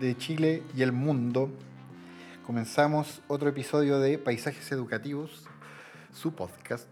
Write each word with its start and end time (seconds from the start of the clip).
de 0.00 0.16
Chile 0.16 0.62
y 0.76 0.82
el 0.82 0.92
mundo. 0.92 1.50
Comenzamos 2.46 3.20
otro 3.26 3.48
episodio 3.48 3.98
de 3.98 4.16
Paisajes 4.16 4.70
Educativos, 4.70 5.46
su 6.12 6.34
podcast. 6.34 6.86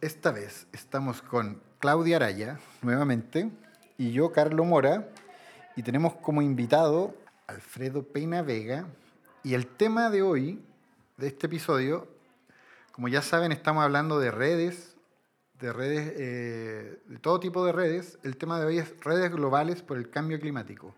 Esta 0.00 0.32
vez 0.32 0.66
estamos 0.72 1.22
con 1.22 1.62
Claudia 1.78 2.16
Araya, 2.16 2.58
nuevamente, 2.82 3.50
y 3.98 4.10
yo, 4.10 4.32
Carlo 4.32 4.64
Mora, 4.64 5.08
y 5.76 5.82
tenemos 5.82 6.14
como 6.14 6.42
invitado 6.42 7.14
Alfredo 7.46 8.02
Peina 8.02 8.42
Vega. 8.42 8.88
Y 9.44 9.54
el 9.54 9.68
tema 9.68 10.10
de 10.10 10.22
hoy, 10.22 10.60
de 11.16 11.28
este 11.28 11.46
episodio, 11.46 12.08
como 12.90 13.06
ya 13.06 13.22
saben, 13.22 13.52
estamos 13.52 13.84
hablando 13.84 14.18
de 14.18 14.32
redes, 14.32 14.96
de 15.60 15.72
redes, 15.72 16.12
eh, 16.16 16.98
de 17.06 17.18
todo 17.18 17.38
tipo 17.38 17.64
de 17.64 17.70
redes. 17.70 18.18
El 18.24 18.36
tema 18.36 18.58
de 18.58 18.66
hoy 18.66 18.78
es 18.78 18.92
redes 19.00 19.30
globales 19.30 19.82
por 19.82 19.98
el 19.98 20.10
cambio 20.10 20.40
climático. 20.40 20.94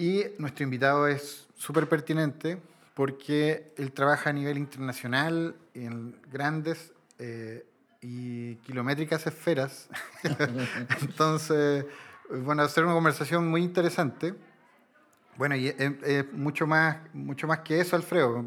Y 0.00 0.24
nuestro 0.38 0.64
invitado 0.64 1.06
es 1.06 1.46
súper 1.58 1.86
pertinente 1.86 2.58
porque 2.94 3.74
él 3.76 3.92
trabaja 3.92 4.30
a 4.30 4.32
nivel 4.32 4.56
internacional 4.56 5.54
en 5.74 6.18
grandes 6.32 6.94
eh, 7.18 7.66
y 8.00 8.54
kilométricas 8.56 9.26
esferas. 9.26 9.90
Entonces, 11.02 11.84
bueno, 12.30 12.62
hacer 12.62 12.84
una 12.86 12.94
conversación 12.94 13.46
muy 13.46 13.62
interesante. 13.62 14.34
Bueno, 15.36 15.54
y 15.54 15.68
es, 15.68 16.32
mucho, 16.32 16.66
más, 16.66 16.96
mucho 17.12 17.46
más 17.46 17.58
que 17.58 17.80
eso, 17.80 17.94
Alfredo. 17.94 18.42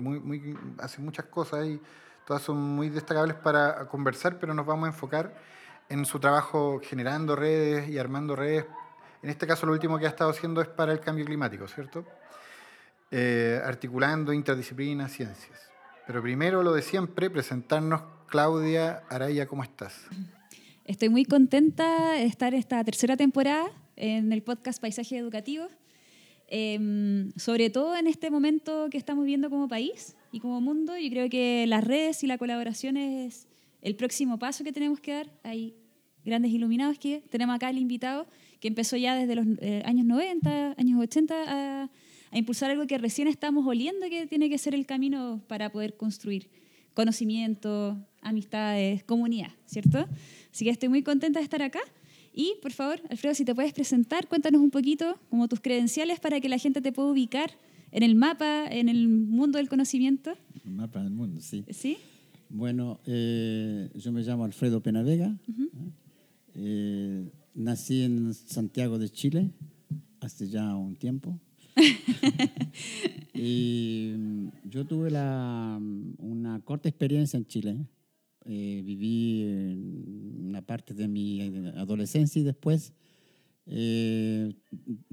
Hace 0.79 1.01
muchas 1.01 1.25
cosas 1.25 1.67
y 1.67 1.79
Todas 2.25 2.41
son 2.41 2.57
muy 2.57 2.89
destacables 2.89 3.35
para 3.35 3.85
conversar, 3.89 4.39
pero 4.39 4.53
nos 4.53 4.65
vamos 4.65 4.85
a 4.85 4.87
enfocar 4.87 5.35
en 5.89 6.05
su 6.05 6.19
trabajo 6.19 6.79
generando 6.81 7.35
redes 7.35 7.89
y 7.89 7.99
armando 7.99 8.35
redes. 8.35 8.65
En 9.23 9.29
este 9.29 9.47
caso, 9.47 9.65
lo 9.65 9.71
último 9.71 9.97
que 9.97 10.05
ha 10.05 10.09
estado 10.09 10.29
haciendo 10.29 10.61
es 10.61 10.67
para 10.67 10.91
el 10.91 10.99
cambio 10.99 11.25
climático, 11.25 11.67
¿cierto? 11.67 12.05
Eh, 13.09 13.59
articulando 13.63 14.33
interdisciplinas, 14.33 15.11
ciencias. 15.11 15.59
Pero 16.05 16.21
primero, 16.21 16.61
lo 16.61 16.73
de 16.73 16.81
siempre, 16.81 17.29
presentarnos. 17.29 18.01
Claudia 18.27 19.03
Araya, 19.09 19.47
¿cómo 19.47 19.63
estás? 19.63 19.95
Estoy 20.85 21.09
muy 21.09 21.23
contenta 21.23 22.13
de 22.13 22.25
estar 22.25 22.53
esta 22.53 22.83
tercera 22.83 23.15
temporada 23.15 23.71
en 23.95 24.33
el 24.33 24.41
podcast 24.41 24.81
Paisaje 24.81 25.17
Educativo, 25.17 25.67
em, 26.47 27.31
sobre 27.37 27.69
todo 27.69 27.95
en 27.95 28.07
este 28.07 28.31
momento 28.31 28.87
que 28.89 28.97
estamos 28.97 29.23
viendo 29.23 29.49
como 29.49 29.67
país, 29.67 30.15
y 30.33 30.39
como 30.39 30.59
mundo. 30.59 30.97
Yo 30.97 31.09
creo 31.09 31.29
que 31.29 31.65
las 31.67 31.85
redes 31.85 32.23
y 32.23 32.27
la 32.27 32.37
colaboración 32.37 32.97
es 32.97 33.47
el 33.81 33.95
próximo 33.95 34.39
paso 34.39 34.65
que 34.65 34.73
tenemos 34.73 34.99
que 34.99 35.13
dar. 35.13 35.31
Hay 35.43 35.75
grandes 36.25 36.51
iluminados 36.51 36.97
que 36.97 37.23
tenemos 37.29 37.55
acá 37.55 37.69
el 37.69 37.77
invitado 37.77 38.27
que 38.63 38.69
empezó 38.69 38.95
ya 38.95 39.13
desde 39.13 39.35
los 39.35 39.45
eh, 39.59 39.81
años 39.83 40.05
90, 40.05 40.75
años 40.77 40.97
80 40.97 41.35
a, 41.35 41.83
a, 42.31 42.37
impulsar 42.37 42.71
algo 42.71 42.87
que 42.87 42.97
recién 42.97 43.27
estamos 43.27 43.67
oliendo 43.67 44.07
que 44.09 44.25
tiene 44.25 44.49
que 44.49 44.57
ser 44.57 44.73
el 44.73 44.85
camino 44.85 45.43
para 45.49 45.69
poder 45.69 45.97
construir 45.97 46.49
conocimiento, 46.93 47.97
amistades, 48.21 49.03
comunidad, 49.03 49.49
¿cierto? 49.65 50.07
Así 50.49 50.63
que 50.63 50.71
estoy 50.71 50.87
muy 50.87 51.03
contenta 51.03 51.39
de 51.39 51.43
estar 51.43 51.61
acá. 51.61 51.81
Y, 52.33 52.53
por 52.61 52.71
favor, 52.71 53.01
Alfredo, 53.09 53.35
si 53.35 53.43
te 53.43 53.53
puedes 53.53 53.73
presentar, 53.73 54.29
cuéntanos 54.29 54.61
un 54.61 54.71
poquito 54.71 55.19
como 55.29 55.49
tus 55.49 55.59
credenciales 55.59 56.21
para 56.21 56.39
que 56.39 56.47
la 56.47 56.57
gente 56.57 56.79
te 56.79 56.93
pueda 56.93 57.09
ubicar 57.09 57.51
en 57.91 58.01
el 58.01 58.15
mapa, 58.15 58.65
en 58.67 58.87
el 58.87 59.09
mundo 59.09 59.57
del 59.57 59.67
conocimiento. 59.67 60.37
El 60.63 60.71
mapa 60.71 61.03
del 61.03 61.11
mundo, 61.11 61.41
sí. 61.41 61.65
¿Sí? 61.69 61.97
Bueno, 62.47 63.01
eh, 63.07 63.89
yo 63.93 64.13
me 64.13 64.21
llamo 64.21 64.45
Alfredo 64.45 64.81
Penavega. 64.81 65.35
Eh, 66.55 67.29
nací 67.53 68.03
en 68.03 68.33
Santiago 68.33 68.97
de 68.97 69.09
Chile 69.09 69.51
hace 70.19 70.47
ya 70.47 70.75
un 70.75 70.95
tiempo. 70.95 71.39
y 73.33 74.13
yo 74.63 74.85
tuve 74.85 75.11
la, 75.11 75.79
una 76.19 76.59
corta 76.61 76.89
experiencia 76.89 77.37
en 77.37 77.45
Chile. 77.45 77.77
Eh, 78.45 78.81
viví 78.83 79.45
una 80.39 80.61
parte 80.61 80.93
de 80.93 81.07
mi 81.07 81.41
adolescencia 81.77 82.41
y 82.41 82.43
después 82.43 82.93
eh, 83.65 84.53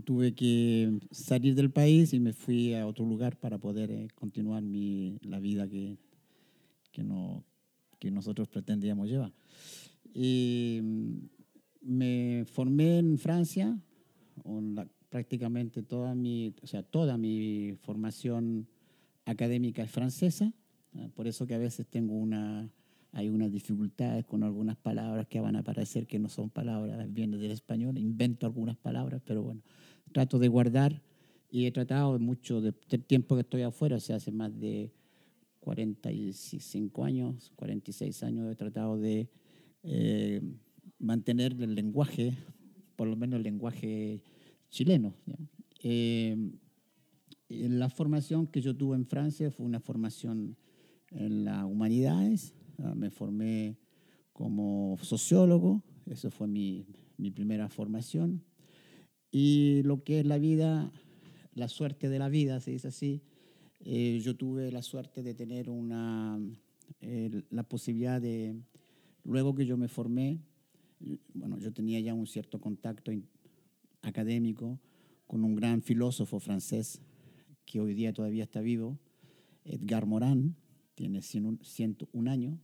tuve 0.04 0.34
que 0.34 0.98
salir 1.12 1.54
del 1.54 1.70
país 1.70 2.12
y 2.12 2.18
me 2.18 2.32
fui 2.32 2.74
a 2.74 2.86
otro 2.86 3.04
lugar 3.04 3.38
para 3.38 3.58
poder 3.58 3.90
eh, 3.92 4.08
continuar 4.16 4.62
mi, 4.64 5.18
la 5.22 5.38
vida 5.38 5.68
que, 5.68 5.96
que, 6.90 7.04
no, 7.04 7.44
que 8.00 8.10
nosotros 8.10 8.48
pretendíamos 8.48 9.08
llevar. 9.08 9.32
Y 10.12 10.80
me 11.80 12.44
formé 12.46 12.98
en 12.98 13.18
Francia, 13.18 13.78
prácticamente 15.08 15.82
toda 15.82 16.14
mi, 16.14 16.54
o 16.62 16.66
sea, 16.66 16.82
toda 16.82 17.18
mi 17.18 17.74
formación 17.82 18.68
académica 19.24 19.82
es 19.82 19.90
francesa, 19.90 20.52
ah, 20.94 21.08
por 21.14 21.26
eso 21.26 21.46
que 21.46 21.54
a 21.54 21.58
veces 21.58 21.86
tengo 21.86 22.14
una 22.14 22.70
hay 23.12 23.28
unas 23.28 23.50
dificultades 23.50 24.24
con 24.24 24.44
algunas 24.44 24.76
palabras 24.76 25.26
que 25.26 25.40
van 25.40 25.56
a 25.56 25.60
aparecer 25.60 26.06
que 26.06 26.18
no 26.18 26.28
son 26.28 26.48
palabras, 26.50 27.12
vienen 27.12 27.40
del 27.40 27.50
español, 27.50 27.98
invento 27.98 28.46
algunas 28.46 28.76
palabras, 28.76 29.20
pero 29.24 29.42
bueno, 29.42 29.62
trato 30.12 30.38
de 30.38 30.48
guardar 30.48 31.02
y 31.50 31.66
he 31.66 31.72
tratado 31.72 32.18
mucho 32.18 32.60
de, 32.60 32.72
tiempo 32.72 33.34
que 33.34 33.40
estoy 33.40 33.62
afuera, 33.62 33.96
o 33.96 34.00
sea, 34.00 34.16
hace 34.16 34.30
más 34.30 34.58
de 34.60 34.92
45 35.58 37.04
años, 37.04 37.52
46 37.56 38.22
años, 38.22 38.52
he 38.52 38.54
tratado 38.54 38.96
de 38.96 39.28
eh, 39.82 40.40
mantener 41.00 41.56
el 41.60 41.74
lenguaje, 41.74 42.36
por 42.94 43.08
lo 43.08 43.16
menos 43.16 43.38
el 43.38 43.42
lenguaje 43.42 44.22
chileno. 44.68 45.14
Eh, 45.82 46.36
la 47.48 47.88
formación 47.88 48.46
que 48.46 48.60
yo 48.60 48.76
tuve 48.76 48.96
en 48.96 49.06
Francia 49.06 49.50
fue 49.50 49.66
una 49.66 49.80
formación 49.80 50.56
en 51.10 51.44
las 51.44 51.64
humanidades, 51.64 52.54
me 52.94 53.10
formé 53.10 53.76
como 54.32 54.96
sociólogo, 55.02 55.82
eso 56.06 56.30
fue 56.30 56.46
mi, 56.46 56.86
mi, 57.16 57.30
primera 57.30 57.68
formación. 57.68 58.44
Y 59.30 59.82
lo 59.82 60.04
que 60.04 60.20
es 60.20 60.26
la 60.26 60.38
vida, 60.38 60.92
la 61.54 61.68
suerte 61.68 62.08
de 62.08 62.18
la 62.18 62.28
vida, 62.28 62.60
se 62.60 62.70
dice 62.70 62.88
así, 62.88 63.22
eh, 63.80 64.20
yo 64.22 64.36
tuve 64.36 64.70
la 64.70 64.82
suerte 64.82 65.22
de 65.22 65.34
tener 65.34 65.68
una, 65.68 66.40
la 67.50 67.62
posibilidad 67.64 68.20
de, 68.20 68.54
luego 69.24 69.54
que 69.54 69.66
yo 69.66 69.76
me 69.76 69.88
formé, 69.88 70.40
bueno, 71.34 71.58
yo 71.58 71.72
tenía 71.72 72.00
ya 72.00 72.14
un 72.14 72.26
cierto 72.26 72.60
contacto 72.60 73.12
académico 74.02 74.78
con 75.26 75.44
un 75.44 75.54
gran 75.54 75.82
filósofo 75.82 76.40
francés 76.40 77.00
que 77.64 77.80
hoy 77.80 77.94
día 77.94 78.12
todavía 78.12 78.44
está 78.44 78.60
vivo, 78.60 78.98
Edgar 79.64 80.06
Morin, 80.06 80.56
tiene 80.94 81.22
101 81.22 82.30
años, 82.30 82.58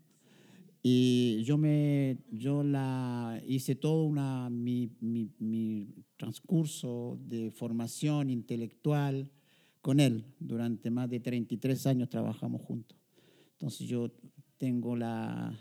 y 0.88 1.42
yo, 1.42 1.58
me, 1.58 2.18
yo 2.30 2.62
la 2.62 3.42
hice 3.44 3.74
todo 3.74 4.04
una, 4.04 4.48
mi, 4.50 4.88
mi, 5.00 5.28
mi, 5.40 5.88
transcurso 6.16 7.18
de 7.26 7.50
formación 7.50 8.30
intelectual 8.30 9.28
con 9.80 9.98
él. 9.98 10.24
Durante 10.38 10.90
más 10.90 11.10
de 11.10 11.18
33 11.18 11.88
años 11.88 12.08
trabajamos 12.08 12.62
juntos. 12.62 12.96
Entonces 13.54 13.88
yo 13.88 14.12
tengo 14.58 14.94
la, 14.94 15.58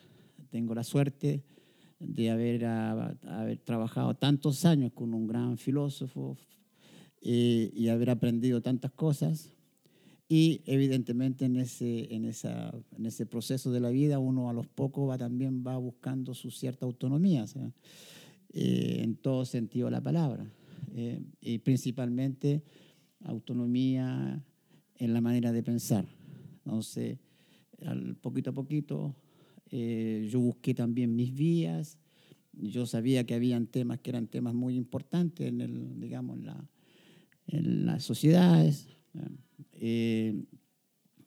tengo 0.51 0.75
la 0.75 0.83
suerte 0.83 1.43
de 1.99 2.29
haber, 2.29 2.65
haber 2.65 3.57
trabajado 3.59 4.15
tantos 4.15 4.65
años 4.65 4.91
con 4.93 5.13
un 5.13 5.27
gran 5.27 5.57
filósofo 5.57 6.37
eh, 7.21 7.71
y 7.73 7.87
haber 7.87 8.09
aprendido 8.09 8.61
tantas 8.61 8.91
cosas 8.91 9.55
y 10.27 10.61
evidentemente 10.65 11.45
en 11.45 11.55
ese, 11.57 12.13
en, 12.13 12.25
esa, 12.25 12.73
en 12.97 13.05
ese 13.05 13.25
proceso 13.25 13.71
de 13.71 13.79
la 13.79 13.89
vida 13.89 14.17
uno 14.17 14.49
a 14.49 14.53
los 14.53 14.65
pocos 14.67 15.09
va, 15.09 15.17
también 15.17 15.63
va 15.65 15.77
buscando 15.77 16.33
su 16.33 16.49
cierta 16.49 16.85
autonomía, 16.85 17.45
eh, 18.53 19.01
en 19.03 19.15
todo 19.17 19.45
sentido 19.45 19.85
de 19.85 19.91
la 19.91 20.01
palabra. 20.01 20.45
Eh, 20.95 21.21
y 21.41 21.59
principalmente 21.59 22.63
autonomía 23.23 24.41
en 24.97 25.13
la 25.13 25.21
manera 25.21 25.51
de 25.51 25.61
pensar. 25.61 26.05
Entonces, 26.63 27.19
al 27.85 28.15
poquito 28.15 28.51
a 28.51 28.53
poquito, 28.53 29.15
eh, 29.71 30.27
yo 30.29 30.39
busqué 30.39 30.73
también 30.73 31.15
mis 31.15 31.33
vías. 31.33 31.97
Yo 32.53 32.85
sabía 32.85 33.25
que 33.25 33.33
habían 33.33 33.67
temas 33.67 33.99
que 33.99 34.11
eran 34.11 34.27
temas 34.27 34.53
muy 34.53 34.75
importantes 34.75 35.47
en 35.47 35.61
el, 35.61 35.99
digamos, 35.99 36.39
la, 36.39 36.69
en 37.47 37.85
las 37.85 38.03
sociedades. 38.03 38.87
Eh, 39.73 40.45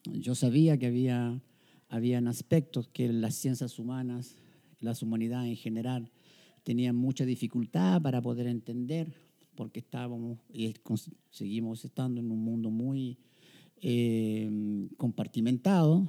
yo 0.05 0.35
sabía 0.35 0.79
que 0.79 0.87
había 0.87 1.43
habían 1.89 2.29
aspectos 2.29 2.89
que 2.89 3.11
las 3.13 3.35
ciencias 3.35 3.79
humanas, 3.79 4.37
las 4.81 5.03
humanidades 5.03 5.51
en 5.51 5.57
general, 5.57 6.11
tenían 6.63 6.97
mucha 6.97 7.25
dificultad 7.25 8.03
para 8.03 8.21
poder 8.21 8.47
entender, 8.47 9.13
porque 9.55 9.81
estábamos 9.81 10.39
y 10.53 10.75
seguimos 11.31 11.85
estando 11.85 12.21
en 12.21 12.31
un 12.31 12.45
mundo 12.45 12.71
muy 12.71 13.19
eh, 13.81 14.51
compartimentado. 14.97 16.07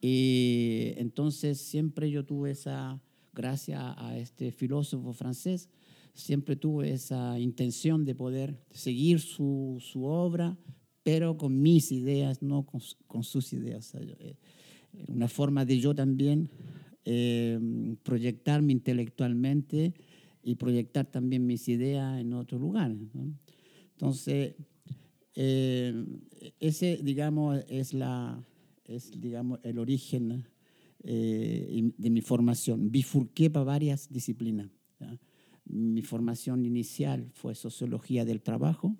Y 0.00 0.92
entonces 0.96 1.60
siempre 1.60 2.10
yo 2.10 2.24
tuve 2.24 2.50
esa, 2.50 3.00
gracias 3.34 3.80
a 3.80 4.16
este 4.18 4.52
filósofo 4.52 5.12
francés, 5.12 5.68
siempre 6.14 6.56
tuve 6.56 6.92
esa 6.92 7.38
intención 7.38 8.04
de 8.04 8.14
poder 8.14 8.58
seguir 8.70 9.20
su, 9.20 9.78
su 9.80 10.04
obra, 10.04 10.56
pero 11.02 11.36
con 11.36 11.60
mis 11.60 11.92
ideas, 11.92 12.42
no 12.42 12.64
con, 12.64 12.80
con 13.06 13.22
sus 13.22 13.52
ideas. 13.52 13.94
Eh, 13.94 14.36
una 15.08 15.28
forma 15.28 15.64
de 15.64 15.78
yo 15.78 15.94
también 15.94 16.50
eh, 17.04 17.58
proyectarme 18.02 18.72
intelectualmente 18.72 19.94
y 20.42 20.56
proyectar 20.56 21.06
también 21.06 21.46
mis 21.46 21.68
ideas 21.68 22.20
en 22.20 22.32
otros 22.32 22.60
lugares. 22.60 22.96
Entonces, 23.92 24.54
eh, 25.34 26.04
ese, 26.58 26.98
digamos, 27.02 27.62
es, 27.68 27.92
la, 27.92 28.44
es 28.86 29.10
digamos, 29.20 29.60
el 29.62 29.78
origen 29.78 30.46
eh, 31.02 31.92
de 31.96 32.10
mi 32.10 32.20
formación. 32.20 32.90
Bifurqué 32.90 33.50
para 33.50 33.64
varias 33.64 34.12
disciplinas. 34.12 34.68
Mi 35.64 36.02
formación 36.02 36.64
inicial 36.64 37.30
fue 37.34 37.54
sociología 37.54 38.24
del 38.24 38.40
trabajo. 38.40 38.96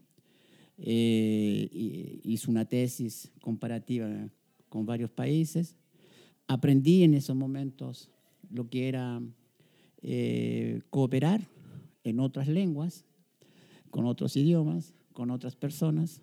hice 0.79 2.51
una 2.51 2.65
tesis 2.65 3.33
comparativa 3.41 4.29
con 4.69 4.85
varios 4.85 5.11
países 5.11 5.77
aprendí 6.47 7.03
en 7.03 7.15
esos 7.15 7.37
momentos 7.37 8.11
lo 8.51 8.69
que 8.69 8.89
era 8.89 9.21
eh, 10.03 10.83
cooperar 10.91 11.49
en 12.05 12.21
otras 12.21 12.49
lenguas, 12.49 13.05
con 13.91 14.07
otros 14.07 14.37
idiomas, 14.37 14.95
con 15.13 15.31
otras 15.31 15.57
personas. 15.57 16.23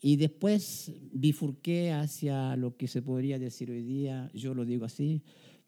Y 0.00 0.16
después 0.16 0.92
bifurqué 1.12 1.92
hacia 1.92 2.56
lo 2.56 2.76
que 2.76 2.88
se 2.88 3.02
podría 3.02 3.38
decir 3.38 3.70
hoy 3.70 3.82
día, 3.82 4.30
yo 4.34 4.54
lo 4.54 4.64
digo 4.64 4.84
así, 4.84 5.22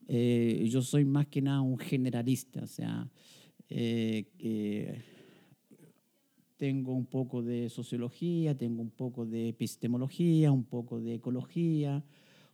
eh, 0.09 0.67
yo 0.71 0.83
soy 0.83 1.05
más 1.05 1.27
que 1.27 1.43
nada 1.43 1.61
un 1.63 1.79
generalista, 1.79 2.63
o 2.63 2.67
sea, 2.67 3.11
eh, 3.69 5.03
tengo 6.57 6.95
un 6.95 7.07
poco 7.07 7.43
de 7.43 7.69
sociología, 7.69 8.57
tengo 8.57 8.83
un 8.83 8.91
poco 8.91 9.27
de 9.27 9.49
epistemología, 9.49 10.53
un 10.53 10.65
poco 10.65 11.01
de 11.01 11.15
ecología, 11.15 12.05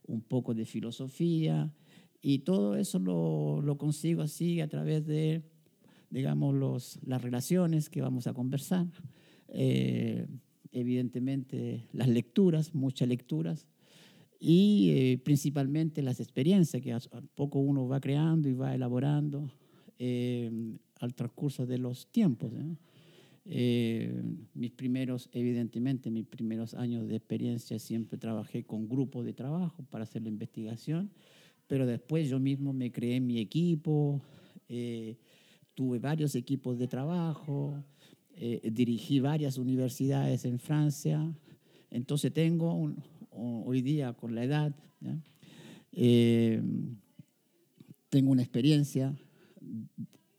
un 0.06 0.22
poco 0.22 0.54
de 0.54 0.64
filosofía, 0.64 1.72
y 2.20 2.40
todo 2.40 2.76
eso 2.76 2.98
lo, 2.98 3.60
lo 3.62 3.76
consigo 3.76 4.22
así 4.22 4.60
a 4.60 4.68
través 4.68 5.06
de, 5.06 5.42
digamos, 6.10 6.54
los, 6.54 6.98
las 7.04 7.20
relaciones 7.20 7.90
que 7.90 8.00
vamos 8.00 8.26
a 8.26 8.32
conversar. 8.32 8.86
Eh, 10.72 10.80
evidentemente 10.80 11.84
las 11.92 12.08
lecturas, 12.08 12.74
muchas 12.74 13.08
lecturas, 13.08 13.66
y 14.38 14.90
eh, 14.90 15.18
principalmente 15.22 16.02
las 16.02 16.18
experiencias 16.18 16.82
que 16.82 16.92
a 16.92 17.00
poco 17.34 17.60
uno 17.60 17.86
va 17.86 18.00
creando 18.00 18.48
y 18.48 18.54
va 18.54 18.74
elaborando 18.74 19.52
eh, 19.98 20.50
al 20.98 21.14
transcurso 21.14 21.64
de 21.64 21.78
los 21.78 22.10
tiempos. 22.10 22.52
Eh, 23.44 24.22
mis 24.54 24.70
primeros, 24.72 25.28
evidentemente, 25.32 26.10
mis 26.10 26.26
primeros 26.26 26.74
años 26.74 27.08
de 27.08 27.16
experiencia 27.16 27.78
siempre 27.78 28.18
trabajé 28.18 28.64
con 28.64 28.88
grupos 28.88 29.24
de 29.24 29.32
trabajo 29.32 29.84
para 29.90 30.04
hacer 30.04 30.22
la 30.22 30.28
investigación, 30.28 31.10
pero 31.68 31.86
después 31.86 32.28
yo 32.28 32.40
mismo 32.40 32.72
me 32.72 32.90
creé 32.90 33.20
mi 33.20 33.38
equipo, 33.38 34.20
eh, 34.68 35.16
tuve 35.74 35.98
varios 35.98 36.34
equipos 36.34 36.78
de 36.78 36.88
trabajo, 36.88 37.82
eh, 38.44 38.70
dirigí 38.72 39.20
varias 39.20 39.58
universidades 39.58 40.44
en 40.44 40.58
Francia, 40.58 41.32
entonces 41.90 42.32
tengo 42.32 42.92
hoy 43.30 43.82
día 43.82 44.12
con 44.14 44.34
la 44.34 44.44
edad, 44.44 44.74
tengo 48.08 48.30
una 48.30 48.42
experiencia 48.42 49.14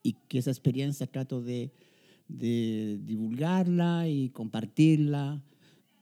y 0.01 0.13
que 0.27 0.39
esa 0.39 0.51
experiencia 0.51 1.07
trato 1.07 1.41
de 1.41 1.71
de 2.27 2.99
divulgarla 3.03 4.07
y 4.07 4.29
compartirla 4.29 5.43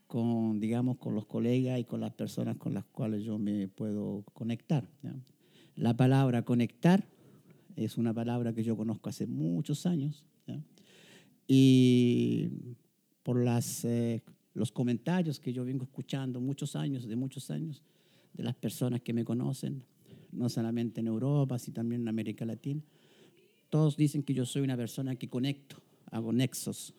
con, 0.06 0.60
digamos, 0.60 0.98
con 0.98 1.14
los 1.14 1.26
colegas 1.26 1.78
y 1.78 1.84
con 1.84 2.00
las 2.00 2.12
personas 2.12 2.56
con 2.56 2.74
las 2.74 2.84
cuales 2.84 3.24
yo 3.24 3.38
me 3.38 3.68
puedo 3.68 4.24
conectar. 4.32 4.88
La 5.74 5.96
palabra 5.96 6.42
conectar 6.42 7.06
es 7.76 7.96
una 7.96 8.12
palabra 8.12 8.52
que 8.52 8.62
yo 8.62 8.76
conozco 8.76 9.08
hace 9.08 9.26
muchos 9.26 9.86
años 9.86 10.24
y 11.54 12.48
por 13.22 13.44
las, 13.44 13.84
eh, 13.84 14.22
los 14.54 14.72
comentarios 14.72 15.38
que 15.38 15.52
yo 15.52 15.66
vengo 15.66 15.84
escuchando 15.84 16.40
muchos 16.40 16.74
años, 16.76 17.06
de 17.06 17.14
muchos 17.14 17.50
años, 17.50 17.82
de 18.32 18.42
las 18.42 18.54
personas 18.54 19.02
que 19.02 19.12
me 19.12 19.22
conocen, 19.22 19.84
no 20.30 20.48
solamente 20.48 21.00
en 21.00 21.08
Europa, 21.08 21.58
sino 21.58 21.74
también 21.74 22.00
en 22.00 22.08
América 22.08 22.46
Latina, 22.46 22.80
todos 23.68 23.98
dicen 23.98 24.22
que 24.22 24.32
yo 24.32 24.46
soy 24.46 24.62
una 24.62 24.78
persona 24.78 25.14
que 25.16 25.28
conecto 25.28 25.76
hago 26.10 26.32
nexos. 26.32 26.94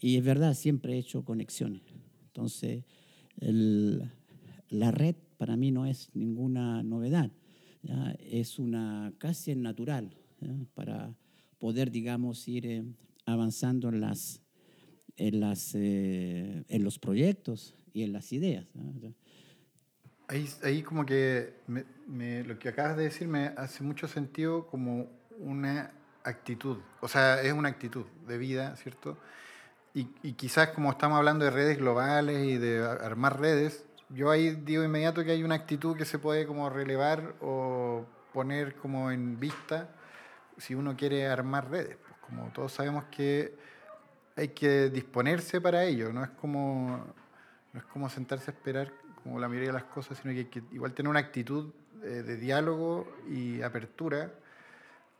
Y 0.00 0.16
es 0.16 0.24
verdad, 0.24 0.54
siempre 0.54 0.94
he 0.94 0.98
hecho 0.98 1.22
conexiones. 1.22 1.82
Entonces, 2.28 2.84
la 4.70 4.90
red 4.90 5.16
para 5.36 5.58
mí 5.58 5.70
no 5.70 5.84
es 5.84 6.08
ninguna 6.14 6.82
novedad, 6.82 7.30
es 8.20 8.58
una 8.58 9.12
casi 9.18 9.54
natural 9.54 10.16
para 10.72 11.14
poder, 11.58 11.90
digamos, 11.90 12.48
ir 12.48 12.64
eh, 12.64 12.84
avanzando 13.30 13.88
en, 13.88 14.00
las, 14.00 14.42
en, 15.16 15.40
las, 15.40 15.74
eh, 15.74 16.64
en 16.68 16.84
los 16.84 16.98
proyectos 16.98 17.74
y 17.92 18.02
en 18.02 18.12
las 18.12 18.32
ideas. 18.32 18.66
Ahí, 20.28 20.48
ahí, 20.62 20.82
como 20.82 21.06
que 21.06 21.54
me, 21.66 22.44
lo 22.44 22.58
que 22.58 22.68
acabas 22.68 22.96
de 22.96 23.04
decir 23.04 23.26
me 23.26 23.46
hace 23.56 23.82
mucho 23.82 24.06
sentido 24.06 24.66
como 24.66 25.08
una 25.38 25.92
actitud, 26.22 26.78
o 27.00 27.08
sea, 27.08 27.40
es 27.42 27.52
una 27.52 27.70
actitud 27.70 28.04
de 28.26 28.38
vida, 28.38 28.76
¿cierto? 28.76 29.16
Y, 29.92 30.04
quizás 30.34 30.68
como 30.68 30.90
estamos 30.90 31.18
hablando 31.18 31.44
de 31.44 31.50
redes 31.50 31.78
globales 31.78 32.46
y 32.46 32.58
de 32.58 32.84
armar 32.84 33.40
redes, 33.40 33.84
yo 34.08 34.30
ahí 34.30 34.54
digo 34.54 34.84
inmediato 34.84 35.24
que 35.24 35.32
hay 35.32 35.42
una 35.42 35.56
actitud 35.56 35.96
que 35.96 36.04
se 36.04 36.18
puede 36.18 36.46
como 36.46 36.70
relevar 36.70 37.34
o 37.40 38.06
poner 38.32 38.76
como 38.76 39.10
en 39.10 39.40
vista 39.40 39.88
si 40.58 40.74
uno 40.74 40.96
quiere 40.96 41.26
armar 41.26 41.70
redes. 41.70 41.96
Como 42.30 42.50
todos 42.52 42.72
sabemos 42.72 43.04
que 43.10 43.54
hay 44.36 44.48
que 44.48 44.88
disponerse 44.88 45.60
para 45.60 45.84
ello, 45.84 46.12
no 46.12 46.24
es 46.24 46.30
como, 46.30 47.04
no 47.72 47.80
es 47.80 47.84
como 47.86 48.08
sentarse 48.08 48.50
a 48.50 48.54
esperar 48.54 48.92
como 49.22 49.38
la 49.38 49.48
mayoría 49.48 49.68
de 49.68 49.74
las 49.74 49.84
cosas, 49.84 50.16
sino 50.16 50.32
que 50.32 50.40
hay 50.40 50.46
que 50.46 50.62
igual 50.72 50.94
tener 50.94 51.10
una 51.10 51.20
actitud 51.20 51.72
eh, 52.02 52.22
de 52.22 52.36
diálogo 52.38 53.06
y 53.28 53.60
apertura 53.60 54.32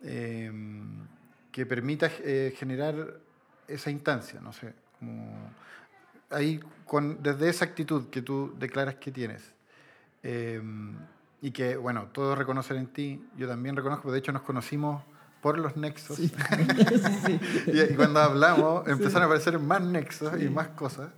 Em, 0.03 1.07
que 1.53 1.67
permita 1.67 2.11
eh, 2.21 2.55
generar 2.57 3.19
esa 3.69 3.91
instancia, 3.91 4.41
no 4.41 4.53
sé, 4.53 4.73
como 4.99 5.51
ahí 6.31 6.61
con, 6.87 7.23
desde 7.23 7.49
esa 7.51 7.65
actitud 7.67 8.09
que 8.09 8.23
tú 8.23 8.55
declaras 8.57 8.95
que 8.95 9.11
tienes 9.11 9.53
em, 10.23 10.97
y 11.43 11.51
que, 11.51 11.77
bueno, 11.77 12.07
todos 12.13 12.39
reconocen 12.39 12.79
en 12.79 12.87
ti, 12.87 13.29
yo 13.37 13.49
también 13.49 13.77
reconozco, 13.77 14.11
de 14.13 14.21
hecho 14.21 14.33
nos 14.33 14.43
conocimos 14.43 15.03
por 15.41 15.59
los 15.59 15.77
nexos. 15.77 16.19
y, 17.67 17.95
cuando 17.97 18.21
hablamos 18.21 18.87
empezaron 18.89 19.23
a 19.23 19.27
aparecer 19.27 19.59
más 19.59 19.83
nexos 19.83 20.41
y 20.41 20.49
más 20.49 20.69
cosas. 20.69 21.11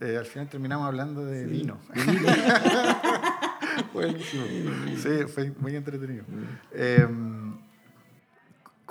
Eh, 0.00 0.16
al 0.18 0.26
final 0.26 0.48
terminamos 0.48 0.86
hablando 0.86 1.24
de 1.24 1.46
vino. 1.46 1.78
Buenísimo. 3.94 4.44
Sí, 4.96 5.26
fue 5.32 5.52
muy 5.58 5.76
entretenido. 5.76 6.24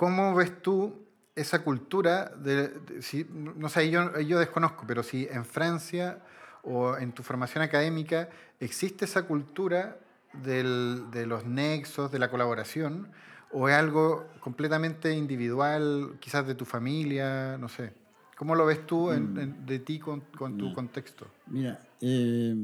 ¿Cómo 0.00 0.34
ves 0.34 0.62
tú 0.62 1.06
esa 1.36 1.62
cultura? 1.62 2.30
De, 2.30 2.72
si, 3.02 3.26
no 3.30 3.68
sé, 3.68 3.90
yo, 3.90 4.18
yo 4.20 4.38
desconozco, 4.38 4.84
pero 4.86 5.02
si 5.02 5.28
en 5.30 5.44
Francia 5.44 6.20
o 6.62 6.96
en 6.96 7.12
tu 7.12 7.22
formación 7.22 7.62
académica 7.62 8.30
existe 8.60 9.04
esa 9.04 9.24
cultura 9.24 9.98
del, 10.32 11.10
de 11.10 11.26
los 11.26 11.44
nexos, 11.44 12.10
de 12.10 12.18
la 12.18 12.30
colaboración, 12.30 13.10
o 13.52 13.68
es 13.68 13.74
algo 13.74 14.26
completamente 14.40 15.14
individual, 15.16 16.16
quizás 16.20 16.46
de 16.46 16.54
tu 16.54 16.64
familia, 16.64 17.56
no 17.58 17.68
sé. 17.68 17.92
¿Cómo 18.36 18.54
lo 18.54 18.64
ves 18.64 18.86
tú 18.86 19.10
mm. 19.10 19.66
de 19.66 19.78
ti 19.80 19.98
con, 19.98 20.20
con 20.36 20.56
tu 20.56 20.72
contexto? 20.72 21.26
Mira, 21.46 21.78
eh, 22.00 22.54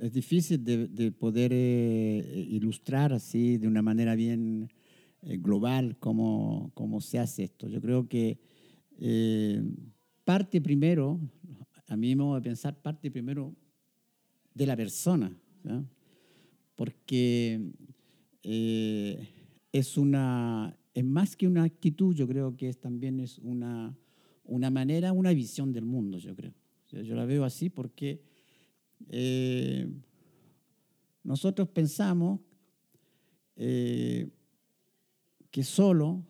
es 0.00 0.12
difícil 0.12 0.64
de, 0.64 0.88
de 0.88 1.12
poder 1.12 1.52
eh, 1.54 2.46
ilustrar 2.50 3.12
así 3.12 3.58
de 3.58 3.68
una 3.68 3.80
manera 3.80 4.16
bien 4.16 4.68
eh, 5.22 5.36
global 5.36 5.96
cómo, 5.98 6.70
cómo, 6.74 7.00
se 7.00 7.18
hace 7.18 7.44
esto. 7.44 7.66
Yo 7.68 7.80
creo 7.80 8.08
que, 8.08 8.38
eh, 9.00 9.62
parte 10.24 10.60
primero, 10.60 11.18
a 11.88 11.96
mí 11.96 12.14
me 12.14 12.22
voy 12.22 12.38
a 12.38 12.42
pensar, 12.42 12.80
parte 12.80 13.10
primero 13.10 13.52
de 14.54 14.66
la 14.66 14.76
persona, 14.76 15.36
¿ya? 15.64 15.82
porque 16.76 17.72
eh, 18.44 19.28
es 19.72 19.96
una, 19.96 20.76
es 20.94 21.04
más 21.04 21.36
que 21.36 21.46
una 21.46 21.64
actitud, 21.64 22.14
yo 22.14 22.26
creo 22.26 22.56
que 22.56 22.68
es, 22.68 22.78
también 22.78 23.20
es 23.20 23.38
una, 23.38 23.96
una 24.44 24.70
manera, 24.70 25.12
una 25.12 25.32
visión 25.32 25.72
del 25.72 25.84
mundo, 25.84 26.18
yo 26.18 26.34
creo. 26.34 26.54
Yo, 26.90 27.14
la 27.14 27.26
veo 27.26 27.44
así 27.44 27.68
porque 27.68 28.22
eh, 29.10 29.86
nosotros 31.22 31.68
pensamos 31.68 32.40
eh, 33.56 34.30
que 35.50 35.62
solo 35.64 36.24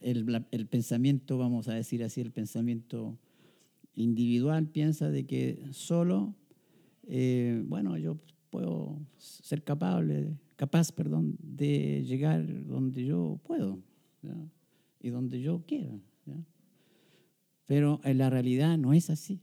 el, 0.00 0.66
pensamiento, 0.68 1.38
vamos 1.38 1.68
a 1.68 1.74
decir 1.74 2.02
así, 2.04 2.20
el 2.20 2.32
pensamiento 2.32 3.18
individual 3.94 4.68
piensa 4.68 5.10
de 5.10 5.26
que 5.26 5.62
solo, 5.72 6.34
eh, 7.06 7.62
bueno, 7.66 7.96
yo 7.96 8.18
puedo 8.50 8.98
ser 9.16 9.62
capaz, 9.62 10.02
capaz 10.58 10.90
perdón, 10.90 11.38
de 11.40 12.02
llegar 12.04 12.44
donde 12.66 13.04
yo 13.04 13.40
puedo 13.44 13.80
y 15.00 15.08
donde 15.08 15.40
yo 15.40 15.64
quiera. 15.64 15.96
Pero 17.64 18.00
en 18.02 18.18
la 18.18 18.28
realidad 18.28 18.76
no 18.76 18.92
es 18.92 19.08
así. 19.08 19.40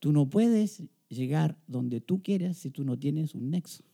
Tú 0.00 0.12
no 0.12 0.28
puedes 0.28 0.82
llegar 1.08 1.56
donde 1.68 2.00
tú 2.00 2.22
quieras 2.22 2.56
si 2.58 2.70
tú 2.70 2.82
no 2.82 2.98
tienes 2.98 3.36
un 3.36 3.50
nexo. 3.50 3.84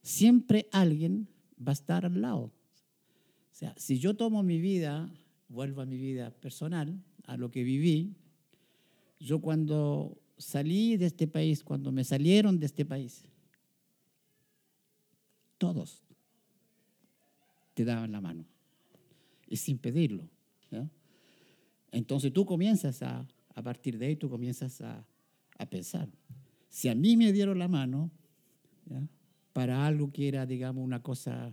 Siempre 0.00 0.66
alguien 0.72 1.28
va 1.60 1.72
a 1.72 1.74
estar 1.74 2.06
al 2.06 2.20
lado. 2.20 2.44
O 2.44 2.52
sea, 3.52 3.74
si 3.76 3.98
yo 3.98 4.14
tomo 4.14 4.42
mi 4.42 4.58
vida, 4.58 5.12
vuelvo 5.48 5.82
a 5.82 5.86
mi 5.86 5.98
vida 5.98 6.30
personal, 6.30 6.98
a 7.24 7.36
lo 7.36 7.50
que 7.50 7.64
viví, 7.64 8.16
yo 9.20 9.40
cuando 9.40 10.22
salí 10.38 10.96
de 10.96 11.04
este 11.04 11.26
país, 11.26 11.62
cuando 11.62 11.92
me 11.92 12.04
salieron 12.04 12.58
de 12.58 12.66
este 12.66 12.86
país, 12.86 13.28
todos 15.58 16.02
te 17.74 17.84
daban 17.84 18.10
la 18.10 18.20
mano 18.20 18.44
y 19.46 19.56
sin 19.56 19.78
pedirlo. 19.78 20.28
Entonces 21.90 22.32
tú 22.32 22.44
comienzas 22.44 23.02
a, 23.02 23.26
partir 23.62 23.98
de 23.98 24.06
ahí, 24.06 24.16
tú 24.16 24.28
comienzas 24.28 24.80
a, 24.80 25.04
pensar. 25.70 26.08
Si 26.68 26.88
a 26.88 26.94
mí 26.94 27.16
me 27.16 27.32
dieron 27.32 27.58
la 27.58 27.66
mano 27.66 28.10
para 29.52 29.86
algo 29.86 30.12
que 30.12 30.28
era, 30.28 30.46
digamos, 30.46 30.84
una 30.84 31.02
cosa 31.02 31.52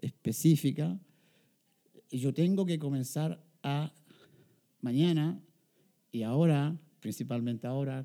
específica, 0.00 0.98
yo 2.10 2.34
tengo 2.34 2.66
que 2.66 2.78
comenzar 2.78 3.40
a 3.62 3.92
mañana 4.80 5.40
y 6.10 6.22
ahora, 6.22 6.76
principalmente 7.00 7.66
ahora, 7.66 8.04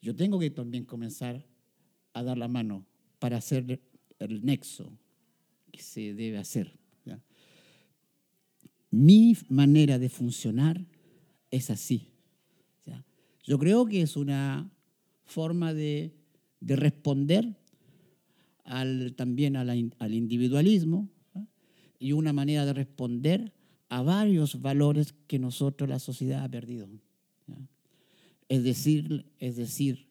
yo 0.00 0.14
tengo 0.14 0.38
que 0.38 0.50
también 0.50 0.84
comenzar 0.84 1.44
a 2.14 2.22
dar 2.22 2.38
la 2.38 2.48
mano 2.48 2.86
para 3.18 3.36
hacer 3.36 3.80
el 4.20 4.44
nexo 4.44 4.98
que 5.70 5.82
se 5.82 6.14
debe 6.14 6.38
hacer. 6.38 6.78
Mi 8.92 9.36
manera 9.48 10.00
de 10.00 10.08
funcionar 10.08 10.84
es 11.50 11.70
así. 11.70 12.08
Yo 13.44 13.58
creo 13.58 13.86
que 13.86 14.02
es 14.02 14.16
una 14.16 14.70
forma 15.24 15.72
de, 15.72 16.12
de 16.60 16.76
responder 16.76 17.56
al, 18.64 19.14
también 19.16 19.56
a 19.56 19.62
al 19.62 20.14
individualismo 20.14 21.08
y 21.98 22.12
una 22.12 22.32
manera 22.32 22.66
de 22.66 22.72
responder 22.72 23.52
a 23.88 24.02
varios 24.02 24.60
valores 24.60 25.14
que 25.26 25.38
nosotros, 25.38 25.88
la 25.88 25.98
sociedad, 25.98 26.44
ha 26.44 26.48
perdido. 26.48 26.88
Es 28.48 28.64
decir, 28.64 29.26
es 29.38 29.56
decir, 29.56 30.06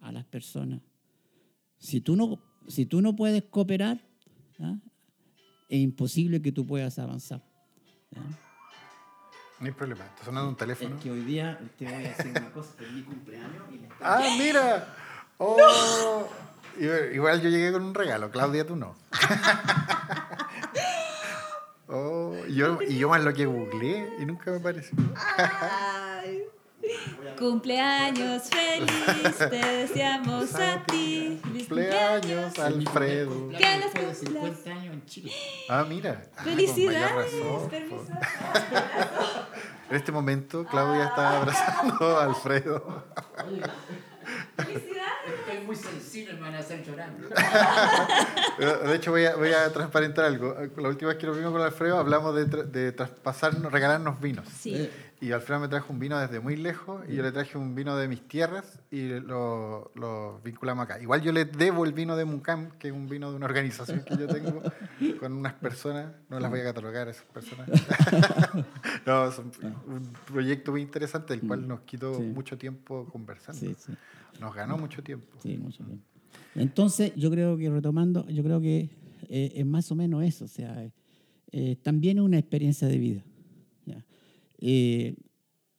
a 0.00 0.12
las 0.12 0.24
personas, 0.24 0.82
si 1.78 2.00
tú 2.00 2.16
no, 2.16 2.40
si 2.68 2.86
tú 2.86 3.00
no 3.02 3.14
puedes 3.16 3.42
cooperar, 3.44 3.98
¿ya? 4.58 4.76
es 5.68 5.78
imposible 5.80 6.40
que 6.42 6.52
tú 6.52 6.66
puedas 6.66 6.98
avanzar. 6.98 7.42
¿ya? 8.10 8.22
No 9.60 9.66
hay 9.66 9.72
problema. 9.72 10.04
Está 10.06 10.24
sonando 10.26 10.48
un 10.50 10.56
teléfono. 10.56 10.94
Es 10.96 11.02
que 11.02 11.10
hoy 11.10 11.20
día 11.22 11.58
te 11.76 11.84
voy 11.84 11.94
a 11.94 11.98
decir 11.98 12.30
una 12.30 12.50
cosa, 12.52 12.70
es 12.80 12.92
mi 12.92 13.02
cumpleaños 13.02 13.62
y 13.72 13.80
¡Ah, 14.00 14.34
mira! 14.38 14.94
¡Oh! 15.38 16.28
Igual- 16.78 17.12
Igual 17.14 17.42
yo 17.42 17.48
llegué 17.50 17.72
con 17.72 17.82
un 17.82 17.92
regalo, 17.94 18.30
Claudia, 18.30 18.64
tú 18.66 18.76
no. 18.76 18.94
oh, 21.88 22.36
yo, 22.48 22.80
y 22.82 22.98
yo 22.98 23.08
más 23.08 23.24
lo 23.24 23.32
que 23.34 23.46
googleé 23.46 24.08
y 24.20 24.26
nunca 24.26 24.50
me 24.52 24.58
apareció. 24.58 24.96
Cumpleaños 27.38 28.42
feliz, 28.50 29.38
te 29.38 29.48
deseamos 29.66 30.54
a 30.56 30.82
ti. 30.84 31.40
Cumpleaños, 31.42 32.58
Alfredo. 32.58 33.50
Fue 33.50 33.58
de 33.58 33.86
cumplas. 33.92 34.18
50 34.18 34.70
años 34.70 34.94
en 34.94 35.06
Chile. 35.06 35.32
Ah, 35.68 35.84
mira. 35.88 36.22
Ah, 36.36 36.42
Felicidades. 36.44 37.32
po. 37.34 37.70
En 39.90 39.96
este 39.96 40.12
momento, 40.12 40.66
Claudia 40.66 41.04
está 41.06 41.38
abrazando 41.38 42.18
a 42.18 42.24
Alfredo. 42.24 43.04
Estoy 44.58 45.64
muy 45.64 45.76
sensible, 45.76 46.34
me 46.34 46.40
van 46.40 46.54
a 46.54 46.58
hacer 46.58 46.84
llorar. 46.84 47.10
De 48.58 48.94
hecho, 48.94 49.10
voy 49.12 49.24
a, 49.24 49.36
voy 49.36 49.52
a 49.52 49.72
transparentar 49.72 50.26
algo. 50.26 50.54
La 50.76 50.88
última 50.88 51.10
vez 51.10 51.18
que 51.18 51.26
nos 51.26 51.36
vimos 51.36 51.52
con 51.52 51.62
Alfredo 51.62 51.98
hablamos 51.98 52.34
de, 52.34 52.46
tra- 52.46 52.64
de 52.64 52.92
traspasarnos, 52.92 53.70
regalarnos 53.72 54.20
vinos. 54.20 54.46
Sí. 54.60 54.90
Y 55.20 55.32
Alfredo 55.32 55.60
me 55.60 55.68
trajo 55.68 55.92
un 55.92 55.98
vino 55.98 56.16
desde 56.18 56.38
muy 56.38 56.54
lejos 56.54 57.02
y 57.08 57.16
yo 57.16 57.24
le 57.24 57.32
traje 57.32 57.58
un 57.58 57.74
vino 57.74 57.96
de 57.96 58.06
mis 58.06 58.22
tierras 58.28 58.78
y 58.90 59.08
lo, 59.08 59.90
lo 59.96 60.40
vinculamos 60.44 60.84
acá. 60.84 61.00
Igual 61.00 61.22
yo 61.22 61.32
le 61.32 61.44
debo 61.44 61.84
el 61.84 61.92
vino 61.92 62.14
de 62.16 62.24
Mucam, 62.24 62.70
que 62.78 62.88
es 62.88 62.94
un 62.94 63.08
vino 63.08 63.30
de 63.30 63.36
una 63.36 63.46
organización 63.46 64.04
que 64.06 64.16
yo 64.16 64.28
tengo 64.28 64.62
con 65.18 65.32
unas 65.32 65.54
personas, 65.54 66.12
no 66.30 66.38
las 66.38 66.48
voy 66.50 66.60
a 66.60 66.64
catalogar 66.64 67.08
a 67.08 67.10
esas 67.10 67.24
personas. 67.26 67.68
no, 69.06 69.28
es 69.28 69.38
un, 69.38 69.50
un 69.92 70.02
proyecto 70.26 70.70
muy 70.72 70.82
interesante 70.82 71.34
del 71.36 71.46
cual 71.46 71.66
nos 71.66 71.80
quitó 71.80 72.14
Sí. 72.14 72.22
mucho 72.22 72.56
tiempo 72.56 73.06
conversando. 73.10 73.60
Sí, 73.60 73.74
sí. 73.76 73.92
Nos 74.40 74.54
ganó 74.54 74.78
mucho 74.78 75.02
tiempo. 75.02 75.36
Sí, 75.42 75.56
mucho 75.58 75.82
bien. 75.84 76.00
Entonces, 76.54 77.12
yo 77.16 77.30
creo 77.30 77.56
que 77.56 77.68
retomando, 77.70 78.28
yo 78.28 78.42
creo 78.44 78.60
que 78.60 78.88
eh, 79.28 79.52
es 79.56 79.66
más 79.66 79.90
o 79.90 79.94
menos 79.96 80.22
eso, 80.22 80.44
o 80.44 80.48
sea, 80.48 80.88
eh, 81.50 81.76
también 81.82 82.18
es 82.18 82.24
una 82.24 82.38
experiencia 82.38 82.86
de 82.86 82.98
vida. 82.98 83.22
¿ya? 83.84 84.04
Eh, 84.58 85.16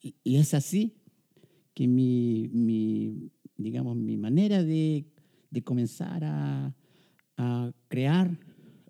y, 0.01 0.35
es 0.37 0.53
así 0.53 0.95
que 1.73 1.87
mi, 1.87 2.49
mi, 2.53 3.31
digamos, 3.57 3.95
mi 3.95 4.17
manera 4.17 4.63
de, 4.63 5.05
de 5.51 5.63
comenzar 5.63 6.23
a, 6.23 6.73
a 7.37 7.71
crear 7.87 8.37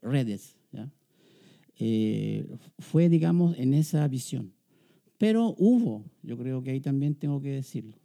redes 0.01 0.55
¿ya? 0.72 0.91
Eh, 1.77 2.46
fue, 2.79 3.10
digamos, 3.10 3.58
en 3.58 3.74
esa 3.74 4.08
visión. 4.08 4.53
Pero 5.17 5.55
hubo, 5.58 6.05
yo 6.24 6.38
creo 6.38 6.62
que 6.62 6.72
ahí 6.72 6.81
también 6.81 7.15
tengo 7.15 7.41
que 7.41 7.50
decirlo, 7.51 7.98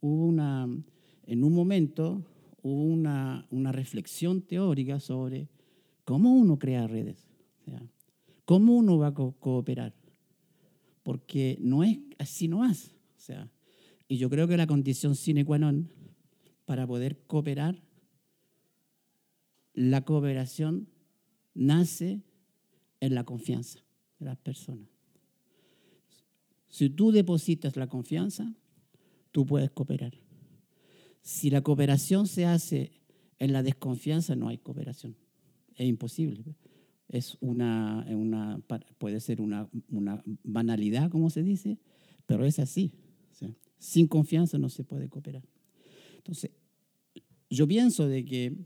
hubo 0.00 0.26
una, 0.26 0.66
en 1.26 1.44
un 1.44 1.52
momento, 1.54 2.24
hubo 2.62 2.82
una, 2.82 3.46
una 3.50 3.72
reflexión 3.72 4.42
teórica 4.42 5.00
sobre 5.00 5.48
cómo 6.04 6.32
uno 6.34 6.58
crea 6.58 6.86
redes, 6.86 7.28
¿ya? 7.66 7.82
cómo 8.44 8.76
uno 8.76 8.98
va 8.98 9.08
a 9.08 9.14
co- 9.14 9.32
cooperar, 9.38 9.94
porque 11.02 11.58
no 11.60 11.84
es 11.84 11.98
así 12.18 12.48
nomás. 12.48 12.94
O 13.16 13.20
sea, 13.20 13.50
y 14.08 14.18
yo 14.18 14.28
creo 14.28 14.48
que 14.48 14.56
la 14.56 14.66
condición 14.66 15.16
sine 15.16 15.44
qua 15.44 15.58
non 15.58 15.88
para 16.64 16.86
poder 16.86 17.18
cooperar, 17.26 17.82
la 19.74 20.04
cooperación 20.04 20.88
nace 21.54 22.22
en 23.00 23.14
la 23.14 23.24
confianza 23.24 23.80
de 24.18 24.26
las 24.26 24.38
personas. 24.38 24.88
Si 26.68 26.88
tú 26.88 27.12
depositas 27.12 27.76
la 27.76 27.88
confianza, 27.88 28.54
tú 29.30 29.44
puedes 29.44 29.70
cooperar. 29.70 30.14
Si 31.20 31.50
la 31.50 31.62
cooperación 31.62 32.26
se 32.26 32.46
hace 32.46 32.92
en 33.38 33.52
la 33.52 33.62
desconfianza, 33.62 34.36
no 34.36 34.48
hay 34.48 34.58
cooperación. 34.58 35.16
Es 35.76 35.86
imposible. 35.86 36.44
Es 37.12 37.36
una, 37.40 38.04
es 38.08 38.16
una 38.16 38.60
puede 38.98 39.20
ser 39.20 39.40
una, 39.40 39.68
una 39.88 40.24
banalidad, 40.42 41.10
como 41.10 41.30
se 41.30 41.44
dice, 41.44 41.78
pero 42.26 42.44
es 42.44 42.58
así. 42.58 42.92
Sea, 43.30 43.54
sin 43.78 44.08
confianza 44.08 44.58
no 44.58 44.68
se 44.68 44.82
puede 44.82 45.08
cooperar. 45.08 45.44
Entonces, 46.16 46.50
yo 47.48 47.68
pienso 47.68 48.08
de 48.08 48.24
que 48.24 48.56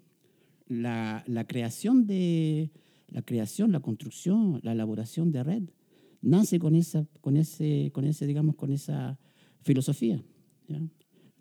la, 0.68 1.22
la 1.26 1.46
creación 1.46 2.06
de 2.06 2.70
la 3.08 3.22
creación, 3.22 3.72
la 3.72 3.80
construcción, 3.80 4.60
la 4.62 4.72
elaboración 4.72 5.32
de 5.32 5.42
red 5.42 5.62
nace 6.22 6.58
con 6.58 6.74
esa, 6.74 7.06
con 7.20 7.36
ese, 7.36 7.90
con 7.92 8.04
ese, 8.04 8.26
digamos, 8.26 8.56
con 8.56 8.72
esa 8.72 9.18
filosofía. 9.62 10.22
¿ya? 10.68 10.80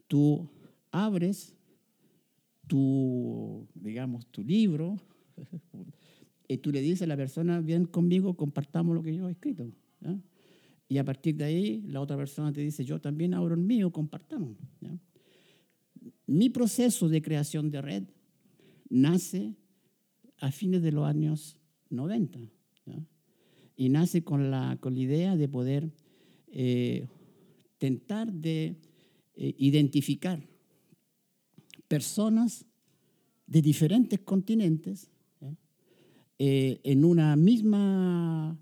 Tú 0.07 0.49
abres 0.91 1.55
tu, 2.67 3.67
digamos, 3.73 4.27
tu 4.27 4.43
libro 4.43 4.97
y 6.47 6.57
tú 6.57 6.71
le 6.71 6.81
dices 6.81 7.03
a 7.03 7.07
la 7.07 7.17
persona, 7.17 7.61
ven 7.61 7.85
conmigo, 7.85 8.35
compartamos 8.35 8.95
lo 8.95 9.03
que 9.03 9.15
yo 9.15 9.27
he 9.27 9.31
escrito. 9.31 9.71
¿ya? 10.01 10.19
Y 10.87 10.97
a 10.97 11.03
partir 11.03 11.35
de 11.35 11.45
ahí, 11.45 11.81
la 11.87 12.01
otra 12.01 12.17
persona 12.17 12.53
te 12.53 12.61
dice, 12.61 12.85
yo 12.85 12.99
también 12.99 13.33
abro 13.33 13.55
el 13.55 13.61
mío, 13.61 13.91
compartamos. 13.91 14.57
¿ya? 14.81 14.97
Mi 16.27 16.49
proceso 16.49 17.09
de 17.09 17.21
creación 17.21 17.71
de 17.71 17.81
red 17.81 18.03
nace 18.89 19.55
a 20.37 20.51
fines 20.51 20.81
de 20.81 20.91
los 20.91 21.05
años 21.05 21.57
90. 21.89 22.39
¿ya? 22.85 23.05
Y 23.75 23.89
nace 23.89 24.23
con 24.23 24.51
la, 24.51 24.77
con 24.79 24.93
la 24.93 24.99
idea 25.01 25.35
de 25.35 25.47
poder 25.47 25.91
eh, 26.47 27.07
tentar 27.77 28.31
de 28.31 28.77
eh, 29.35 29.55
identificar 29.57 30.41
personas 31.87 32.65
de 33.47 33.61
diferentes 33.61 34.19
continentes. 34.21 35.11
Eh, 36.37 36.81
en 36.83 37.05
una 37.05 37.37
misma 37.37 38.59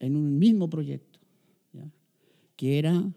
en 0.00 0.16
un 0.16 0.40
mismo 0.40 0.68
proyecto 0.68 1.20
¿ya? 1.72 1.88
que 2.56 2.80
era 2.80 3.12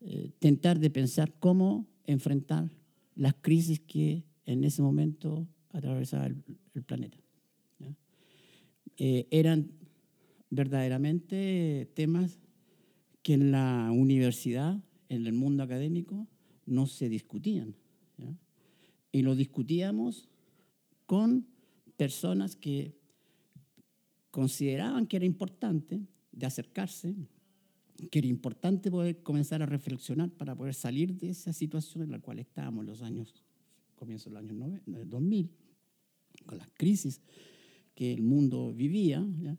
eh, 0.00 0.32
tentar 0.40 0.80
de 0.80 0.90
pensar 0.90 1.32
cómo 1.38 1.86
enfrentar 2.04 2.68
las 3.14 3.34
crisis 3.40 3.78
que 3.78 4.24
en 4.44 4.64
ese 4.64 4.82
momento 4.82 5.46
atravesaba 5.70 6.26
el, 6.26 6.42
el 6.74 6.82
planeta 6.82 7.16
¿ya? 7.78 7.94
Eh, 8.96 9.28
eran 9.30 9.70
verdaderamente 10.50 11.88
temas 11.94 12.40
que 13.22 13.34
en 13.34 13.52
la 13.52 13.88
universidad 13.92 14.82
en 15.08 15.28
el 15.28 15.32
mundo 15.32 15.62
académico 15.62 16.26
no 16.66 16.88
se 16.88 17.08
discutían 17.08 17.76
¿ya? 18.18 18.36
y 19.12 19.22
lo 19.22 19.36
discutíamos 19.36 20.28
con 21.06 21.46
personas 21.96 22.56
que 22.56 23.03
consideraban 24.34 25.06
que 25.06 25.14
era 25.14 25.24
importante 25.24 26.00
de 26.32 26.44
acercarse, 26.44 27.14
que 28.10 28.18
era 28.18 28.26
importante 28.26 28.90
poder 28.90 29.22
comenzar 29.22 29.62
a 29.62 29.66
reflexionar 29.66 30.28
para 30.28 30.56
poder 30.56 30.74
salir 30.74 31.14
de 31.14 31.30
esa 31.30 31.52
situación 31.52 32.02
en 32.02 32.10
la 32.10 32.18
cual 32.18 32.40
estábamos 32.40 32.82
en 32.82 32.86
los 32.88 33.02
años, 33.02 33.32
comienzo 33.94 34.30
de 34.30 34.34
los 34.34 34.50
años 34.50 35.08
2000, 35.08 35.50
con 36.46 36.58
las 36.58 36.68
crisis 36.74 37.20
que 37.94 38.12
el 38.12 38.22
mundo 38.22 38.74
vivía. 38.74 39.24
¿ya? 39.40 39.56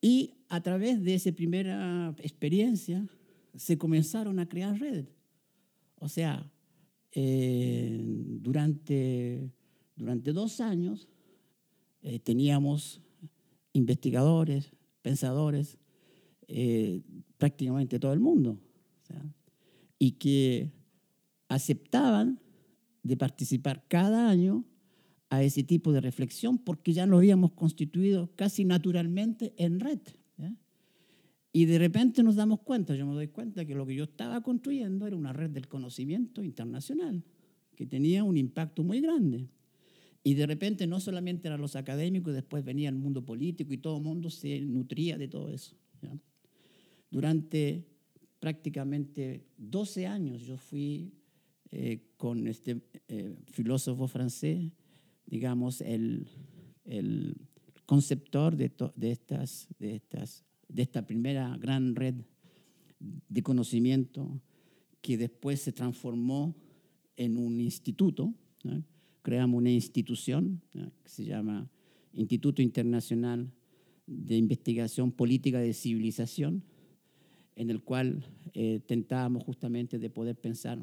Y 0.00 0.32
a 0.48 0.60
través 0.60 1.04
de 1.04 1.14
esa 1.14 1.30
primera 1.30 2.12
experiencia 2.18 3.06
se 3.54 3.78
comenzaron 3.78 4.40
a 4.40 4.48
crear 4.48 4.76
redes. 4.80 5.06
O 6.00 6.08
sea, 6.08 6.50
eh, 7.12 8.02
durante, 8.02 9.48
durante 9.94 10.32
dos 10.32 10.60
años 10.60 11.08
eh, 12.02 12.18
teníamos 12.18 13.03
investigadores, 13.74 14.72
pensadores, 15.02 15.76
eh, 16.48 17.02
prácticamente 17.36 17.98
todo 17.98 18.14
el 18.14 18.20
mundo, 18.20 18.58
y 19.98 20.12
que 20.12 20.72
aceptaban 21.48 22.40
de 23.02 23.16
participar 23.16 23.84
cada 23.86 24.30
año 24.30 24.64
a 25.28 25.42
ese 25.42 25.62
tipo 25.62 25.92
de 25.92 26.00
reflexión 26.00 26.58
porque 26.58 26.92
ya 26.92 27.06
lo 27.06 27.18
habíamos 27.18 27.52
constituido 27.52 28.30
casi 28.36 28.64
naturalmente 28.64 29.52
en 29.56 29.80
red. 29.80 30.00
Y 31.56 31.66
de 31.66 31.78
repente 31.78 32.24
nos 32.24 32.34
damos 32.34 32.62
cuenta, 32.62 32.96
yo 32.96 33.06
me 33.06 33.14
doy 33.14 33.28
cuenta 33.28 33.64
que 33.64 33.76
lo 33.76 33.86
que 33.86 33.94
yo 33.94 34.04
estaba 34.04 34.42
construyendo 34.42 35.06
era 35.06 35.14
una 35.14 35.32
red 35.32 35.50
del 35.50 35.68
conocimiento 35.68 36.42
internacional, 36.42 37.22
que 37.76 37.86
tenía 37.86 38.24
un 38.24 38.36
impacto 38.36 38.82
muy 38.82 39.00
grande. 39.00 39.48
Y 40.26 40.34
de 40.34 40.46
repente 40.46 40.86
no 40.86 41.00
solamente 41.00 41.48
eran 41.48 41.60
los 41.60 41.76
académicos, 41.76 42.32
después 42.32 42.64
venía 42.64 42.88
el 42.88 42.96
mundo 42.96 43.22
político 43.22 43.74
y 43.74 43.78
todo 43.78 43.98
el 43.98 44.02
mundo 44.02 44.30
se 44.30 44.58
nutría 44.62 45.18
de 45.18 45.28
todo 45.28 45.50
eso. 45.50 45.76
¿ya? 46.00 46.16
Durante 47.10 47.84
prácticamente 48.40 49.44
12 49.58 50.06
años 50.06 50.42
yo 50.42 50.56
fui 50.56 51.12
eh, 51.70 52.00
con 52.16 52.46
este 52.46 52.80
eh, 53.08 53.36
filósofo 53.50 54.08
francés, 54.08 54.72
digamos, 55.26 55.82
el, 55.82 56.26
el 56.86 57.36
conceptor 57.84 58.56
de, 58.56 58.72
de, 58.96 59.10
estas, 59.10 59.68
de, 59.78 59.96
estas, 59.96 60.44
de 60.68 60.82
esta 60.82 61.06
primera 61.06 61.54
gran 61.58 61.94
red 61.94 62.14
de 62.98 63.42
conocimiento 63.42 64.40
que 65.02 65.18
después 65.18 65.60
se 65.60 65.72
transformó 65.72 66.54
en 67.16 67.36
un 67.36 67.60
instituto. 67.60 68.32
¿no? 68.62 68.82
Creamos 69.24 69.56
una 69.56 69.70
institución 69.70 70.60
que 70.70 71.08
se 71.08 71.24
llama 71.24 71.66
Instituto 72.12 72.60
Internacional 72.60 73.50
de 74.06 74.36
Investigación 74.36 75.12
Política 75.12 75.60
de 75.60 75.72
Civilización, 75.72 76.62
en 77.56 77.70
el 77.70 77.80
cual 77.80 78.22
eh, 78.52 78.80
tentábamos 78.84 79.42
justamente 79.42 79.98
de 79.98 80.10
poder 80.10 80.36
pensar 80.36 80.78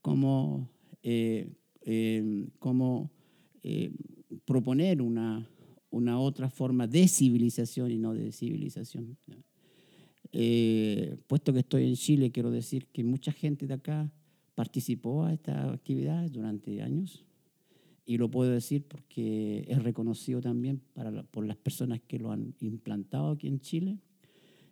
cómo, 0.00 0.70
eh, 1.02 1.48
eh, 1.82 2.46
cómo 2.60 3.10
proponer 4.44 5.02
una, 5.02 5.50
una 5.90 6.20
otra 6.20 6.48
forma 6.48 6.86
de 6.86 7.08
civilización 7.08 7.90
y 7.90 7.98
no 7.98 8.14
de 8.14 8.30
civilización. 8.30 9.18
puesto 11.26 11.52
que 11.52 11.58
estoy 11.58 11.88
en 11.88 11.96
Chile, 11.96 12.30
quiero 12.30 12.52
decir 12.52 12.86
que 12.92 13.02
mucha 13.02 13.32
gente 13.32 13.66
de 13.66 13.74
acá 13.74 14.12
participó 14.54 15.24
a 15.24 15.32
esta 15.32 15.72
actividad 15.72 16.30
durante 16.30 16.80
años 16.80 17.26
y 18.06 18.16
lo 18.16 18.30
puedo 18.30 18.50
decir 18.50 18.86
porque 18.86 19.66
es 19.68 19.82
reconocido 19.82 20.40
también 20.40 20.80
para, 20.94 21.24
por 21.24 21.44
las 21.44 21.56
personas 21.56 22.00
que 22.06 22.18
lo 22.18 22.30
han 22.30 22.54
implantado 22.60 23.32
aquí 23.32 23.48
en 23.48 23.60
Chile 23.60 23.98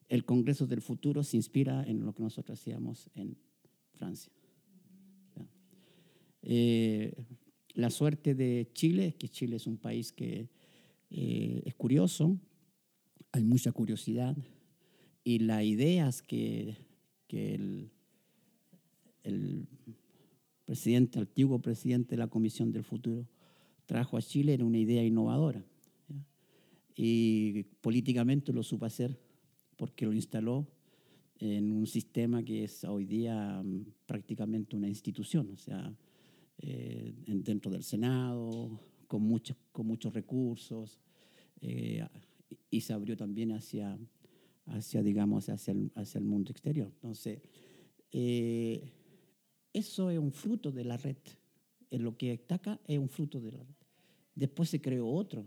el 0.09 0.25
Congreso 0.25 0.67
del 0.67 0.81
Futuro 0.81 1.23
se 1.23 1.37
inspira 1.37 1.83
en 1.85 2.05
lo 2.05 2.15
que 2.15 2.23
nosotros 2.23 2.61
hacíamos 2.61 3.11
en 3.15 3.37
Francia. 3.95 4.33
Eh, 6.43 7.15
la 7.73 7.91
suerte 7.91 8.35
de 8.35 8.69
Chile 8.75 9.07
es 9.07 9.15
que 9.17 9.29
Chile 9.29 9.57
es 9.57 9.67
un 9.67 9.79
país 9.79 10.13
que 10.13 10.51
eh, 11.11 11.63
es 11.65 11.75
curioso, 11.75 12.39
hay 13.33 13.45
mucha 13.45 13.73
curiosidad 13.73 14.37
y 15.25 15.39
las 15.39 15.65
ideas 15.65 16.23
que, 16.23 16.77
que 17.27 17.55
el, 17.55 17.91
el 19.23 19.67
presidente, 20.65 21.19
antiguo 21.19 21.59
presidente 21.61 22.11
de 22.11 22.19
la 22.19 22.29
Comisión 22.29 22.73
del 22.73 22.85
Futuro 22.85 23.27
trajo 23.87 24.17
a 24.17 24.23
Chile 24.23 24.63
una 24.63 24.79
idea 24.79 25.05
innovadora. 25.05 25.65
Y 26.97 27.65
políticamente 27.81 28.53
lo 28.53 28.63
supo 28.63 28.87
hacer 28.87 29.19
porque 29.77 30.07
lo 30.07 30.13
instaló 30.13 30.67
en 31.39 31.73
un 31.73 31.87
sistema 31.87 32.43
que 32.43 32.65
es 32.65 32.85
hoy 32.85 33.05
día 33.05 33.61
um, 33.63 33.85
prácticamente 34.07 34.77
una 34.77 34.89
institución, 34.89 35.51
o 35.53 35.57
sea, 35.57 35.93
eh, 36.59 37.13
dentro 37.27 37.71
del 37.71 37.83
Senado, 37.83 38.81
con 39.09 39.23
muchos, 39.23 39.57
con 39.73 39.87
muchos 39.87 40.15
recursos, 40.15 41.01
eh, 41.61 42.07
y 42.71 42.81
se 42.81 42.93
abrió 42.93 43.17
también 43.17 43.53
hacia, 43.53 43.99
hacia 44.67 45.03
digamos, 45.03 45.49
hacia 45.49 45.73
el, 45.73 45.91
hacia 45.97 46.19
el 46.19 46.25
mundo 46.25 46.53
exterior. 46.53 46.91
Entonces, 46.95 47.41
eh, 48.13 48.93
eso 49.75 50.09
es 50.09 50.19
un 50.19 50.33
fruto 50.33 50.73
de 50.73 50.85
la 50.85 50.97
red. 50.97 51.17
En 51.91 52.03
lo 52.03 52.17
que 52.17 52.33
está 52.33 52.55
acá 52.55 52.81
es 52.87 52.99
un 52.99 53.09
fruto 53.09 53.41
de 53.41 53.53
la 53.53 53.59
red. 53.59 53.75
Después 54.35 54.71
se 54.71 54.81
creó 54.81 55.07
otro, 55.07 55.47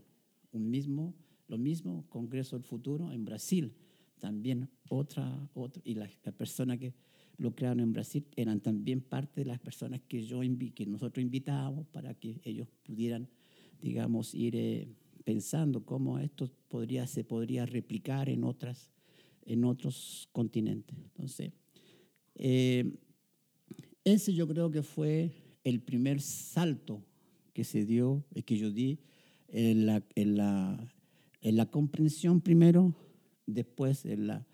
un 0.52 0.70
mismo, 0.70 1.16
lo 1.48 1.58
mismo, 1.58 2.06
Congreso 2.10 2.56
del 2.56 2.63
Futuro 2.63 3.12
en 3.12 3.26
Brasil, 3.26 3.74
también 4.20 4.70
otra, 4.90 5.50
otra 5.54 5.82
y 5.86 5.96
las 5.96 6.12
la 6.24 6.32
personas 6.32 6.78
que 6.78 6.94
lo 7.38 7.54
crearon 7.56 7.80
en 7.82 7.94
Brasil 7.94 8.26
eran 8.36 8.60
también 8.60 9.02
parte 9.02 9.42
de 9.42 9.46
las 9.46 9.60
personas 9.60 10.02
que, 10.08 10.24
yo, 10.24 10.42
que 10.74 10.86
nosotros 10.86 11.22
invitábamos 11.22 11.86
para 11.88 12.13
que 12.13 12.40
ellos 12.44 12.68
pudieran, 12.84 13.28
digamos, 13.82 14.34
ir 14.34 14.56
eh, 14.56 14.88
pensando 15.24 15.86
cómo 15.86 16.18
esto 16.20 16.50
podría, 16.68 17.06
se 17.06 17.24
podría 17.24 17.66
replicar 17.66 18.30
en, 18.30 18.44
otras, 18.44 18.92
en 19.46 19.66
otros 19.66 20.28
continentes. 20.32 20.98
Entonces, 20.98 21.52
eh, 22.36 22.92
ese 24.13 24.34
yo 24.34 24.48
creo 24.48 24.72
que 24.72 24.84
fue 24.84 25.32
el 25.63 25.82
primer 25.82 26.22
salto 26.22 27.04
que 27.54 27.63
se 27.63 27.86
dio, 27.86 28.24
que 28.46 28.58
yo 28.58 28.72
di 28.72 29.00
en 29.48 29.86
la, 29.86 30.04
en 30.15 30.38
la, 30.38 30.93
en 31.41 31.56
la 31.58 31.65
comprensión 31.65 32.41
primero 32.41 32.96
después 33.46 34.06
en 34.06 34.28
la 34.28 34.46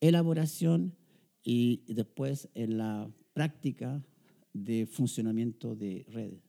elaboración 0.00 0.94
y 1.42 1.82
después 1.92 2.48
en 2.54 2.78
la 2.78 3.10
práctica 3.34 4.04
de 4.52 4.86
funcionamiento 4.86 5.74
de 5.74 6.04
redes. 6.08 6.42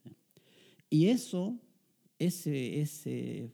Y 0.89 1.07
eso, 1.07 1.59
ese, 2.19 2.81
ese, 2.81 3.49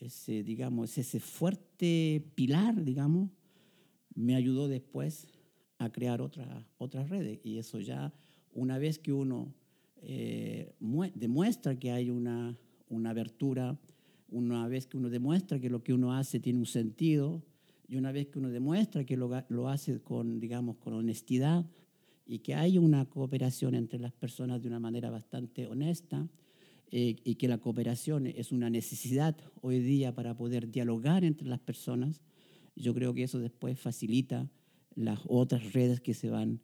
ese, 0.00 0.42
digamos, 0.42 0.98
ese 0.98 1.20
fuerte 1.20 2.24
pilar, 2.34 2.82
digamos, 2.82 3.30
me 4.14 4.34
ayudó 4.34 4.68
después 4.68 5.28
a 5.78 5.90
crear 5.90 6.20
otra, 6.20 6.66
otras 6.78 7.08
redes. 7.08 7.40
Y 7.44 7.58
eso 7.58 7.80
ya, 7.80 8.12
una 8.54 8.78
vez 8.78 8.98
que 8.98 9.12
uno 9.12 9.52
eh, 10.02 10.74
demuestra 11.14 11.78
que 11.78 11.90
hay 11.90 12.10
una, 12.10 12.56
una 12.88 13.10
abertura, 13.10 13.78
una 14.30 14.66
vez 14.68 14.86
que 14.86 14.96
uno 14.96 15.10
demuestra 15.10 15.60
que 15.60 15.70
lo 15.70 15.82
que 15.82 15.92
uno 15.92 16.14
hace 16.14 16.40
tiene 16.40 16.58
un 16.58 16.66
sentido, 16.66 17.42
Y 17.86 17.96
una 17.96 18.12
vez 18.12 18.28
que 18.28 18.38
uno 18.38 18.48
demuestra 18.48 19.04
que 19.04 19.16
lo, 19.16 19.30
lo 19.48 19.68
hace 19.68 20.00
con, 20.00 20.40
digamos, 20.40 20.76
con 20.76 20.94
honestidad 20.94 21.66
y 22.26 22.38
que 22.38 22.54
hay 22.54 22.78
una 22.78 23.04
cooperación 23.04 23.74
entre 23.74 23.98
las 23.98 24.12
personas 24.12 24.62
de 24.62 24.68
una 24.68 24.80
manera 24.80 25.10
bastante 25.10 25.66
honesta, 25.66 26.26
eh, 26.96 27.16
y 27.24 27.34
que 27.34 27.48
la 27.48 27.58
cooperación 27.58 28.28
es 28.28 28.52
una 28.52 28.70
necesidad 28.70 29.36
hoy 29.62 29.80
día 29.80 30.14
para 30.14 30.36
poder 30.36 30.70
dialogar 30.70 31.24
entre 31.24 31.48
las 31.48 31.58
personas, 31.58 32.20
yo 32.76 32.94
creo 32.94 33.12
que 33.14 33.24
eso 33.24 33.40
después 33.40 33.80
facilita 33.80 34.48
las 34.94 35.18
otras 35.26 35.72
redes 35.72 36.00
que 36.00 36.14
se 36.14 36.30
van 36.30 36.60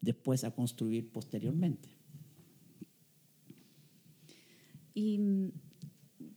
después 0.00 0.44
a 0.44 0.50
construir 0.52 1.10
posteriormente. 1.10 1.88
Y 4.94 5.18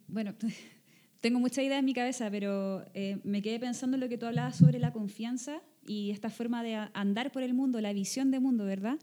bueno, 0.07 0.33
tengo 1.21 1.39
mucha 1.39 1.61
idea 1.61 1.79
en 1.79 1.85
mi 1.85 1.93
cabeza, 1.93 2.29
pero 2.31 2.83
eh, 2.93 3.19
me 3.23 3.41
quedé 3.41 3.59
pensando 3.59 3.95
en 3.95 4.01
lo 4.01 4.09
que 4.09 4.17
tú 4.17 4.25
hablabas 4.25 4.57
sobre 4.57 4.79
la 4.79 4.91
confianza 4.91 5.61
y 5.85 6.11
esta 6.11 6.29
forma 6.29 6.63
de 6.63 6.75
andar 6.93 7.31
por 7.31 7.43
el 7.43 7.53
mundo, 7.53 7.79
la 7.79 7.93
visión 7.93 8.31
de 8.31 8.39
mundo, 8.39 8.65
¿verdad? 8.65 8.97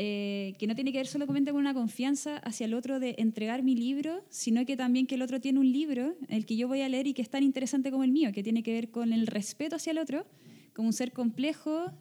Eh, 0.00 0.54
que 0.60 0.68
no 0.68 0.76
tiene 0.76 0.92
que 0.92 0.98
ver 0.98 1.08
solamente 1.08 1.50
con 1.50 1.58
una 1.58 1.74
confianza 1.74 2.36
hacia 2.36 2.66
el 2.66 2.74
otro 2.74 3.00
de 3.00 3.16
entregar 3.18 3.64
mi 3.64 3.74
libro, 3.74 4.22
sino 4.28 4.64
que 4.64 4.76
también 4.76 5.08
que 5.08 5.16
el 5.16 5.22
otro 5.22 5.40
tiene 5.40 5.58
un 5.58 5.72
libro, 5.72 6.14
el 6.28 6.46
que 6.46 6.56
yo 6.56 6.68
voy 6.68 6.82
a 6.82 6.88
leer 6.88 7.08
y 7.08 7.14
que 7.14 7.22
es 7.22 7.30
tan 7.30 7.42
interesante 7.42 7.90
como 7.90 8.04
el 8.04 8.12
mío, 8.12 8.30
que 8.32 8.44
tiene 8.44 8.62
que 8.62 8.72
ver 8.72 8.92
con 8.92 9.12
el 9.12 9.26
respeto 9.26 9.74
hacia 9.74 9.90
el 9.90 9.98
otro, 9.98 10.24
como 10.72 10.86
un 10.86 10.92
ser 10.92 11.12
complejo, 11.12 11.92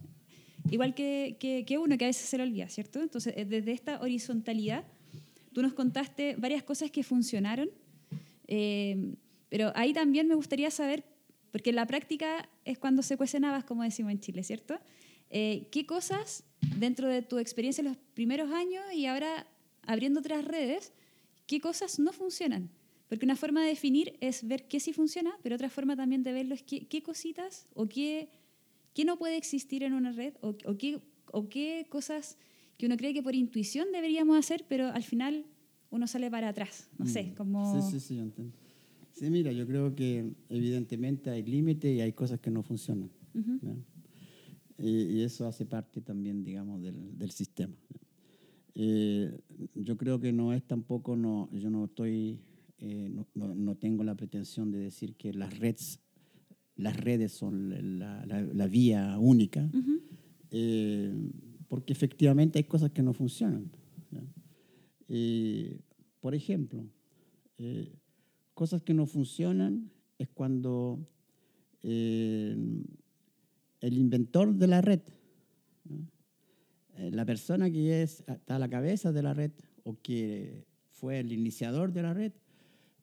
igual 0.71 0.93
que, 0.93 1.38
que, 1.39 1.77
uno, 1.77 1.97
que 1.97 2.06
a 2.06 2.08
veces 2.08 2.30
se 2.30 2.38
lo 2.38 2.43
olvida, 2.43 2.69
¿cierto? 2.69 3.01
Entonces, 3.01 3.34
eh, 3.38 3.45
desde 3.45 3.71
esta 3.71 4.01
horizontalidad, 4.01 4.86
tú 5.53 5.62
nos 5.62 5.73
contaste 5.73 6.36
varias 6.38 6.63
cosas 6.63 6.91
que 6.91 7.03
funcionaron, 7.03 7.69
eh, 8.47 9.15
pero 9.49 9.71
ahí 9.75 9.93
también 9.93 10.27
me 10.27 10.36
gustaría 10.36 10.71
saber, 10.71 11.03
porque 11.51 11.71
la 11.71 11.86
práctica 11.86 12.49
es 12.65 12.77
cuando 12.77 13.01
se 13.01 13.17
cuecen 13.17 13.45
habas, 13.45 13.63
como 13.63 13.84
decimos 13.84 14.12
en 14.12 14.19
Chile, 14.19 14.43
¿cierto? 14.43 14.80
¿Qué 15.30 15.86
cosas 15.88 16.45
dentro 16.77 17.08
de 17.08 17.21
tu 17.21 17.38
experiencia 17.38 17.82
en 17.82 17.89
los 17.89 17.97
primeros 18.13 18.51
años 18.51 18.84
y 18.93 19.06
ahora 19.06 19.47
abriendo 19.88 20.19
otras 20.19 20.45
redes, 20.45 20.93
qué 21.47 21.60
cosas 21.60 21.97
no 21.97 22.13
funcionan. 22.13 22.69
Porque 23.10 23.25
una 23.25 23.38
forma 23.38 23.62
de 23.62 23.69
definir 23.69 24.17
es 24.19 24.45
ver 24.45 24.67
qué 24.67 24.80
sí 24.80 24.93
funciona, 24.93 25.36
pero 25.41 25.56
otra 25.56 25.69
forma 25.69 25.95
también 25.95 26.23
de 26.23 26.34
verlo 26.34 26.53
es 26.53 26.62
qué, 26.62 26.88
qué 26.88 27.01
cositas 27.01 27.65
o 27.73 27.88
qué, 27.88 28.30
qué, 28.97 29.05
no 29.05 29.17
puede 29.17 29.38
existir 29.38 29.83
en 29.83 29.93
una 29.93 30.12
red 30.12 30.33
o, 30.41 30.55
o, 30.65 30.77
qué, 30.77 30.99
o 31.31 31.49
qué 31.49 31.86
cosas 31.89 32.38
que 32.77 32.86
uno 32.86 32.97
cree 32.97 33.13
que 33.13 33.23
por 33.23 33.36
intuición 33.36 33.88
deberíamos 33.91 34.38
hacer, 34.38 34.65
pero 34.67 34.88
al 34.88 35.03
final 35.03 35.45
uno 35.89 36.07
sale 36.07 36.29
para 36.29 36.49
atrás. 36.49 36.89
No 36.97 37.05
sé, 37.05 37.23
mm. 37.23 37.36
como... 37.36 37.81
Sí, 37.81 37.91
sí, 37.91 37.99
sí, 37.99 38.15
yo 38.15 38.23
entiendo. 38.23 38.53
Sí, 39.13 39.29
mira, 39.29 39.51
yo 39.51 39.65
creo 39.65 39.95
que 39.95 40.31
evidentemente 40.49 41.29
hay 41.29 41.43
límites 41.43 41.95
y 41.95 42.01
hay 42.01 42.13
cosas 42.13 42.39
que 42.39 42.51
no 42.51 42.62
funcionan. 42.62 43.10
Y, 44.77 45.21
eso 45.21 45.47
hace 45.47 45.65
parte 45.65 46.01
también, 46.01 46.43
digamos, 46.43 46.81
del, 46.81 47.17
del 47.17 47.31
sistema. 47.31 47.75
Eh, 48.75 49.36
yo 49.73 49.97
creo 49.97 50.19
que 50.19 50.31
no 50.31 50.53
es 50.53 50.63
tampoco, 50.63 51.15
no, 51.15 51.49
yo 51.51 51.71
no 51.71 51.86
estoy, 51.86 52.39
eh, 52.77 53.10
no, 53.10 53.25
no, 53.55 53.75
tengo 53.75 54.03
la 54.03 54.13
pretensión 54.13 54.69
de 54.71 54.77
decir 54.77 55.15
que 55.15 55.33
las 55.33 55.57
redes, 55.57 55.99
las 56.78 56.98
redes 56.98 57.32
son 57.32 58.00
la, 58.00 58.26
la, 58.26 58.68
vía 58.68 59.18
única, 59.20 59.70
eh, 60.52 61.13
porque 61.68 61.94
efectivamente 61.94 62.60
hay 62.60 62.63
cosas 62.66 62.92
que 62.92 63.04
no 63.04 63.13
funcionan. 63.13 63.72
por 66.20 66.36
ejemplo, 66.36 66.86
cosas 68.54 68.82
que 68.84 68.94
no 68.94 69.06
funcionan 69.06 69.92
es 70.18 70.30
cuando 70.30 71.00
el 73.82 73.98
inventor 73.98 74.54
de 74.56 74.68
la 74.68 74.82
red, 74.82 75.02
eh, 76.98 77.12
la 77.12 77.26
persona 77.26 77.70
que 77.70 78.02
es, 78.02 78.24
está 78.28 78.56
a 78.56 78.60
la 78.60 78.70
cabeza 78.70 79.12
de 79.12 79.22
la 79.22 79.34
red 79.34 79.52
o 79.84 79.98
que 80.02 80.66
fue 80.92 81.20
el 81.20 81.32
iniciador 81.32 81.94
de 81.94 82.02
la 82.02 82.13
red, 82.13 82.34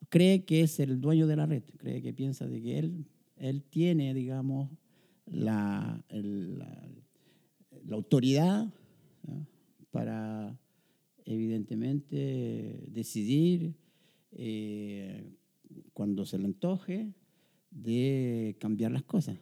cree 0.09 0.45
que 0.45 0.63
es 0.63 0.81
el 0.81 1.01
dueño 1.01 1.27
de 1.27 1.37
la 1.37 1.47
red, 1.47 1.63
cree 1.77 2.03
que 2.03 2.13
piensa 2.13 2.47
de 2.47 2.61
que 2.61 2.79
él, 2.79 3.07
él 3.37 3.63
tiene, 3.63 4.15
digamos, 4.15 4.71
la, 5.27 6.03
autoridad 7.91 8.73
para, 9.91 10.59
evidentemente, 11.25 12.87
decidir 12.89 13.75
eh, 14.33 15.33
cuando 15.93 16.25
se 16.25 16.39
le 16.39 16.47
antoje 16.47 17.13
de 17.71 18.57
cambiar 18.59 18.93
las 18.93 19.05
cosas. 19.05 19.39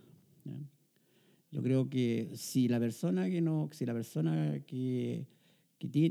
Yo 1.51 1.63
creo 1.63 1.89
que 1.89 2.31
si 2.35 2.69
la 2.69 2.81
persona 2.81 3.29
que 3.29 3.41
no, 3.41 3.69
si 3.73 3.85
la 3.85 3.93
persona 3.93 4.61
que 4.67 5.27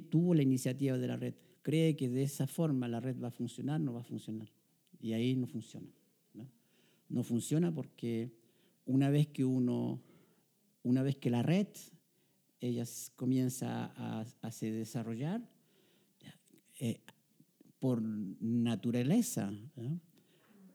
tuvo 0.10 0.34
la 0.36 0.44
iniciativa 0.44 0.98
de 0.98 1.08
la 1.08 1.17
red 1.17 1.34
cree 1.62 1.96
que 1.96 2.10
de 2.10 2.24
esa 2.24 2.48
forma 2.48 2.88
la 2.88 3.00
red 3.00 3.20
va 3.20 3.30
a 3.30 3.32
funcionar, 3.32 3.80
no 3.80 3.94
va 3.94 4.02
a 4.02 4.04
funcionar. 4.04 4.50
Y 5.00 5.13
ahí 5.13 5.36
no 5.36 5.48
funciona. 5.48 5.88
No, 7.12 7.19
no 7.19 7.24
funciona 7.24 7.74
porque 7.74 8.32
una 8.86 9.10
vez 9.10 9.28
que 9.28 9.45
uno, 9.45 10.02
una 10.84 11.04
vez 11.04 11.15
que 11.17 11.30
la 11.30 11.43
red 11.43 11.67
ella 12.60 12.84
comienza 13.15 13.91
a, 13.95 14.26
a 14.41 14.52
se 14.52 14.71
desarrollar, 14.71 15.41
eh, 16.80 17.00
por 17.80 18.02
naturaleza, 18.02 19.52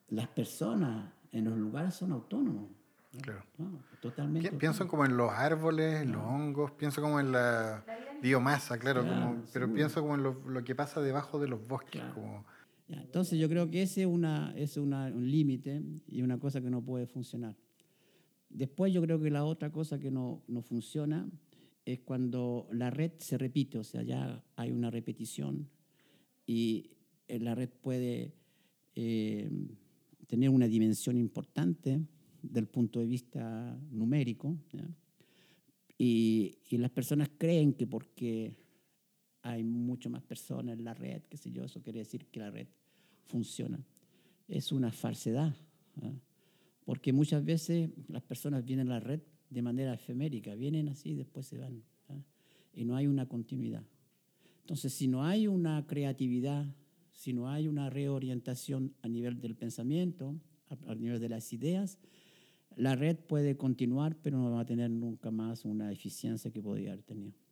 las 0.09 0.29
personas 0.29 1.13
en 1.33 1.45
los 1.45 1.57
lugares 1.57 1.95
son 1.95 2.13
autónomos. 2.13 2.71
Claro. 3.23 3.43
totalmente. 4.01 4.53
Pienso 4.53 4.87
como 4.87 5.05
en 5.05 5.17
los 5.17 5.31
árboles, 5.31 6.03
en 6.03 6.13
los 6.13 6.23
hongos, 6.23 6.73
pienso 6.73 7.01
como 7.01 7.19
en 7.19 7.33
la 7.33 7.85
biomasa, 8.21 8.79
claro, 8.79 9.05
pero 9.53 9.73
pienso 9.73 10.03
como 10.03 10.17
en 10.17 10.23
lo, 10.23 10.65
que 10.65 10.75
pasa 10.75 11.01
debajo 11.01 11.39
de 11.39 11.49
los 11.49 11.67
bosques. 11.67 12.03
Como... 12.15 12.45
entonces 12.89 13.39
yo 13.39 13.49
creo 13.49 13.71
que 13.71 13.83
ese 13.83 14.03
es, 14.03 14.07
una, 14.07 14.53
es 14.57 14.77
una, 14.77 15.07
un 15.07 15.31
límite 15.31 15.83
y 16.07 16.23
una 16.23 16.39
cosa 16.39 16.61
que 16.61 16.71
no 16.71 16.85
puede 16.85 17.07
funcionar. 17.07 17.57
Después 18.49 18.93
yo 18.93 19.03
creo 19.03 19.21
que 19.21 19.31
la 19.31 19.45
otra 19.45 19.73
cosa 19.73 19.99
que 19.99 20.11
no, 20.11 20.43
no 20.47 20.63
funciona 20.63 21.29
es 21.85 22.01
cuando 22.01 22.69
la 22.73 22.91
red 22.91 23.13
se 23.19 23.39
repite, 23.39 23.79
o 23.79 23.85
sea, 23.85 24.03
ya 24.03 24.45
hay 24.57 24.73
una 24.73 24.91
repetición 24.91 25.69
y 26.47 26.91
la 27.29 27.55
red 27.55 27.69
puede 27.69 28.35
eh, 28.95 29.51
tener 30.27 30.51
una 30.51 30.69
dimensión 30.69 31.17
importante 31.17 32.01
del 32.43 32.67
punto 32.67 33.01
de 33.01 33.07
vista 33.07 33.79
numérico. 33.91 34.57
Y, 35.99 36.59
y, 36.69 36.79
las 36.79 36.91
personas 36.91 37.31
creen 37.39 37.73
que 37.73 37.87
porque 37.87 38.55
hay 39.47 39.63
mucho 39.63 40.11
más 40.11 40.23
personas 40.23 40.77
en 40.77 40.85
la 40.85 40.93
red, 40.93 41.23
qué 41.29 41.37
sé 41.37 41.53
yo, 41.53 41.65
eso 41.65 41.81
quiere 41.81 42.01
decir 42.01 42.27
que 42.27 42.41
la 42.41 42.51
red 42.51 42.67
funciona. 43.27 43.79
Es 44.49 44.73
una 44.73 44.91
falsedad, 44.91 45.55
porque 46.85 47.13
muchas 47.13 47.45
veces 47.45 47.91
las 48.09 48.23
personas 48.23 48.65
vienen 48.65 48.89
a 48.91 48.95
la 48.95 49.01
red 49.01 49.21
de 49.51 49.63
manera 49.63 49.95
efemérica, 49.95 50.55
vienen 50.57 50.89
así 50.89 51.11
y 51.11 51.15
después 51.15 51.47
se 51.47 51.59
van, 51.59 51.83
y 52.75 52.85
no 52.85 52.97
hay 52.97 53.07
una 53.07 53.27
continuidad. 53.29 53.85
Entonces, 54.63 54.93
si 54.93 55.07
no 55.07 55.25
hay 55.25 55.47
una 55.47 55.87
creatividad, 55.87 56.67
si 57.13 57.33
no 57.33 57.49
hay 57.49 57.69
una 57.69 57.89
reorientación 57.89 58.95
a 59.03 59.09
nivel 59.09 59.41
del 59.41 59.55
pensamiento, 59.55 60.35
a 60.89 60.95
nivel 60.97 61.21
de 61.21 61.29
las 61.29 61.53
ideas, 61.53 61.99
la 62.75 62.97
red 62.97 63.17
puede 63.17 63.57
continuar, 63.57 64.17
pero 64.23 64.39
no 64.39 64.51
va 64.51 64.61
a 64.61 64.67
tener 64.67 64.91
nunca 64.91 65.31
más 65.31 65.65
una 65.65 65.93
eficiencia 65.93 66.51
que 66.51 66.61
podría 66.61 66.93
haber 66.93 67.05
tenido. 67.05 67.46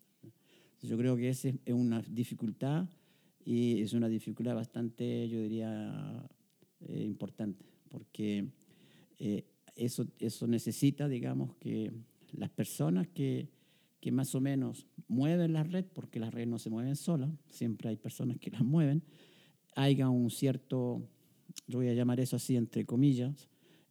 Yo 0.85 0.99
creo 0.99 1.17
que 1.17 1.31
esa 1.31 1.49
es 1.49 1.75
una 1.75 2.03
dificultad 2.03 2.87
y 3.43 3.81
es 3.81 3.95
una 3.95 4.07
dificultad 4.07 4.55
bastante, 4.55 5.27
yo 5.31 5.41
diría, 5.41 6.29
eh, 6.81 7.05
importante, 7.05 7.65
porque 7.89 8.49
eh, 9.19 9.45
eso, 9.77 10.07
eso 10.19 10.47
necesita, 10.47 11.09
digamos, 11.09 11.55
que 11.57 11.91
las 12.33 12.51
personas 12.51 13.09
que, 13.09 13.49
que 13.99 14.13
más 14.13 14.35
o 14.35 14.43
menos 14.43 14.87
mueven 15.09 15.55
la 15.55 15.63
red, 15.63 15.87
porque 15.87 16.21
las 16.21 16.35
redes 16.35 16.49
no 16.49 16.59
se 16.59 16.69
mueven 16.69 16.97
solas, 16.97 17.31
siempre 17.49 17.89
hay 17.89 17.97
personas 17.97 18.37
que 18.39 18.51
las 18.51 18.63
mueven, 18.63 19.03
haya 19.77 20.11
un 20.11 20.31
cierto, 20.31 21.09
yo 21.67 21.79
voy 21.79 21.89
a 21.89 21.95
llamar 21.95 22.21
eso 22.21 22.37
así 22.37 22.57
entre 22.57 22.85
comillas, 22.85 23.49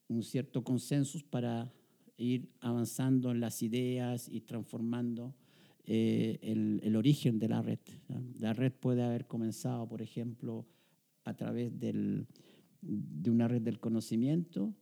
un 0.07 0.21
cierto 0.21 0.63
consenso 0.63 1.17
para 1.31 1.73
ir 2.17 2.49
avanzando 2.59 3.31
en 3.31 3.39
las 3.39 3.63
ideas 3.63 4.29
y 4.29 4.41
transformando 4.41 5.33
eh, 5.85 6.39
el, 6.41 6.95
origen 6.95 7.39
de 7.39 7.49
la 7.49 7.61
red. 7.61 7.79
La 8.39 8.53
red 8.53 8.71
puede 8.71 9.03
haber 9.03 9.27
comenzado, 9.27 9.87
por 9.87 10.01
ejemplo, 10.01 10.65
a 11.25 11.35
través 11.35 11.77
del, 11.77 12.27
de 12.81 13.29
una 13.29 13.47
red 13.47 13.61
del 13.61 13.79
conocimiento, 13.79 14.73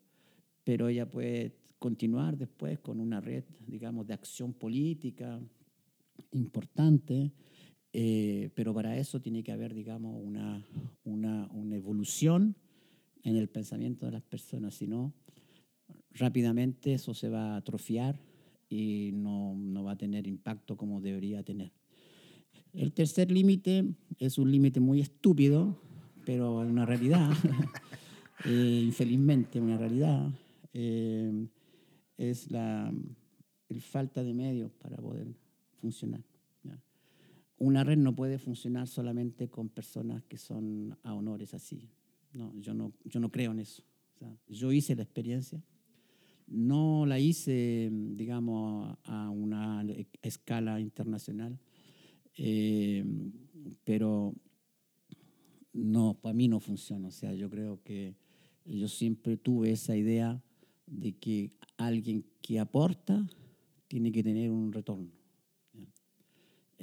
pero 0.63 0.89
ella 0.89 1.09
puede 1.09 1.55
continuar 1.79 2.37
después 2.37 2.79
con 2.79 2.99
una 2.99 3.19
red, 3.19 3.43
digamos, 3.65 4.05
de 4.05 4.13
acción 4.13 4.53
política 4.53 5.39
importante, 6.31 7.31
eh, 7.93 8.51
pero 8.53 8.73
para 8.73 8.97
eso 8.97 9.19
tiene 9.19 9.43
que 9.43 9.51
haber, 9.51 9.73
digamos, 9.73 10.21
una, 10.23 10.63
una, 11.03 11.47
una 11.51 11.75
evolución 11.75 12.55
en 13.23 13.37
el 13.37 13.49
pensamiento 13.49 14.05
de 14.05 14.11
las 14.11 14.23
personas, 14.23 14.75
si 14.75 14.87
no, 14.87 15.13
rápidamente 16.11 16.93
eso 16.93 17.13
se 17.13 17.29
va 17.29 17.53
a 17.53 17.57
atrofiar 17.57 18.19
y 18.71 19.11
no, 19.13 19.55
no 19.55 19.83
va 19.83 19.91
a 19.93 19.97
tener 19.97 20.27
impacto 20.27 20.77
como 20.77 21.01
debería 21.01 21.43
tener. 21.43 21.71
El 22.73 22.93
tercer 22.93 23.29
límite 23.29 23.85
es 24.17 24.37
un 24.37 24.49
límite 24.49 24.79
muy 24.79 25.01
estúpido, 25.01 25.77
pero 26.25 26.59
una 26.59 26.85
realidad, 26.85 27.29
eh, 28.45 28.81
infelizmente 28.85 29.59
una 29.59 29.77
realidad, 29.77 30.31
eh, 30.73 31.47
es 32.17 32.49
la 32.49 32.93
el 33.69 33.81
falta 33.81 34.23
de 34.23 34.33
medios 34.33 34.71
para 34.73 34.97
poder 34.97 35.27
funcionar. 35.79 36.21
Una 37.57 37.83
red 37.83 37.97
no 37.97 38.15
puede 38.15 38.39
funcionar 38.39 38.87
solamente 38.87 39.47
con 39.47 39.69
personas 39.69 40.23
que 40.23 40.39
son 40.39 40.97
a 41.03 41.13
honores 41.13 41.53
así. 41.53 41.91
No, 42.33 42.51
yo, 42.59 42.73
no, 42.73 42.91
yo 43.05 43.19
no 43.19 43.31
creo 43.31 43.51
en 43.51 43.59
eso. 43.59 43.83
yo 44.47 44.71
hice 44.71 44.95
la 44.95 45.03
experiencia, 45.03 45.63
no 46.51 47.05
la 47.05 47.17
hice, 47.19 47.89
digamos, 47.91 48.97
a 49.05 49.29
una 49.29 49.85
escala 50.21 50.79
internacional, 50.79 51.57
eh, 52.37 53.05
pero 53.85 54.35
no, 55.73 56.15
para 56.21 56.33
mí 56.33 56.47
no 56.47 56.59
funciona. 56.59 57.07
O 57.07 57.11
sea, 57.11 57.33
yo 57.33 57.49
creo 57.49 57.81
que 57.83 58.15
yo 58.65 58.87
siempre 58.87 59.37
tuve 59.37 59.71
esa 59.71 59.95
idea 59.95 60.43
de 60.85 61.13
que 61.13 61.51
alguien 61.77 62.25
que 62.41 62.59
aporta 62.59 63.25
tiene 63.87 64.11
que 64.11 64.23
tener 64.23 64.51
un 64.51 64.73
retorno. 64.73 65.09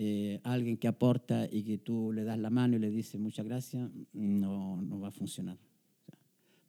Eh, 0.00 0.40
alguien 0.44 0.76
que 0.76 0.86
aporta 0.86 1.48
y 1.50 1.64
que 1.64 1.76
tú 1.76 2.12
le 2.12 2.22
das 2.22 2.38
la 2.38 2.50
mano 2.50 2.76
y 2.76 2.78
le 2.78 2.88
dices 2.88 3.20
muchas 3.20 3.44
gracias, 3.44 3.90
no, 4.12 4.80
no 4.80 5.00
va 5.00 5.08
a 5.08 5.10
funcionar. 5.10 5.58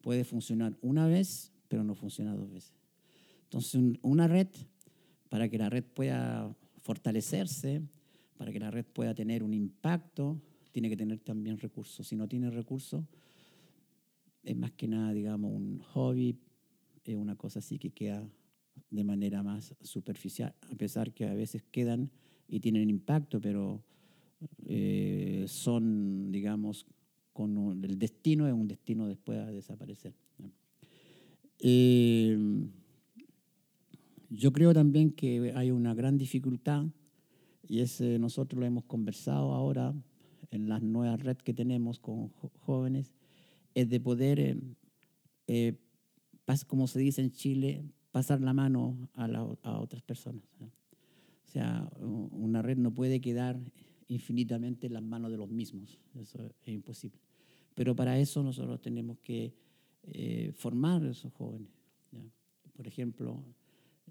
puede 0.02 0.24
funcionar 0.24 0.76
una 0.82 1.06
vez, 1.06 1.52
pero 1.68 1.84
no 1.84 1.94
funciona 1.94 2.34
dos 2.34 2.52
veces. 2.52 2.79
Entonces, 3.50 3.82
una 4.04 4.28
red, 4.28 4.48
para 5.28 5.50
que 5.50 5.58
la 5.58 5.72
red 5.72 5.84
pueda 5.84 6.56
fortalecerse, 6.82 7.82
para 8.38 8.52
que 8.52 8.60
la 8.60 8.70
red 8.70 8.86
pueda 8.86 9.16
tener 9.16 9.42
un 9.42 9.56
impacto, 9.56 10.40
tiene 10.72 10.88
que 10.88 10.96
tener 10.96 11.20
también 11.20 11.58
recursos. 11.58 12.08
Si 12.08 12.16
no 12.16 12.28
tiene 12.28 12.52
recursos, 12.52 13.04
es 14.44 14.56
más 14.56 14.72
que 14.74 14.88
nada, 14.88 15.14
digamos, 15.14 15.52
un 15.52 15.80
hobby, 15.80 16.38
es 17.04 17.16
una 17.16 17.36
cosa 17.36 17.58
así 17.58 17.80
que 17.80 17.90
queda 17.90 18.30
de 18.92 19.04
manera 19.04 19.42
más 19.42 19.74
superficial, 19.82 20.54
a 20.72 20.76
pesar 20.76 21.12
que 21.12 21.26
a 21.26 21.34
veces 21.34 21.64
quedan 21.72 22.12
y 22.48 22.60
tienen 22.60 22.88
impacto, 22.88 23.42
pero 23.42 23.84
eh, 24.68 25.46
son, 25.48 26.32
digamos, 26.32 26.86
con 27.34 27.84
el 27.84 27.98
destino 27.98 28.48
es 28.48 28.54
un 28.54 28.68
destino 28.68 29.08
después 29.08 29.40
a 29.40 29.52
desaparecer. 29.52 30.14
Eh, 31.58 32.38
yo 34.30 34.52
creo 34.52 34.74
también 34.74 35.12
que 35.12 35.54
hay 35.56 35.72
una 35.72 35.94
gran 35.94 36.18
dificultad, 36.18 36.86
y 37.68 37.82
es, 37.82 38.02
eh, 38.02 38.18
nosotros 38.20 38.60
lo 38.60 38.66
hemos 38.66 38.86
conversado 38.86 39.54
ahora 39.54 39.94
en 40.52 40.70
las 40.70 40.82
nuevas 40.82 41.20
redes 41.22 41.44
que 41.44 41.54
tenemos 41.54 42.00
con 42.00 42.30
jóvenes, 42.60 43.14
es 43.76 43.90
de 43.90 44.00
poder, 44.00 44.58
como 46.68 46.88
se 46.88 47.00
dice 47.00 47.22
en 47.22 47.32
Chile, 47.32 47.84
pasar 48.12 48.42
la 48.42 48.54
mano 48.54 49.10
a, 49.14 49.26
a 49.62 49.80
otras 49.80 50.02
personas. 50.02 50.44
O 50.60 51.52
sea, 51.52 51.90
una 52.00 52.62
red 52.62 52.78
no 52.78 52.94
puede 52.94 53.22
quedar 53.22 53.60
infinitamente 54.08 54.88
en 54.88 54.94
las 54.94 55.04
manos 55.04 55.32
de 55.32 55.38
los 55.38 55.50
mismos, 55.50 56.00
eso 56.16 56.52
es 56.64 56.74
imposible. 56.74 57.20
Pero 57.76 57.96
para 57.96 58.20
eso 58.20 58.44
nosotros 58.44 58.82
tenemos 58.82 59.20
que 59.20 59.54
eh, 60.04 60.52
formar 60.56 61.04
a 61.04 61.12
esos 61.12 61.32
jóvenes. 61.34 61.70
Por 62.76 62.88
ejemplo, 62.88 63.44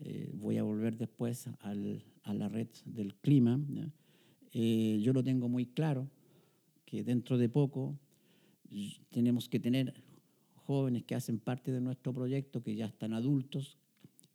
eh, 0.01 0.31
voy 0.35 0.57
a 0.59 0.63
volver 0.63 0.97
después 0.97 1.49
al, 1.61 2.05
a 2.23 2.35
la 2.35 2.49
red 2.49 2.69
del 2.85 3.15
clima. 3.17 3.61
Eh, 4.53 4.99
yo 5.03 5.13
lo 5.13 5.23
tengo 5.23 5.49
muy 5.49 5.67
claro, 5.67 6.09
que 6.85 7.05
dentro 7.05 7.37
de 7.37 7.49
poco 7.49 7.99
tenemos 9.11 9.49
que 9.49 9.61
tener 9.61 9.95
jóvenes 10.55 11.05
que 11.05 11.15
hacen 11.15 11.39
parte 11.39 11.71
de 11.73 11.81
nuestro 11.81 12.13
proyecto, 12.13 12.63
que 12.63 12.75
ya 12.75 12.87
están 12.87 13.13
adultos, 13.13 13.79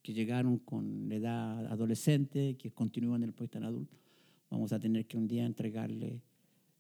que 0.02 0.14
llegaron 0.14 0.58
con 0.58 1.08
la 1.08 1.16
edad 1.16 1.66
adolescente, 1.68 2.56
que 2.58 2.72
continúan 2.72 3.24
el 3.24 3.34
proyecto 3.34 3.58
en 3.58 3.64
adulto, 3.64 3.98
vamos 4.50 4.74
a 4.74 4.80
tener 4.80 5.06
que 5.06 5.18
un 5.18 5.28
día 5.28 5.46
entregarle 5.46 6.22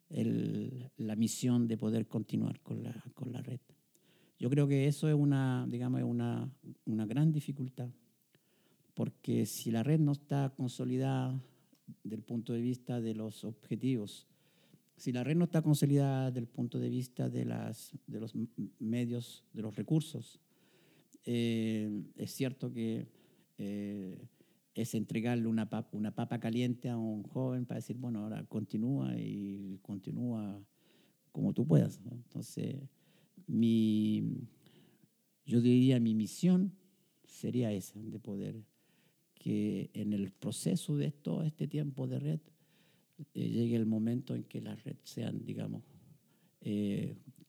el, 0.09 0.91
la 0.97 1.15
misión 1.15 1.67
de 1.67 1.77
poder 1.77 2.07
continuar 2.07 2.59
con 2.61 2.83
la, 2.83 2.93
con 3.13 3.31
la 3.31 3.41
red. 3.41 3.59
Yo 4.39 4.49
creo 4.49 4.67
que 4.67 4.87
eso 4.87 5.07
es 5.07 5.15
una, 5.15 5.65
digamos, 5.69 6.01
una, 6.03 6.51
una 6.85 7.05
gran 7.05 7.31
dificultad, 7.31 7.89
porque 8.93 9.45
si 9.45 9.71
la 9.71 9.83
red 9.83 9.99
no 9.99 10.11
está 10.11 10.53
consolidada 10.55 11.41
desde 12.03 12.15
el 12.15 12.23
punto 12.23 12.53
de 12.53 12.61
vista 12.61 13.01
de 13.01 13.15
los 13.15 13.43
objetivos, 13.43 14.27
si 14.95 15.11
la 15.11 15.23
red 15.23 15.35
no 15.35 15.45
está 15.45 15.61
consolidada 15.61 16.27
desde 16.27 16.39
el 16.39 16.47
punto 16.47 16.79
de 16.79 16.89
vista 16.89 17.29
de, 17.29 17.45
las, 17.45 17.91
de 18.07 18.19
los 18.19 18.33
medios, 18.79 19.43
de 19.53 19.61
los 19.61 19.75
recursos, 19.75 20.39
eh, 21.25 22.03
es 22.15 22.31
cierto 22.31 22.71
que 22.71 23.07
eh, 23.57 24.27
es 24.75 24.95
entregarle 24.95 25.47
una 25.47 25.69
papa, 25.69 25.95
una 25.97 26.13
papa 26.13 26.39
caliente 26.39 26.89
a 26.89 26.97
un 26.97 27.23
joven 27.23 27.65
para 27.65 27.79
decir, 27.79 27.97
bueno, 27.97 28.19
ahora 28.19 28.43
continúa 28.45 29.17
y 29.17 29.79
continúa 29.81 30.61
como 31.31 31.53
tú 31.53 31.65
puedas. 31.65 31.99
Entonces, 32.11 32.75
mi, 33.47 34.47
yo 35.45 35.61
diría 35.61 35.99
mi 35.99 36.13
misión 36.13 36.73
sería 37.25 37.71
esa, 37.71 37.99
de 37.99 38.19
poder 38.19 38.63
que 39.43 39.89
en 39.93 40.13
el 40.13 40.31
proceso 40.31 40.95
de 40.95 41.11
todo 41.11 41.43
este 41.43 41.67
tiempo 41.67 42.07
de 42.07 42.19
red 42.19 42.39
eh, 43.33 43.49
llegue 43.49 43.75
el 43.75 43.85
momento 43.85 44.35
en 44.35 44.43
que 44.43 44.61
las 44.61 44.81
redes 44.85 45.01
sean, 45.03 45.43
digamos, 45.43 45.83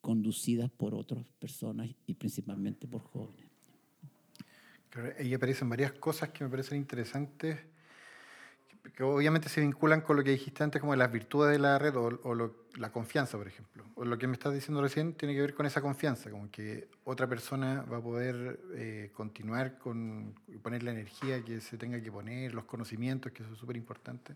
conducidas 0.01 0.69
por 0.73 0.93
otras 0.93 1.25
personas 1.39 1.89
y 2.05 2.15
principalmente 2.15 2.89
por 2.89 3.03
jóvenes. 3.03 3.47
Ahí 5.19 5.33
aparecen 5.33 5.69
varias 5.69 5.93
cosas 5.93 6.31
que 6.31 6.43
me 6.43 6.51
parecen 6.51 6.79
interesantes, 6.79 7.61
que, 8.93 9.03
obviamente 9.03 9.49
se 9.49 9.61
vinculan 9.61 10.01
con 10.01 10.17
lo 10.17 10.25
que 10.25 10.31
dijiste 10.31 10.63
antes, 10.63 10.81
como 10.81 10.95
las 10.97 11.11
virtudes 11.11 11.53
de 11.53 11.59
la 11.59 11.79
red 11.79 11.95
o, 11.97 12.51
la 12.77 12.91
confianza, 12.91 13.39
por 13.39 13.47
ejemplo. 13.47 13.85
O 13.95 14.05
lo 14.05 14.19
que 14.19 14.27
me 14.27 14.35
estás 14.35 14.53
diciendo 14.53 14.83
recién 14.83 15.15
tiene 15.15 15.35
que 15.35 15.41
ver 15.41 15.55
con 15.55 15.67
esa 15.67 15.81
confianza, 15.81 16.31
como 16.31 16.51
que 16.51 16.89
otra 17.05 17.27
persona 17.29 17.83
va 17.91 17.99
a 17.99 18.03
poder 18.03 18.61
eh, 18.75 19.11
continuar 19.15 19.79
con 19.79 20.35
poner 20.63 20.83
la 20.83 20.91
energía 20.91 21.43
que 21.43 21.61
se 21.61 21.79
tenga 21.79 22.01
que 22.03 22.11
poner, 22.11 22.55
los 22.55 22.65
conocimientos, 22.65 23.33
que 23.33 23.43
eso 23.43 23.53
es 23.53 23.59
súper 23.59 23.77
importante. 23.77 24.35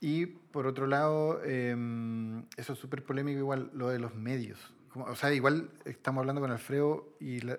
Y 0.00 0.26
por 0.26 0.66
otro 0.66 0.86
lado, 0.86 1.42
em, 1.44 2.44
eso 2.56 2.72
es 2.72 2.78
súper 2.78 3.02
polémico 3.02 3.38
igual, 3.38 3.70
lo 3.74 3.88
de 3.88 3.98
los 3.98 4.14
medios 4.14 4.72
o 4.94 5.14
sea, 5.14 5.32
igual 5.32 5.70
estamos 5.84 6.22
hablando 6.22 6.40
con 6.40 6.50
Alfredo 6.50 7.08
y 7.20 7.40
la, 7.40 7.54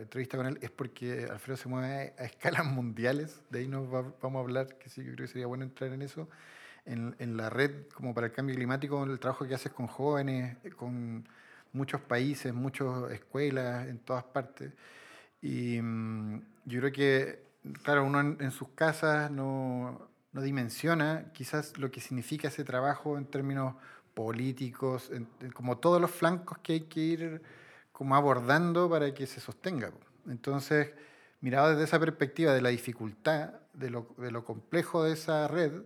entrevista 0.00 0.36
con 0.36 0.46
él 0.46 0.58
es 0.60 0.70
porque 0.70 1.28
Alfredo 1.30 1.56
se 1.56 1.68
mueve 1.68 2.14
a 2.18 2.24
escalas 2.24 2.64
mundiales, 2.66 3.40
de 3.50 3.60
ahí 3.60 3.68
nos 3.68 3.90
vamos 3.90 4.40
a 4.40 4.40
hablar, 4.40 4.76
que 4.78 4.88
sí, 4.88 5.04
yo 5.04 5.12
creo 5.12 5.26
que 5.26 5.32
sería 5.32 5.46
bueno 5.46 5.64
entrar 5.64 5.92
en 5.92 6.02
eso, 6.02 6.28
en, 6.84 7.14
en, 7.18 7.36
la 7.36 7.50
red 7.50 7.86
como 7.94 8.14
para 8.14 8.28
el 8.28 8.32
cambio 8.32 8.54
climático, 8.54 9.02
el 9.04 9.18
trabajo 9.18 9.46
que 9.46 9.54
haces 9.54 9.72
con 9.72 9.86
jóvenes, 9.86 10.56
con 10.76 11.26
muchos 11.72 12.00
países, 12.00 12.52
muchas 12.52 13.10
escuelas, 13.12 13.88
en 13.88 13.98
todas 13.98 14.24
partes. 14.24 14.72
Y 15.42 15.80
mm, 15.80 16.40
yo 16.64 16.80
creo 16.80 16.92
que, 16.92 17.44
claro, 17.82 18.04
uno 18.04 18.20
en, 18.20 18.50
sus 18.50 18.68
casas 18.70 19.30
no, 19.30 20.08
no 20.32 20.42
dimensiona 20.42 21.26
quizás 21.32 21.78
lo 21.78 21.90
que 21.90 22.00
significa 22.00 22.48
ese 22.48 22.64
trabajo 22.64 23.18
en 23.18 23.26
términos 23.26 23.74
políticos, 24.16 25.10
como 25.52 25.76
todos 25.76 26.00
los 26.00 26.10
flancos 26.10 26.56
que 26.62 26.72
hay 26.72 26.80
que 26.80 27.00
ir 27.00 27.42
como 27.92 28.16
abordando 28.16 28.88
para 28.88 29.12
que 29.12 29.26
se 29.26 29.40
sostenga. 29.40 29.92
Entonces, 30.26 30.94
mirado 31.42 31.68
desde 31.68 31.84
esa 31.84 32.00
perspectiva 32.00 32.54
de 32.54 32.62
la 32.62 32.70
dificultad, 32.70 33.50
de 33.74 33.90
lo, 33.90 34.14
de 34.16 34.30
lo 34.30 34.42
complejo 34.42 35.04
de 35.04 35.12
esa 35.12 35.46
red, 35.48 35.82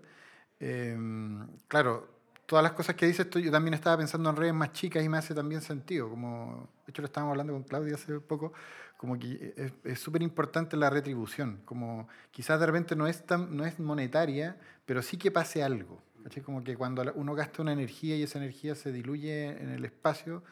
em, 0.60 1.44
claro, 1.66 2.08
todas 2.46 2.62
las 2.62 2.72
cosas 2.72 2.94
que 2.94 3.04
dices 3.04 3.28
tú, 3.28 3.40
yo 3.40 3.50
también 3.50 3.74
estaba 3.74 3.98
pensando 3.98 4.30
en 4.30 4.36
redes 4.36 4.54
más 4.54 4.72
chicas 4.74 5.04
y 5.04 5.08
me 5.08 5.18
hace 5.18 5.34
también 5.34 5.60
sentido, 5.60 6.08
como, 6.08 6.68
de 6.86 6.90
hecho 6.92 7.02
lo 7.02 7.06
estábamos 7.06 7.32
hablando 7.32 7.52
con 7.52 7.64
Claudia 7.64 7.96
hace 7.96 8.20
poco, 8.20 8.52
como 8.96 9.18
que 9.18 9.72
es 9.82 9.98
súper 9.98 10.22
importante 10.22 10.76
la 10.76 10.88
retribución, 10.88 11.62
como 11.64 12.06
quizás 12.30 12.60
de 12.60 12.66
repente 12.66 12.94
no 12.94 13.08
es, 13.08 13.26
tan, 13.26 13.56
no 13.56 13.64
es 13.64 13.80
monetaria, 13.80 14.56
pero 14.86 15.02
sí 15.02 15.16
que 15.16 15.32
pase 15.32 15.64
algo. 15.64 16.00
Como 16.44 16.62
que 16.62 16.76
cuando 16.76 17.12
uno 17.14 17.34
gasta 17.34 17.62
una 17.62 17.72
energía 17.72 18.16
y 18.16 18.22
esa 18.22 18.38
energía 18.38 18.74
se 18.74 18.92
diluye 18.92 19.60
en 19.60 19.70
el 19.70 19.84
espacio, 19.84 20.42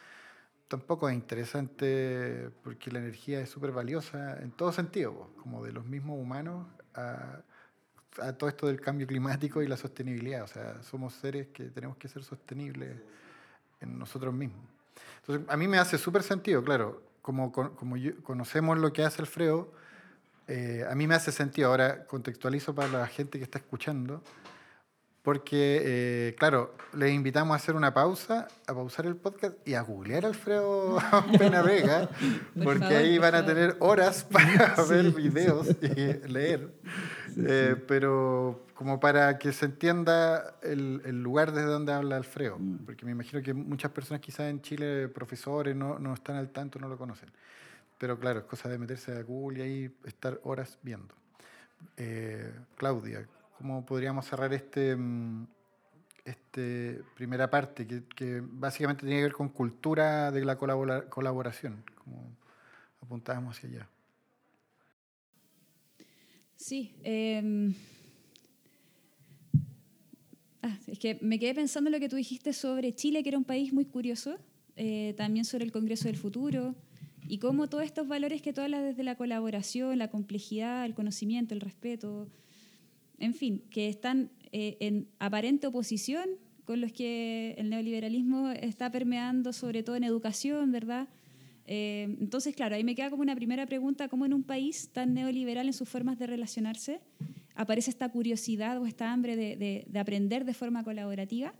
tampoco 0.69 1.09
es 1.09 1.15
interesante 1.15 2.51
porque 2.63 2.91
la 2.91 2.99
energía 2.99 3.41
es 3.41 3.51
súper 3.51 3.73
valiosa 3.73 4.39
en 4.41 4.51
todo 4.53 4.73
sentido, 4.73 5.31
como 5.43 5.65
de 5.65 5.73
los 5.73 5.85
mismos 5.87 6.19
humanos 6.21 6.67
a, 6.95 7.43
todo 8.37 8.49
esto 8.49 8.67
del 8.67 8.81
cambio 8.81 9.07
climático 9.07 9.63
y 9.63 9.69
la 9.69 9.77
sostenibilidad. 9.77 10.43
O 10.43 10.49
sea, 10.49 10.83
somos 10.83 11.15
seres 11.15 11.49
que 11.49 11.65
tenemos 11.65 11.97
que 11.97 12.09
ser 12.09 12.25
sostenibles 12.25 12.97
en 13.81 13.99
nosotros 13.99 14.35
mismos. 14.35 14.65
Entonces, 15.21 15.49
a 15.49 15.57
mí 15.57 15.69
me 15.69 15.79
hace 15.79 15.99
súper 15.99 16.25
sentido, 16.25 16.65
claro, 16.65 17.01
como, 17.23 17.53
como 17.53 17.97
conocemos 18.25 18.77
lo 18.79 18.93
que 18.93 19.05
hace 19.05 19.23
Alfredo, 19.23 19.73
eh, 20.49 20.85
a 20.91 20.95
mí 20.95 21.07
me 21.07 21.15
hace 21.15 21.31
sentido. 21.31 21.69
Ahora 21.69 22.07
contextualizo 22.07 22.75
para 22.75 22.89
la 22.89 23.07
gente 23.07 23.39
que 23.39 23.45
está 23.45 23.59
escuchando 23.59 24.23
porque, 25.29 25.83
eh, 25.85 26.35
claro, 26.39 26.75
les 26.95 27.13
invitamos 27.13 27.53
a 27.53 27.57
hacer 27.57 27.77
una 27.77 27.93
pausa, 27.93 28.49
a 28.67 28.73
pausar 28.73 29.05
el 29.05 29.15
podcast 29.15 29.57
y 29.69 29.75
a 29.75 29.83
googlear 29.83 30.25
a 30.25 30.29
Alfredo 30.29 30.97
Penavega, 31.39 32.09
porque 32.65 32.97
ahí 32.97 33.19
van 33.19 33.35
a 33.35 33.45
tener 33.45 33.77
horas 33.81 34.25
para 34.25 34.75
ver 34.89 35.11
videos 35.11 35.69
y 35.83 36.27
leer. 36.29 36.73
Eh, 37.47 37.77
pero 37.87 38.65
como 38.73 39.01
para 39.01 39.39
que 39.39 39.53
se 39.53 39.67
entienda 39.67 40.55
el, 40.63 41.03
el, 41.05 41.23
lugar 41.23 41.53
desde 41.53 41.69
donde 41.69 41.93
habla 41.93 42.17
Alfredo, 42.17 42.57
mm. 42.59 42.87
porque 42.87 43.05
me 43.05 43.13
imagino 43.13 43.43
que 43.43 43.53
muchas 43.53 43.91
personas 43.91 44.23
quizás 44.23 44.49
en 44.49 44.63
Chile, 44.63 45.09
profesores, 45.09 45.77
no, 45.77 45.99
no 45.99 46.15
están 46.15 46.37
al 46.37 46.49
tanto, 46.49 46.79
no 46.79 46.89
lo 46.89 46.97
conocen. 46.97 47.31
Pero 47.99 48.19
claro, 48.19 48.39
es 48.39 48.47
cosa 48.47 48.71
de 48.71 48.79
meterse 48.79 49.13
a 49.13 49.23
Google 49.25 49.59
y 49.59 49.63
ahí 49.63 49.97
estar 50.07 50.41
horas 50.43 50.79
viendo. 50.83 51.15
Eh, 51.99 52.51
Claudia, 52.79 53.29
cómo 53.59 53.85
podríamos 53.85 54.25
cerrar 54.25 54.55
este, 54.55 54.95
mm, 54.95 55.47
este 56.25 57.03
primera 57.17 57.51
parte, 57.51 57.87
que, 58.15 58.41
básicamente 58.41 59.05
tiene 59.05 59.17
que 59.17 59.25
ver 59.25 59.33
con 59.33 59.49
cultura 59.49 60.31
de 60.31 60.45
la 60.45 60.57
colaboración, 60.57 61.83
como 61.97 62.31
apuntábamos 63.03 63.57
hacia 63.57 63.69
allá. 63.69 63.89
Sí. 66.55 66.95
Em, 67.03 67.75
ah, 70.63 70.77
es 70.87 70.99
que 71.01 71.19
me 71.21 71.39
quedé 71.39 71.55
pensando 71.55 71.89
en 71.89 71.93
lo 71.93 72.01
que 72.01 72.09
tú 72.09 72.17
dijiste 72.17 72.53
sobre 72.53 72.95
Chile, 72.95 73.23
que 73.25 73.31
era 73.31 73.39
un 73.39 73.45
país 73.45 73.73
muy 73.73 73.87
curioso, 73.87 74.39
eh, 74.77 75.15
también 75.17 75.45
sobre 75.45 75.65
el 75.65 75.73
Congreso 75.73 76.05
del 76.05 76.17
Futuro, 76.17 76.77
y 77.27 77.39
cómo 77.39 77.69
todos 77.69 77.85
estos 77.85 78.07
valores 78.07 78.41
que 78.41 78.53
tú 78.53 78.61
hablas 78.61 78.85
desde 78.85 79.03
la 79.03 79.17
colaboración, 79.17 79.99
la 79.99 80.09
complejidad, 80.09 80.85
el 80.85 80.95
conocimiento, 80.95 81.55
el 81.55 81.61
respeto, 81.61 82.29
en 83.19 83.35
fin, 83.35 83.63
que 83.71 83.89
están 83.89 84.31
eh, 84.53 84.77
en 84.81 85.09
aparente 85.19 85.67
oposición 85.67 86.29
con 86.65 86.81
los 86.81 86.93
que 86.93 87.55
el 87.59 87.71
neoliberalismo 87.71 88.51
está 88.51 88.91
permeando, 88.91 89.53
sobre 89.53 89.83
todo 89.83 89.97
en 89.97 90.05
educación, 90.05 90.71
¿verdad? 90.71 91.09
Eh, 91.67 92.17
entonces, 92.21 92.55
claro, 92.55 92.77
ahí 92.77 92.85
me 92.85 92.95
queda 92.95 93.11
como 93.11 93.23
una 93.23 93.35
primera 93.35 93.67
pregunta, 93.67 94.09
¿cómo 94.09 94.27
en 94.27 94.33
un 94.33 94.43
país 94.43 94.91
tan 94.93 95.15
neoliberal 95.15 95.67
en 95.67 95.73
sus 95.73 95.89
formas 95.89 96.19
de 96.19 96.27
relacionarse 96.27 97.01
aparece 97.55 97.91
esta 97.91 98.09
curiosidad 98.09 98.81
o 98.81 98.87
esta 98.87 99.13
hambre 99.13 99.37
de, 99.37 99.87
aprender 99.99 100.45
de 100.45 100.55
forma 100.55 100.85
colaborativa? 100.85 101.55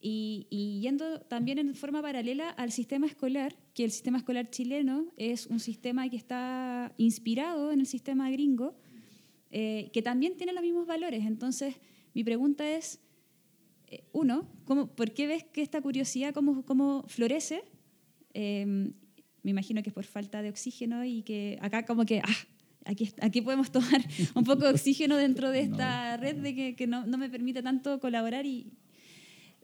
Y, 0.00 0.46
y, 0.48 0.80
yendo 0.80 1.20
también 1.20 1.58
en 1.58 1.74
forma 1.74 2.00
paralela 2.00 2.50
al 2.50 2.70
sistema 2.70 3.06
escolar, 3.06 3.56
que 3.74 3.84
el 3.84 3.90
sistema 3.90 4.18
escolar 4.18 4.48
chileno 4.48 5.06
es 5.16 5.46
un 5.46 5.58
sistema 5.58 6.08
que 6.08 6.16
está 6.16 6.94
inspirado 6.98 7.72
en 7.72 7.80
el 7.80 7.86
sistema 7.86 8.30
gringo, 8.30 8.76
eh, 9.50 9.90
que 9.92 10.02
también 10.02 10.36
tiene 10.36 10.52
los 10.52 10.62
mismos 10.62 10.86
valores. 10.86 11.24
Entonces, 11.24 11.76
mi 12.14 12.24
pregunta 12.24 12.68
es, 12.70 13.00
eh, 13.86 14.04
uno, 14.12 14.48
¿cómo, 14.64 14.88
¿por 14.88 15.12
qué 15.12 15.26
ves 15.26 15.44
que 15.44 15.62
esta 15.62 15.80
curiosidad 15.80 16.34
cómo, 16.34 16.64
cómo 16.64 17.04
florece? 17.08 17.62
Em, 18.34 18.92
me 19.42 19.50
imagino 19.50 19.82
que 19.82 19.90
es 19.90 19.94
por 19.94 20.04
falta 20.04 20.42
de 20.42 20.50
oxígeno 20.50 21.04
y 21.04 21.22
que 21.22 21.58
acá 21.62 21.86
como 21.86 22.04
que, 22.04 22.20
ah, 22.20 22.36
aquí, 22.84 23.10
aquí 23.20 23.40
podemos 23.40 23.70
tomar 23.70 24.02
un 24.34 24.44
poco 24.44 24.64
de 24.64 24.70
oxígeno 24.70 25.16
dentro 25.16 25.50
de 25.50 25.60
esta 25.60 26.16
red 26.16 26.36
de 26.36 26.54
que, 26.54 26.76
que 26.76 26.86
no, 26.86 27.06
no, 27.06 27.16
me 27.16 27.30
permite 27.30 27.62
tanto 27.62 28.00
colaborar 28.00 28.44
y, 28.44 28.72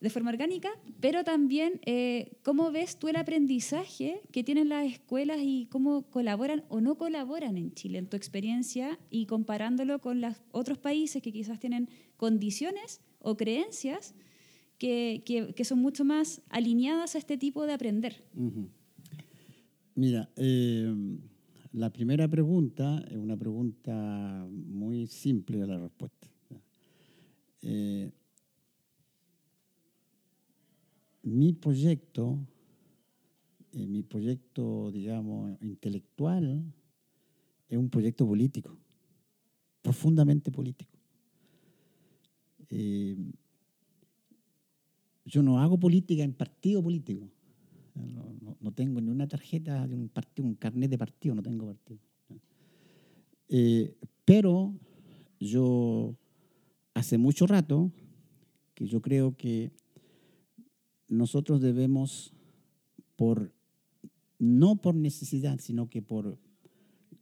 de 0.01 0.11
forma 0.11 0.31
orgánica, 0.31 0.69
pero 1.01 1.25
también 1.25 1.81
eh, 1.87 2.37
cómo 2.43 2.71
ves 2.71 2.99
tú 2.99 3.09
el 3.09 3.17
aprendizaje 3.17 4.21
que 4.33 4.45
tienen 4.45 4.69
las 4.69 4.87
escuelas 4.87 5.39
y 5.41 5.67
cómo 5.71 6.03
colaboran 6.11 6.65
o 6.69 6.81
no 6.81 6.97
colaboran 6.97 7.57
en 7.57 7.73
Chile, 7.73 7.99
en 7.99 8.07
tu 8.07 8.17
experiencia, 8.17 8.99
y 9.11 9.27
comparándolo 9.27 10.01
con 10.01 10.21
los 10.21 10.37
otros 10.51 10.79
países 10.79 11.23
que 11.23 11.33
quizás 11.33 11.59
tienen 11.59 11.89
condiciones 12.17 13.01
o 13.21 13.37
creencias 13.37 14.15
que, 14.79 15.23
que, 15.57 15.65
son 15.65 15.79
mucho 15.79 16.05
más 16.05 16.43
alineadas 16.51 17.15
a 17.15 17.19
este 17.19 17.39
tipo 17.39 17.65
de 17.65 17.73
aprender. 17.73 18.25
Mira, 19.95 20.29
eh, 20.37 20.93
la 21.73 21.91
primera 21.91 22.29
pregunta 22.29 23.03
es 23.11 23.17
una 23.17 23.37
pregunta 23.37 24.47
muy 24.51 25.07
simple 25.07 25.59
de 25.59 25.67
la 25.67 25.79
respuesta. 25.79 26.29
Eh, 27.63 28.13
mi 31.25 31.53
proyecto, 31.55 32.39
eh, 33.73 33.87
mi 33.87 34.03
proyecto, 34.03 34.91
digamos, 34.93 35.57
intelectual, 35.63 36.63
es 37.69 37.79
un 37.79 37.89
proyecto 37.89 38.27
político, 38.27 38.77
profundamente 39.83 40.53
político. 40.53 40.93
Eh, 42.69 43.17
yo 45.25 45.43
no 45.43 45.59
hago 45.61 45.79
política 45.79 46.23
en 46.23 46.35
partido 46.35 46.83
político. 46.83 47.29
No, 48.61 48.73
tengo 48.73 49.01
ni 49.01 49.11
una 49.11 49.29
tarjeta 49.29 49.87
de 49.87 49.95
un 49.95 50.09
partido, 50.09 50.49
un 50.49 50.55
carnet 50.55 50.91
de 50.91 50.99
partido, 50.99 51.35
no 51.35 51.43
tengo 51.43 51.67
partido. 51.67 52.01
Eh, 53.49 53.95
pero 54.25 54.75
yo 55.39 56.15
hace 56.93 57.19
mucho 57.19 57.47
rato 57.47 57.93
que 58.75 58.87
yo 58.87 59.01
creo 59.01 59.37
que 59.37 59.71
nosotros 61.09 61.61
debemos, 61.61 62.33
por, 63.17 63.53
no 64.38 64.77
por 64.77 64.95
necesidad, 64.95 65.59
sino 65.61 65.88
que 65.88 66.03
por 66.03 66.38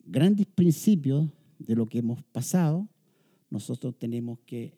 grandes 0.04 0.46
principios 0.46 1.28
de 1.58 1.76
lo 1.76 1.86
que 1.86 1.98
hemos 1.98 2.22
pasado, 2.24 2.88
nosotros 3.50 3.98
tenemos 3.98 4.38
que 4.46 4.74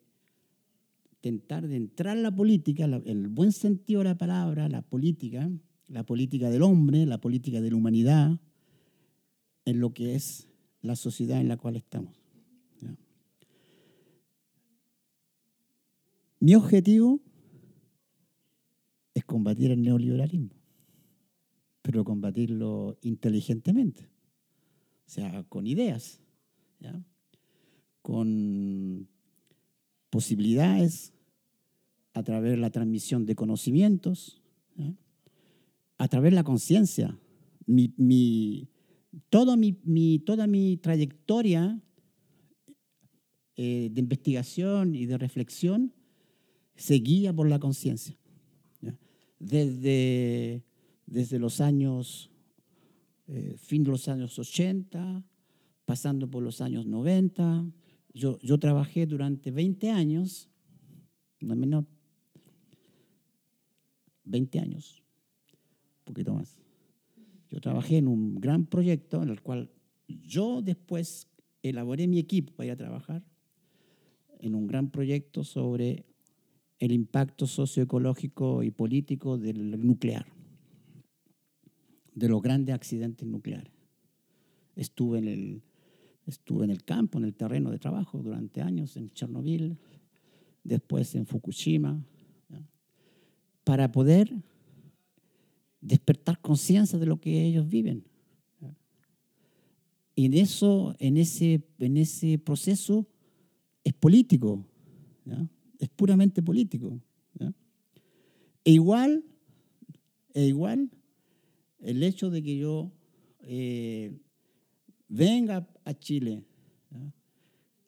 intentar 1.17 1.67
de 1.67 1.77
entrar 1.77 2.17
en 2.17 2.23
la 2.23 2.35
política, 2.35 2.85
el 2.85 3.29
buen 3.29 3.53
sentido 3.53 4.01
de 4.01 4.05
la 4.05 4.19
palabra, 4.19 4.69
la 4.69 4.83
política, 4.83 5.51
la 5.89 6.05
política 6.05 6.51
del 6.51 6.63
hombre, 6.63 7.07
la 7.07 7.21
política 7.21 7.61
de 7.61 7.71
la 7.71 7.77
humanidad, 7.77 8.39
en 9.65 9.81
lo 9.81 9.95
que 9.95 10.15
es 10.15 10.49
la 10.83 10.97
sociedad 10.97 11.41
en 11.41 11.49
la 11.49 11.57
cual 11.57 11.77
estamos. 11.77 12.25
Mi 16.41 16.55
objetivo 16.55 17.21
combatir 19.27 19.71
el 19.71 19.83
neoliberalismo, 19.83 20.55
pero 21.83 22.05
combatirlo 22.05 22.99
inteligentemente, 23.03 24.09
o 25.07 25.11
sea, 25.11 25.45
con 25.45 25.67
ideas, 25.67 26.21
con 28.03 29.09
posibilidades 30.11 31.13
a 32.13 32.23
través 32.23 32.53
de 32.53 32.57
la 32.59 32.71
transmisión 32.71 33.27
de 33.27 33.35
conocimientos, 33.35 34.43
a 35.99 36.09
través 36.09 36.33
de 36.33 36.37
la 36.37 36.45
conciencia. 36.45 37.19
Mi, 37.67 38.69
toda, 39.31 39.57
mi, 39.57 40.19
toda 40.25 40.47
mi 40.47 40.77
trayectoria 40.77 41.81
eh, 43.57 43.89
de 43.91 44.01
investigación 44.01 44.95
y 44.95 45.07
de 45.07 45.17
reflexión 45.17 45.95
se 46.77 46.95
guía 46.97 47.33
por 47.33 47.49
la 47.49 47.59
conciencia 47.59 48.19
desde, 49.45 50.65
desde 51.07 51.39
los 51.39 51.61
años, 51.61 52.31
eh, 53.27 53.55
fin 53.59 53.85
de 53.85 53.91
los 53.91 54.09
años 54.09 54.39
80, 54.39 55.23
pasando 55.85 56.31
por 56.31 56.43
los 56.43 56.61
años 56.61 56.87
90. 56.87 57.67
Yo, 58.15 58.39
yo 58.41 58.59
trabajé 58.59 59.07
durante 59.07 59.51
20 59.51 59.91
años, 59.91 60.49
no 61.41 61.55
menor, 61.55 61.85
20 64.25 64.59
años, 64.61 65.03
un 65.99 66.05
poquito 66.05 66.35
más. 66.35 66.57
Yo 67.51 67.61
trabajé 67.61 67.99
en 67.99 68.09
un 68.09 68.41
gran 68.41 68.67
proyecto 68.67 69.23
en 69.23 69.29
el 69.29 69.43
cual 69.43 69.71
yo 70.09 70.63
después 70.63 71.29
elaboré 71.63 72.07
mi 72.09 72.19
equipo 72.19 72.53
para 72.55 72.67
ir 72.67 72.73
a 72.73 72.77
trabajar 72.77 73.23
en 74.41 74.55
un 74.55 74.67
gran 74.67 74.91
proyecto 74.91 75.45
sobre 75.45 76.05
el 76.79 76.93
impacto 76.93 77.47
socioecológico 77.47 78.63
y 78.63 78.71
político 78.71 79.39
del 79.39 79.81
nuclear, 79.85 80.27
de 82.15 82.29
los 82.29 82.43
grandes 82.43 82.75
accidentes 82.75 83.27
nucleares. 83.27 83.73
Estuve 84.77 85.19
en 85.19 85.29
el, 85.29 85.63
estuve 86.27 86.65
en 86.65 86.71
el 86.71 86.85
campo, 86.85 87.19
en 87.19 87.25
el 87.25 87.35
terreno 87.35 87.71
de 87.71 87.79
trabajo 87.79 88.19
durante 88.19 88.61
años, 88.61 88.97
en 88.97 89.11
Chernobyl, 89.13 89.79
después 90.63 91.15
en 91.15 91.27
Fukushima, 91.27 92.05
para 93.63 93.91
poder 93.93 94.35
despertar 95.81 96.41
conciencia 96.41 96.99
de 96.99 97.07
lo 97.07 97.21
que 97.21 97.45
ellos 97.45 97.69
viven. 97.69 98.05
Y 100.17 100.27
en 100.27 100.35
eso, 100.35 100.95
en 100.99 101.17
ese, 101.17 101.63
en 101.79 101.97
ese 101.97 102.39
proceso 102.39 103.07
es 103.83 103.93
político. 103.95 104.65
Es 105.79 105.89
puramente 105.89 106.43
político. 106.43 107.01
E 108.67 108.73
igual, 108.73 109.23
e 110.33 110.47
igual, 110.47 110.91
el 111.81 112.03
hecho 112.03 112.31
de 112.31 112.43
que 112.43 112.57
yo 112.57 112.91
eh, 113.41 114.17
venga 115.09 115.69
a 115.85 115.95
Chile, 115.95 116.45
¿ya? 116.91 117.13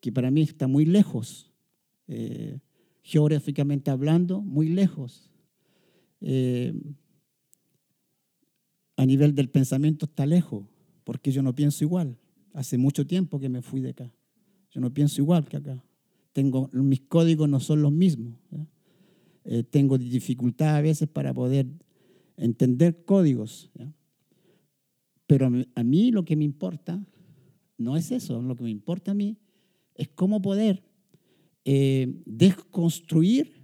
que 0.01 0.13
para 0.13 0.31
mí 0.31 0.43
está 0.43 0.67
muy 0.67 0.85
lejos, 0.85 1.51
eh, 2.09 2.59
geográficamente 3.03 3.91
hablando, 3.91 4.43
muy 4.43 4.69
lejos. 4.69 5.31
Eh, 6.21 6.75
a 8.97 9.07
nivel 9.07 9.35
del 9.35 9.49
pensamiento 9.49 10.07
está 10.07 10.27
lejos, 10.27 10.67
porque 11.05 11.33
yo 11.33 11.43
no 11.43 11.55
pienso 11.55 11.85
igual. 11.85 12.19
Hace 12.53 12.79
mucho 12.79 13.07
tiempo 13.07 13.39
que 13.39 13.49
me 13.49 13.63
fui 13.63 13.81
de 13.81 13.91
acá. 13.91 14.13
Yo 14.71 14.81
no 14.81 14.93
pienso 14.93 15.21
igual 15.21 15.49
que 15.49 15.57
acá. 15.57 15.86
Tengo, 16.37 16.69
mis 16.75 17.01
códigos 17.01 17.49
no 17.49 17.61
son 17.61 17.81
los 17.81 17.93
mismos. 17.93 18.35
Eh, 19.47 19.63
tengo 19.63 19.97
dificultad 19.97 20.77
a 20.77 20.83
veces 20.83 21.09
para 21.09 21.33
poder 21.33 21.67
entender 22.37 23.07
códigos. 23.07 23.71
Pero 25.27 25.51
a 25.75 25.83
mí 25.83 26.11
lo 26.11 26.27
que 26.27 26.37
me 26.37 26.45
importa 26.45 27.03
no 27.79 27.97
es 27.97 28.11
eso. 28.11 28.43
Lo 28.43 28.55
que 28.55 28.65
me 28.65 28.71
importa 28.71 29.13
a 29.13 29.15
mí 29.15 29.39
es 29.95 30.09
cómo 30.09 30.43
poder 30.43 30.83
eh, 31.65 32.21
desconstruir 32.27 33.55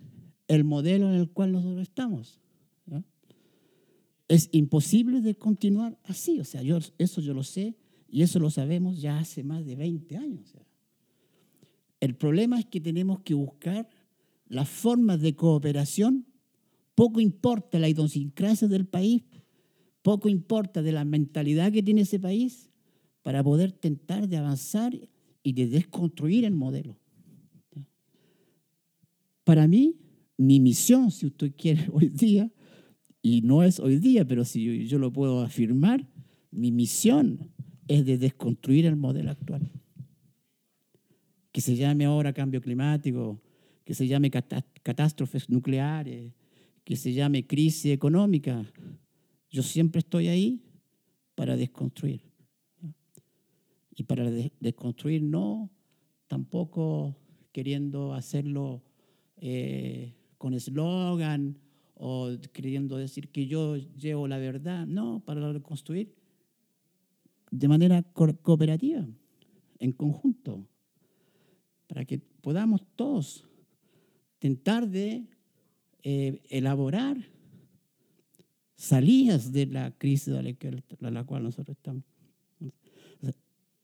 el 0.48 0.64
modelo 0.64 1.10
en 1.10 1.16
el 1.16 1.28
cual 1.28 1.52
nosotros 1.52 1.82
estamos. 1.82 2.40
Es 4.28 4.48
imposible 4.52 5.20
de 5.20 5.34
continuar 5.34 5.98
así. 6.04 6.40
O 6.40 6.44
sea, 6.44 6.62
yo, 6.62 6.78
eso 6.96 7.20
yo 7.20 7.34
lo 7.34 7.42
sé 7.42 7.76
y 8.08 8.22
eso 8.22 8.38
lo 8.38 8.48
sabemos 8.48 8.98
ya 8.98 9.18
hace 9.18 9.44
más 9.44 9.66
de 9.66 9.76
20 9.76 10.16
años. 10.16 10.56
El 12.02 12.16
problema 12.16 12.58
es 12.58 12.66
que 12.66 12.80
tenemos 12.80 13.20
que 13.20 13.32
buscar 13.32 13.88
las 14.48 14.68
formas 14.68 15.20
de 15.20 15.36
cooperación. 15.36 16.26
Poco 16.96 17.20
importa 17.20 17.78
la 17.78 17.88
idiosincrasia 17.88 18.66
del 18.66 18.86
país, 18.86 19.22
poco 20.02 20.28
importa 20.28 20.82
de 20.82 20.90
la 20.90 21.04
mentalidad 21.04 21.70
que 21.70 21.80
tiene 21.80 22.00
ese 22.00 22.18
país 22.18 22.70
para 23.22 23.44
poder 23.44 23.70
tentar 23.70 24.26
de 24.28 24.36
avanzar 24.36 24.98
y 25.44 25.52
de 25.52 25.68
desconstruir 25.68 26.44
el 26.44 26.54
modelo. 26.54 26.98
Para 29.44 29.68
mí, 29.68 29.94
mi 30.36 30.58
misión, 30.58 31.12
si 31.12 31.26
usted 31.26 31.54
quiere, 31.56 31.86
hoy 31.92 32.08
día, 32.08 32.50
y 33.22 33.42
no 33.42 33.62
es 33.62 33.78
hoy 33.78 33.98
día, 33.98 34.26
pero 34.26 34.44
si 34.44 34.88
yo 34.88 34.98
lo 34.98 35.12
puedo 35.12 35.40
afirmar, 35.42 36.08
mi 36.50 36.72
misión 36.72 37.52
es 37.86 38.04
de 38.04 38.18
desconstruir 38.18 38.86
el 38.86 38.96
modelo 38.96 39.30
actual. 39.30 39.70
Que 41.52 41.60
se 41.60 41.76
llame 41.76 42.06
ahora 42.06 42.32
cambio 42.32 42.60
climático, 42.60 43.40
que 43.84 43.94
se 43.94 44.06
llame 44.06 44.30
catástrofes 44.30 45.48
nucleares, 45.48 46.32
que 46.84 46.96
se 46.96 47.12
llame 47.12 47.46
crisis 47.46 47.92
económica. 47.92 48.64
Yo 49.50 49.62
siempre 49.62 50.00
estoy 50.00 50.28
ahí 50.28 50.62
para 51.34 51.56
desconstruir. 51.56 52.22
Y 53.94 54.04
para 54.04 54.30
desconstruir 54.30 55.22
no 55.22 55.70
tampoco 56.26 57.14
queriendo 57.52 58.14
hacerlo 58.14 58.82
eh, 59.36 60.14
con 60.38 60.54
eslogan 60.54 61.58
o 61.94 62.30
queriendo 62.52 62.96
decir 62.96 63.28
que 63.28 63.46
yo 63.46 63.76
llevo 63.76 64.26
la 64.26 64.38
verdad. 64.38 64.86
No, 64.86 65.20
para 65.24 65.52
reconstruir 65.52 66.14
de 67.50 67.68
manera 67.68 68.02
cooperativa, 68.02 69.06
en 69.78 69.92
conjunto, 69.92 70.66
para 71.92 72.06
que 72.06 72.18
podamos 72.18 72.86
todos 72.96 73.44
tentar 74.38 74.88
de 74.88 75.26
eh, 76.02 76.40
elaborar 76.48 77.18
salidas 78.74 79.52
de 79.52 79.66
la 79.66 79.90
crisis 79.90 80.32
a 80.32 80.42
la, 81.10 81.24
cual 81.24 81.42
nosotros 81.42 81.76
estamos. 81.76 82.02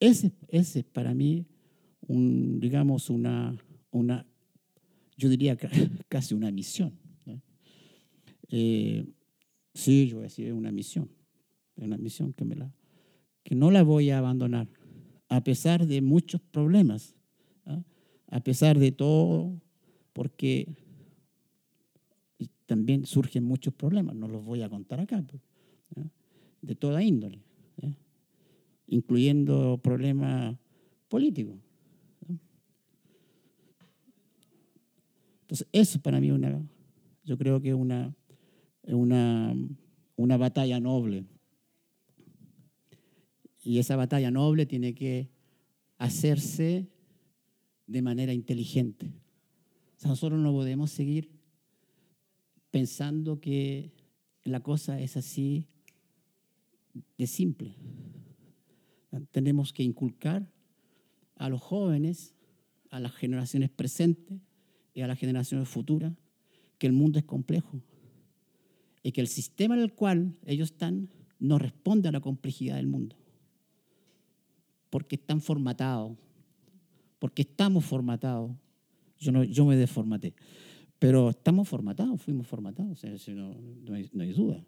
Ese, 0.00 0.32
ese 0.48 0.78
es 0.78 0.84
para 0.86 1.12
mí, 1.12 1.44
un, 2.06 2.58
digamos, 2.60 3.10
una, 3.10 3.54
una, 3.90 4.26
yo 5.18 5.28
diría 5.28 5.58
casi 6.08 6.34
una 6.34 6.50
misión. 6.50 6.98
Eh, 8.48 9.04
sí, 9.74 10.08
yo 10.08 10.16
voy 10.16 10.22
a 10.22 10.28
decir, 10.28 10.50
una 10.54 10.72
misión, 10.72 11.10
una 11.76 11.98
misión 11.98 12.32
que, 12.32 12.46
me 12.46 12.56
la, 12.56 12.72
que 13.42 13.54
no 13.54 13.70
la 13.70 13.82
voy 13.82 14.08
a 14.08 14.16
abandonar, 14.16 14.66
a 15.28 15.44
pesar 15.44 15.86
de 15.86 16.00
muchos 16.00 16.40
problemas. 16.40 17.17
A 18.30 18.40
pesar 18.40 18.78
de 18.78 18.92
todo, 18.92 19.52
porque 20.12 20.68
también 22.66 23.06
surgen 23.06 23.44
muchos 23.44 23.74
problemas, 23.74 24.14
no 24.14 24.28
los 24.28 24.44
voy 24.44 24.62
a 24.62 24.68
contar 24.68 25.00
acá, 25.00 25.24
¿ah? 25.96 26.04
de 26.62 26.74
toda 26.74 27.02
índole 27.02 27.40
incluyendo 28.88 29.78
problemas 29.78 30.56
políticos. 31.08 31.56
Entonces, 35.42 35.68
eso 35.72 36.00
para 36.00 36.20
mí 36.20 36.30
una, 36.30 36.60
yo 37.24 37.38
creo 37.38 37.60
que 37.60 37.68
es 37.68 37.74
una, 37.74 38.14
una 40.16 40.36
batalla 40.36 40.80
noble. 40.80 41.24
Y 43.62 43.78
esa 43.78 43.96
batalla 43.96 44.30
noble 44.30 44.66
tiene 44.66 44.94
que 44.94 45.28
hacerse 45.98 46.88
de 47.88 48.02
manera 48.02 48.32
inteligente. 48.32 49.12
O 50.04 50.08
nosotros 50.08 50.38
no 50.38 50.52
podemos 50.52 50.92
seguir 50.92 51.28
pensando 52.70 53.40
que 53.40 53.90
la 54.44 54.60
cosa 54.60 55.00
es 55.00 55.16
así 55.16 55.66
de 57.16 57.26
simple 57.26 57.74
tenemos 59.30 59.72
que 59.72 59.82
inculcar 59.82 60.50
a 61.36 61.48
los 61.48 61.60
jóvenes, 61.60 62.34
a 62.90 63.00
las 63.00 63.12
generaciones 63.12 63.70
presentes 63.70 64.40
y 64.94 65.02
a 65.02 65.06
las 65.06 65.18
generaciones 65.18 65.68
futuras, 65.68 66.12
que 66.78 66.86
el 66.86 66.92
mundo 66.92 67.18
es 67.18 67.24
complejo 67.24 67.80
y 69.02 69.12
que 69.12 69.20
el 69.20 69.28
sistema 69.28 69.74
en 69.74 69.82
el 69.82 69.94
cual 69.94 70.36
ellos 70.44 70.72
están 70.72 71.10
no 71.38 71.58
responde 71.58 72.08
a 72.08 72.12
la 72.12 72.20
complejidad 72.20 72.76
del 72.76 72.88
mundo, 72.88 73.16
porque 74.90 75.16
están 75.16 75.40
formatados, 75.40 76.18
porque 77.18 77.42
estamos 77.42 77.84
formatados. 77.84 78.52
Yo, 79.18 79.32
no, 79.32 79.42
yo 79.42 79.64
me 79.64 79.76
desformaté, 79.76 80.34
pero 80.98 81.30
estamos 81.30 81.68
formatados, 81.68 82.22
fuimos 82.22 82.46
formatados, 82.46 83.02
no, 83.28 83.54
no, 83.84 83.94
hay, 83.94 84.08
no 84.12 84.22
hay, 84.22 84.32
duda. 84.32 84.64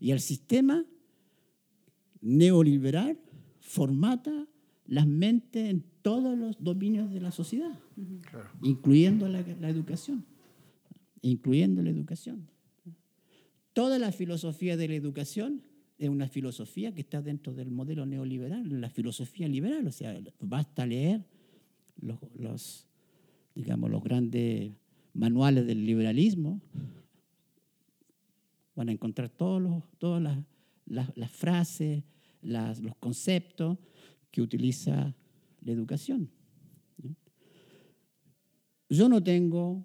Y 0.00 0.10
el 0.10 0.20
sistema 0.20 0.84
neoliberal 2.20 3.18
formata 3.60 4.48
las 4.86 5.06
mentes 5.06 5.70
en 5.70 5.84
todos 6.02 6.36
los 6.36 6.62
dominios 6.62 7.12
de 7.12 7.20
la 7.20 7.30
sociedad, 7.30 7.78
incluyendo 8.62 9.28
la, 9.28 9.40
educación, 9.68 10.24
incluyendo 11.22 11.82
la 11.82 11.90
educación. 11.90 12.48
Toda 13.72 14.00
la 14.00 14.10
filosofía 14.10 14.76
de 14.76 14.88
la 14.88 14.94
educación 14.94 15.62
es 15.96 16.08
una 16.08 16.26
filosofía 16.26 16.92
que 16.92 17.02
está 17.02 17.22
dentro 17.22 17.54
del 17.54 17.70
modelo 17.70 18.04
neoliberal, 18.04 18.80
la 18.80 18.90
filosofía 18.90 19.46
liberal, 19.46 19.86
o 19.86 19.92
sea, 19.92 20.18
basta 20.40 20.86
leer 20.86 21.24
los, 22.02 22.86
digamos, 23.54 23.90
los 23.90 24.02
grandes 24.02 24.72
manuales 25.14 25.66
del 25.66 25.84
liberalismo, 25.84 26.60
van 28.74 28.88
a 28.88 28.92
encontrar 28.92 29.28
todos 29.28 29.82
todas 29.98 30.22
las, 30.86 31.16
las 31.16 31.30
frases, 31.30 32.02
los 32.42 32.96
conceptos 32.98 33.78
que 34.30 34.42
utiliza 34.42 35.14
la 35.60 35.72
educación. 35.72 36.30
Yo 38.88 39.08
no 39.08 39.22
tengo, 39.22 39.84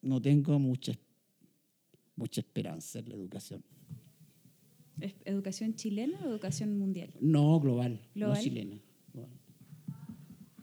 no 0.00 0.20
tengo 0.20 0.58
mucha, 0.58 0.92
mucha 2.16 2.40
esperanza 2.40 2.98
en 2.98 3.08
la 3.08 3.14
educación. 3.14 3.62
¿Es 5.00 5.14
educación 5.24 5.74
chilena 5.74 6.18
o 6.24 6.28
educación 6.28 6.78
mundial? 6.78 7.12
No, 7.20 7.58
global, 7.60 8.00
no 8.14 8.36
chilena. 8.36 8.78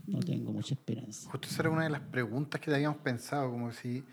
No 0.06 0.20
tengo 0.20 0.52
mucha 0.52 0.74
esperanza. 0.74 1.30
Justo 1.30 1.48
esa 1.48 1.62
era 1.62 1.70
una 1.70 1.84
de 1.84 1.90
las 1.92 2.02
preguntas 2.02 2.60
que 2.60 2.74
habíamos 2.74 2.98
pensado, 2.98 3.52
como 3.52 3.72
si 3.72 4.04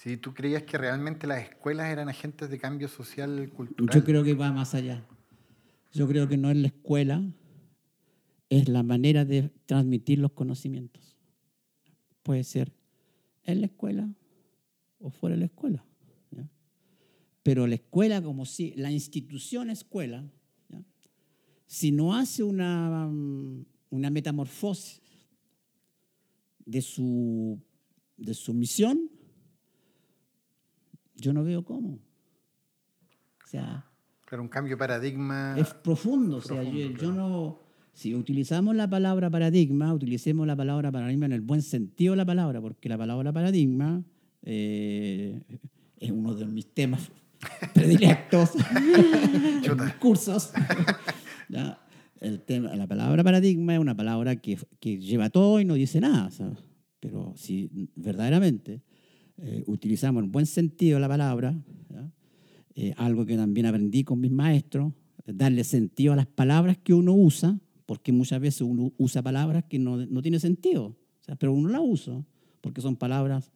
si 0.00 0.16
tú 0.16 0.32
creías 0.32 0.62
que 0.62 0.78
realmente 0.78 1.26
las 1.26 1.42
escuelas 1.42 1.88
eran 1.88 2.08
agentes 2.08 2.48
de 2.48 2.58
cambio 2.58 2.88
social 2.88 3.42
y 3.44 3.48
cultural. 3.48 3.94
Yo 3.94 4.02
creo 4.02 4.24
que 4.24 4.32
va 4.32 4.50
más 4.50 4.74
allá. 4.74 5.04
Yo 5.92 6.08
creo 6.08 6.26
que 6.26 6.38
no 6.38 6.50
es 6.50 6.56
la 6.56 6.68
escuela, 6.68 7.22
es 8.48 8.68
la 8.70 8.82
manera 8.82 9.26
de 9.26 9.50
transmitir 9.66 10.18
los 10.18 10.32
conocimientos. 10.32 11.18
Puede 12.22 12.44
ser 12.44 12.72
en 13.44 13.60
la 13.60 13.66
escuela 13.66 14.08
o 15.00 15.10
fuera 15.10 15.34
de 15.34 15.40
la 15.40 15.46
escuela. 15.46 15.84
Pero 17.42 17.66
la 17.66 17.76
escuela 17.76 18.22
como 18.22 18.44
si, 18.44 18.74
la 18.76 18.90
institución 18.90 19.70
escuela, 19.70 20.30
si 21.66 21.92
no 21.92 22.14
hace 22.14 22.42
una, 22.42 23.08
una 23.90 24.10
metamorfosis 24.10 25.00
de 26.64 26.82
su, 26.82 27.58
de 28.16 28.34
su 28.34 28.52
misión, 28.52 29.10
yo 31.14 31.32
no 31.32 31.44
veo 31.44 31.64
cómo. 31.64 31.98
sea, 33.46 33.86
Claro, 34.30 34.44
un 34.44 34.48
cambio 34.48 34.76
de 34.76 34.78
paradigma. 34.78 35.56
es 35.58 35.74
profundo. 35.74 36.36
O 36.36 36.40
sea, 36.40 36.62
yo, 36.62 36.70
profundo, 36.70 36.92
yo 36.92 36.98
claro. 36.98 37.14
no. 37.14 37.60
Si 37.92 38.14
utilizamos 38.14 38.76
la 38.76 38.88
palabra 38.88 39.28
paradigma, 39.28 39.92
utilicemos 39.92 40.46
la 40.46 40.54
palabra 40.54 40.92
paradigma 40.92 41.26
en 41.26 41.32
el 41.32 41.40
buen 41.40 41.62
sentido 41.62 42.12
de 42.12 42.18
la 42.18 42.24
palabra, 42.24 42.60
porque 42.60 42.88
la 42.88 42.96
palabra 42.96 43.32
paradigma 43.32 44.04
eh, 44.42 45.42
es 45.98 46.10
uno 46.10 46.34
de 46.34 46.46
mis 46.46 46.72
temas 46.72 47.10
predilectos 47.74 48.50
cursos. 50.00 50.52
Ya, 51.48 51.80
El 52.20 52.42
tema, 52.42 52.76
la 52.76 52.86
palabra 52.86 53.24
paradigma 53.24 53.74
es 53.74 53.80
una 53.80 53.96
palabra 53.96 54.36
que, 54.36 54.56
que 54.78 55.00
lleva 55.00 55.30
todo 55.30 55.58
y 55.58 55.64
no 55.64 55.74
dice 55.74 56.00
nada. 56.00 56.30
¿sabes? 56.30 56.58
Pero 57.00 57.32
si 57.34 57.90
verdaderamente 57.96 58.82
eh, 59.42 59.64
utilizamos 59.66 60.22
en 60.22 60.30
buen 60.30 60.46
sentido 60.46 60.98
la 60.98 61.08
palabra. 61.08 61.54
Eh, 62.76 62.94
algo 62.96 63.26
que 63.26 63.36
también 63.36 63.66
aprendí 63.66 64.04
con 64.04 64.20
mis 64.20 64.30
maestros, 64.30 64.92
darle 65.26 65.64
sentido 65.64 66.12
a 66.12 66.16
las 66.16 66.26
palabras 66.26 66.78
que 66.78 66.94
uno 66.94 67.12
usa, 67.12 67.58
porque 67.84 68.12
muchas 68.12 68.40
veces 68.40 68.62
uno 68.62 68.92
usa 68.96 69.22
palabras 69.22 69.64
que 69.64 69.78
no, 69.78 69.96
no 69.96 70.22
tienen 70.22 70.40
sentido, 70.40 70.84
o 70.84 71.22
sea, 71.22 71.36
pero 71.36 71.52
uno 71.52 71.68
las 71.68 71.82
usa, 71.84 72.24
porque 72.60 72.80
son 72.80 72.96
palabras 72.96 73.50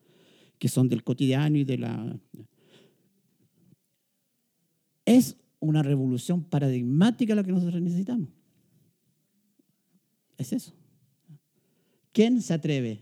que 0.59 0.69
son 0.69 0.89
del 0.89 1.05
cotidiano 1.05 1.57
y 1.57 1.65
de 1.65 1.79
la... 1.79 2.19
Es 5.05 5.37
una 5.61 5.83
revolución 5.83 6.45
paradigmática 6.45 7.35
lo 7.35 7.45
que 7.45 7.53
nosotros 7.53 7.81
necesitamos. 7.81 8.29
Es 10.37 10.53
eso. 10.53 10.73
¿Quién 12.13 12.41
se 12.43 12.55
atreve? 12.55 13.01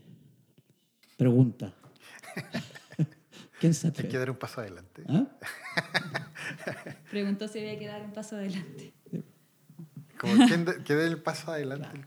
Pregunta. 1.17 1.73
¿Quién 3.59 3.73
se 3.73 3.87
Hay 3.87 3.93
que 3.93 3.99
atreve? 4.01 4.17
dar 4.19 4.31
un 4.31 4.37
paso 4.37 4.61
adelante. 4.61 5.03
¿Ah? 5.07 5.27
Preguntó 7.11 7.47
si 7.47 7.59
había 7.59 7.77
que 7.79 7.87
dar 7.87 8.03
un 8.03 8.11
paso 8.11 8.35
adelante. 8.35 8.93
Como 10.19 10.45
quien 10.47 10.65
de- 10.65 10.83
que 10.83 10.93
dé 10.95 11.07
el 11.07 11.21
paso 11.21 11.51
adelante. 11.51 12.01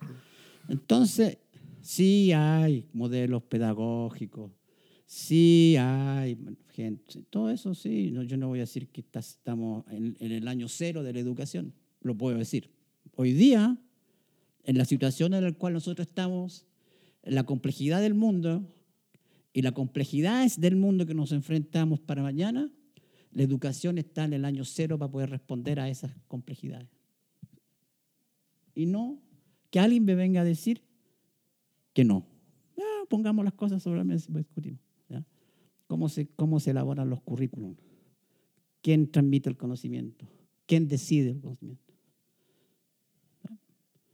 Entonces, 0.69 1.39
sí 1.81 2.33
hay 2.33 2.89
modelos 2.93 3.43
pedagógicos, 3.45 4.51
sí 5.07 5.77
hay 5.79 6.37
gente, 6.75 7.23
todo 7.31 7.51
eso 7.51 7.75
sí, 7.75 8.11
no, 8.11 8.23
yo 8.25 8.37
no 8.37 8.49
voy 8.49 8.59
a 8.59 8.63
decir 8.63 8.89
que 8.89 9.05
estamos 9.15 9.85
en, 9.91 10.17
el 10.21 10.49
año 10.49 10.69
cero 10.69 11.03
de 11.03 11.13
la 11.13 11.21
educación, 11.21 11.73
lo 12.01 12.17
puedo 12.17 12.37
decir. 12.37 12.71
Hoy 13.15 13.33
día, 13.33 13.79
en 14.65 14.77
la 14.77 14.85
situación 14.85 15.33
en 15.33 15.45
la 15.45 15.53
cual 15.53 15.73
nosotros 15.73 16.09
estamos, 16.09 16.67
la 17.23 17.45
complejidad 17.45 18.01
del 18.01 18.15
mundo 18.15 18.73
y 19.53 19.63
la 19.63 19.73
complejidad 19.73 20.47
del 20.59 20.77
mundo 20.77 21.07
que 21.07 21.15
nos 21.15 21.33
enfrentamos 21.33 22.01
para 22.01 22.23
mañana, 22.23 22.71
la 23.33 23.43
educación 23.43 23.99
está 23.99 24.25
en 24.25 24.33
el 24.33 24.45
año 24.45 24.65
cero 24.65 24.99
para 24.99 25.11
poder 25.11 25.31
responder 25.31 25.81
a 25.81 25.89
esas 25.89 26.13
complejidades. 26.29 26.89
Y 28.75 28.87
no 28.87 29.21
que 29.71 29.81
alguien 29.81 30.05
me 30.05 30.15
venga 30.15 30.43
a 30.43 30.45
decir 30.45 30.83
que 31.93 32.05
no. 32.05 32.27
Ya, 32.77 32.85
pongamos 33.09 33.45
las 33.45 33.55
cosas 33.55 33.83
sobre 33.83 33.99
la 33.99 34.05
mesa 34.05 34.31
y 34.31 34.39
discutimos. 34.39 34.86
¿Cómo, 35.87 36.09
se, 36.09 36.27
¿Cómo 36.29 36.61
se 36.61 36.71
elaboran 36.71 37.11
los 37.11 37.21
currículums? 37.23 37.79
¿Quién 38.83 39.11
transmite 39.11 39.49
el 39.49 39.57
conocimiento? 39.57 40.27
¿Quién 40.67 40.89
decide 40.89 41.31
el 41.31 41.41
conocimiento? 41.41 41.93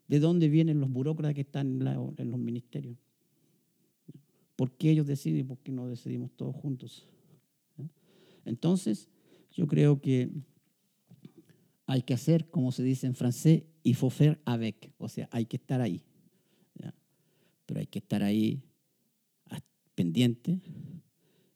¿De 0.07 0.21
dónde 0.21 0.49
vienen 0.49 0.81
los 0.81 0.91
burócratas 0.91 1.35
que 1.35 1.41
están 1.41 1.81
en, 1.81 2.31
los 2.31 2.39
ministerios? 2.39 2.99
¿Por 4.57 4.73
qué 4.73 4.91
ellos 4.91 5.07
deciden 5.07 5.41
y 5.41 5.45
por 5.45 5.59
qué 5.59 5.73
no 5.73 5.89
decidimos 5.89 6.31
todos 6.33 6.55
juntos? 6.55 7.09
Entonces, 8.45 9.09
yo 9.53 9.67
creo 9.67 10.01
que 10.01 10.31
hay 11.87 12.03
que 12.03 12.13
hacer, 12.13 12.51
como 12.51 12.73
se 12.73 12.83
dice 12.83 13.07
en 13.07 13.15
francés, 13.15 13.63
faut 13.95 14.13
faire 14.13 14.39
avec, 14.45 14.93
o 14.99 15.09
sea, 15.09 15.29
hay 15.33 15.47
que 15.47 15.57
estar 15.57 15.81
ahí. 15.81 16.03
Pero 17.65 17.81
hay 17.81 17.87
que 17.87 18.01
estar 18.01 18.23
ahí 18.23 18.63
pendiente 19.95 20.61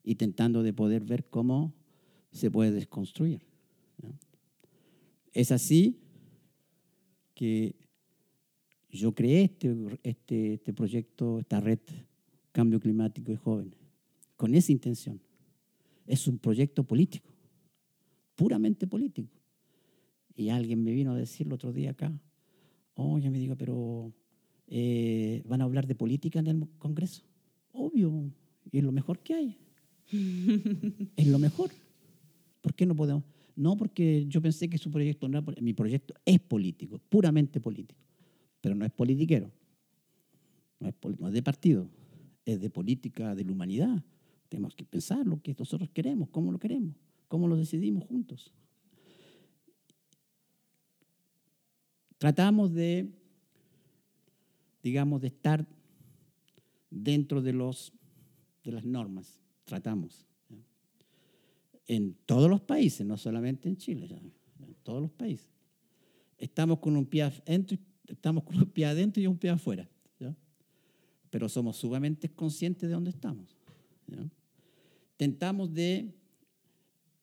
y 0.07 0.15
tentando 0.15 0.63
de 0.63 0.71
poder 0.71 1.03
ver 1.03 1.25
cómo 1.25 1.73
se 2.31 2.49
puede 2.49 2.71
desconstruir. 2.71 3.41
¿ya? 4.01 4.09
Es 5.33 5.51
así 5.51 5.99
que 7.33 7.75
yo 8.89 9.13
creé 9.13 9.43
este, 9.43 9.75
este, 10.03 10.53
este 10.53 10.71
proyecto, 10.71 11.39
esta 11.39 11.59
red 11.59 11.79
Cambio 12.53 12.79
Climático 12.79 13.33
y 13.33 13.35
Jóvenes, 13.35 13.75
con 14.37 14.55
esa 14.55 14.71
intención. 14.71 15.19
Es 16.05 16.25
un 16.25 16.37
proyecto 16.37 16.85
político, 16.85 17.29
puramente 18.35 18.87
político. 18.87 19.35
Y 20.37 20.47
alguien 20.47 20.83
me 20.83 20.93
vino 20.93 21.11
a 21.11 21.17
decir 21.17 21.47
el 21.47 21.53
otro 21.53 21.73
día 21.73 21.91
acá, 21.91 22.17
oye, 22.95 23.29
me 23.29 23.39
digo, 23.39 23.57
pero 23.57 24.13
eh, 24.67 25.43
¿van 25.45 25.59
a 25.59 25.65
hablar 25.65 25.85
de 25.85 25.95
política 25.95 26.39
en 26.39 26.47
el 26.47 26.69
Congreso? 26.77 27.23
Obvio, 27.73 28.31
y 28.71 28.77
es 28.77 28.83
lo 28.85 28.93
mejor 28.93 29.19
que 29.19 29.33
hay. 29.33 29.66
es 31.15 31.27
lo 31.27 31.39
mejor. 31.39 31.71
¿Por 32.61 32.73
qué 32.73 32.85
no 32.85 32.95
podemos? 32.95 33.23
No, 33.55 33.75
porque 33.75 34.25
yo 34.27 34.41
pensé 34.41 34.69
que 34.69 34.77
su 34.77 34.91
proyecto 34.91 35.27
no 35.27 35.39
era, 35.39 35.61
mi 35.61 35.73
proyecto 35.73 36.13
es 36.25 36.39
político, 36.39 36.99
puramente 37.09 37.59
político, 37.59 37.99
pero 38.61 38.75
no 38.75 38.85
es 38.85 38.91
politiquero, 38.91 39.51
no 40.79 40.87
es, 40.89 40.95
no 41.19 41.27
es 41.27 41.33
de 41.33 41.41
partido, 41.41 41.89
es 42.45 42.59
de 42.61 42.69
política 42.69 43.33
de 43.33 43.43
la 43.43 43.51
humanidad. 43.51 44.03
Tenemos 44.49 44.75
que 44.75 44.85
pensar 44.85 45.25
lo 45.25 45.41
que 45.41 45.55
nosotros 45.57 45.89
queremos, 45.89 46.29
cómo 46.29 46.51
lo 46.51 46.59
queremos, 46.59 46.95
cómo 47.27 47.47
lo 47.47 47.57
decidimos 47.57 48.03
juntos. 48.05 48.53
tratamos 52.17 52.73
de, 52.73 53.11
digamos, 54.83 55.21
de 55.21 55.27
estar 55.27 55.65
dentro 56.89 57.41
de, 57.41 57.53
los, 57.53 57.93
de 58.63 58.71
las 58.71 58.85
normas, 58.85 59.41
tratamos. 59.67 60.25
¿ya? 60.49 60.57
En 61.85 62.15
todos 62.25 62.49
los 62.49 62.61
países, 62.61 63.05
no 63.05 63.17
solamente 63.17 63.69
en 63.69 63.77
Chile, 63.77 64.07
en 64.59 64.75
todos 64.81 65.01
los 65.01 65.11
países. 65.11 65.47
Estamos 66.37 66.79
con 66.79 66.95
un 66.95 67.05
pie 67.05 67.23
adentro, 67.23 67.77
estamos 68.07 68.43
con 68.43 68.57
un 68.57 68.69
pie 68.69 68.85
adentro 68.85 69.21
y 69.21 69.27
un 69.27 69.37
pie 69.37 69.51
afuera, 69.51 69.87
pero 71.29 71.49
somos 71.49 71.75
sumamente 71.75 72.29
conscientes 72.29 72.87
de 72.87 72.95
dónde 72.95 73.09
estamos. 73.09 73.57
Tentamos 75.17 75.73
de 75.73 76.13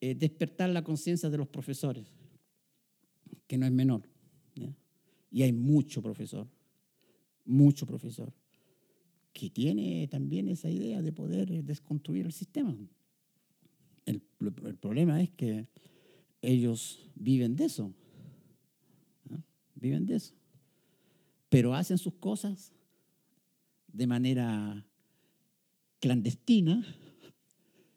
eh, 0.01 0.15
despertar 0.15 0.69
la 0.71 0.85
conciencia 0.85 1.31
de 1.31 1.39
los 1.39 1.49
profesores, 1.49 2.13
que 3.47 3.57
no 3.57 3.67
es 3.67 3.73
menor. 3.73 4.03
Y 5.31 5.43
hay 5.43 5.53
mucho 5.53 6.01
profesor, 6.01 6.47
mucho 7.45 7.87
profesor, 7.87 8.33
que 9.35 9.51
tiene 9.51 10.07
también 10.09 10.49
esa 10.49 10.71
idea 10.71 11.03
de 11.03 11.13
poder 11.13 11.65
desconstruir 11.65 12.25
el 12.25 12.33
sistema. 12.33 12.75
El, 14.07 14.23
problema 14.81 15.21
es 15.21 15.31
que 15.31 15.67
ellos 16.41 17.11
viven 17.17 17.57
de 17.57 17.65
eso, 17.65 17.93
¿no? 19.29 19.43
viven 19.75 20.07
de 20.07 20.17
eso, 20.17 20.35
pero 21.49 21.75
hacen 21.75 21.99
sus 21.99 22.15
cosas 22.15 22.73
de 23.89 24.07
manera 24.07 24.87
clandestina 25.99 26.87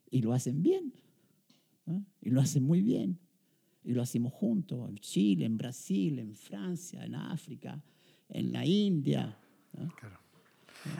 y 0.09 0.21
lo 0.21 0.33
hacen 0.33 0.63
bien, 0.63 0.91
¿no? 1.85 2.03
y 2.19 2.31
lo 2.31 2.41
hacen 2.41 2.63
muy 2.63 2.81
bien. 2.81 3.19
Y 3.83 3.93
lo 3.93 4.01
hacemos 4.01 4.33
juntos, 4.33 4.89
en 4.89 4.97
Chile, 4.97 5.45
en 5.45 5.57
Brasil, 5.57 6.19
en 6.19 6.35
Francia, 6.35 7.05
en 7.05 7.15
África, 7.15 7.81
en 8.27 8.51
la 8.51 8.65
India. 8.65 9.37
¿no? 9.71 9.87
Claro. 9.95 10.26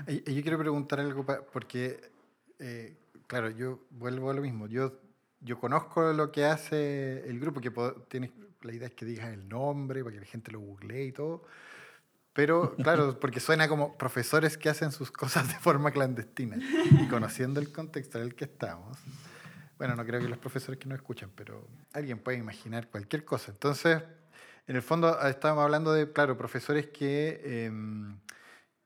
Eh, 0.07 0.23
eh, 0.25 0.33
Yo 0.33 0.41
quiero 0.41 0.57
preguntar 0.57 0.99
algo, 0.99 1.25
porque, 1.51 2.11
eh, 2.59 2.95
claro, 3.27 3.49
yo 3.49 3.85
vuelvo 3.91 4.29
a 4.29 4.33
lo 4.33 4.41
mismo. 4.41 4.67
Yo, 4.67 4.99
yo 5.41 5.59
conozco 5.59 6.13
lo 6.13 6.31
que 6.31 6.45
hace 6.45 7.27
el 7.29 7.39
grupo, 7.39 7.61
que 7.61 7.71
tienes, 8.07 8.31
la 8.61 8.73
idea 8.73 8.87
es 8.87 8.93
que 8.93 9.05
digas 9.05 9.33
el 9.33 9.47
nombre 9.47 10.03
para 10.03 10.13
que 10.13 10.21
la 10.21 10.27
gente 10.27 10.51
lo 10.51 10.59
googlee 10.59 11.07
y 11.07 11.11
todo. 11.11 11.43
Pero, 12.33 12.75
claro, 12.83 13.19
porque 13.19 13.39
suena 13.39 13.67
como 13.67 13.97
profesores 13.97 14.57
que 14.57 14.69
hacen 14.69 14.91
sus 14.91 15.11
cosas 15.11 15.47
de 15.47 15.55
forma 15.55 15.91
clandestina. 15.91 16.57
Y 16.57 17.07
conociendo 17.07 17.59
el 17.59 17.71
contexto 17.71 18.19
en 18.19 18.25
el 18.25 18.35
que 18.35 18.45
estamos, 18.45 18.97
bueno, 19.77 19.95
no 19.95 20.05
creo 20.05 20.19
que 20.19 20.27
los 20.27 20.39
profesores 20.39 20.79
que 20.79 20.87
nos 20.87 20.97
escuchan, 20.97 21.31
pero 21.35 21.67
alguien 21.93 22.19
puede 22.19 22.37
imaginar 22.37 22.89
cualquier 22.89 23.23
cosa. 23.25 23.51
Entonces, 23.51 24.01
en 24.67 24.75
el 24.75 24.81
fondo 24.81 25.17
ah, 25.19 25.29
estábamos 25.29 25.63
hablando 25.63 25.93
de, 25.93 26.11
claro, 26.11 26.37
profesores 26.37 26.87
que, 26.87 27.41
em, 27.43 28.19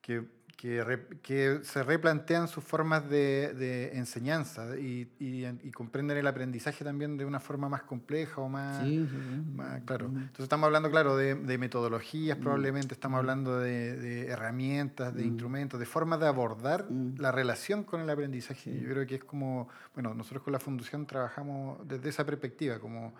que, 0.02 0.24
que, 0.62 0.84
re- 0.84 1.08
que 1.24 1.62
se 1.64 1.82
replantean 1.82 2.48
sus 2.48 2.64
formas 2.64 3.10
de, 3.10 3.52
de 3.56 3.98
enseñanza 3.98 4.78
y, 4.78 5.10
y- 5.18 5.46
y 5.64 5.72
comprenden 5.72 6.18
el 6.18 6.28
aprendizaje 6.28 6.84
también 6.86 7.18
de 7.18 7.26
una 7.26 7.40
forma 7.40 7.68
más 7.68 7.82
compleja 7.82 8.42
o 8.42 8.48
más... 8.48 8.84
Sí, 8.84 9.08
sí, 9.10 9.18
más- 9.56 9.82
claro. 9.86 10.06
Entonces 10.06 10.44
estamos 10.44 10.68
hablando, 10.68 10.92
claro, 10.92 11.16
de, 11.18 11.34
de 11.34 11.58
metodologías 11.58 12.38
probablemente, 12.38 12.94
estamos 12.94 13.18
hablando 13.18 13.58
de, 13.60 13.98
de 13.98 14.28
herramientas, 14.28 15.16
de 15.16 15.24
instrumentos, 15.26 15.80
de 15.80 15.88
formas 15.88 16.20
de 16.20 16.28
abordar 16.28 16.86
la 17.18 17.32
relación 17.32 17.84
con 17.84 18.02
el 18.02 18.10
aprendizaje. 18.12 18.80
Yo 18.80 18.88
creo 18.90 19.08
que 19.08 19.16
es 19.16 19.24
como, 19.24 19.68
bueno, 19.96 20.14
nosotros 20.14 20.44
con 20.44 20.54
la 20.54 20.60
Fundación 20.60 21.08
trabajamos 21.08 21.80
desde 21.88 22.10
esa 22.10 22.24
perspectiva, 22.24 22.78
como 22.80 23.14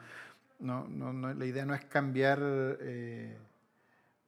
No, 0.60 0.88
no, 0.88 1.12
no, 1.12 1.34
la 1.34 1.46
idea 1.48 1.66
no 1.66 1.74
es 1.74 1.84
cambiar, 1.86 2.38
eh, 2.44 3.36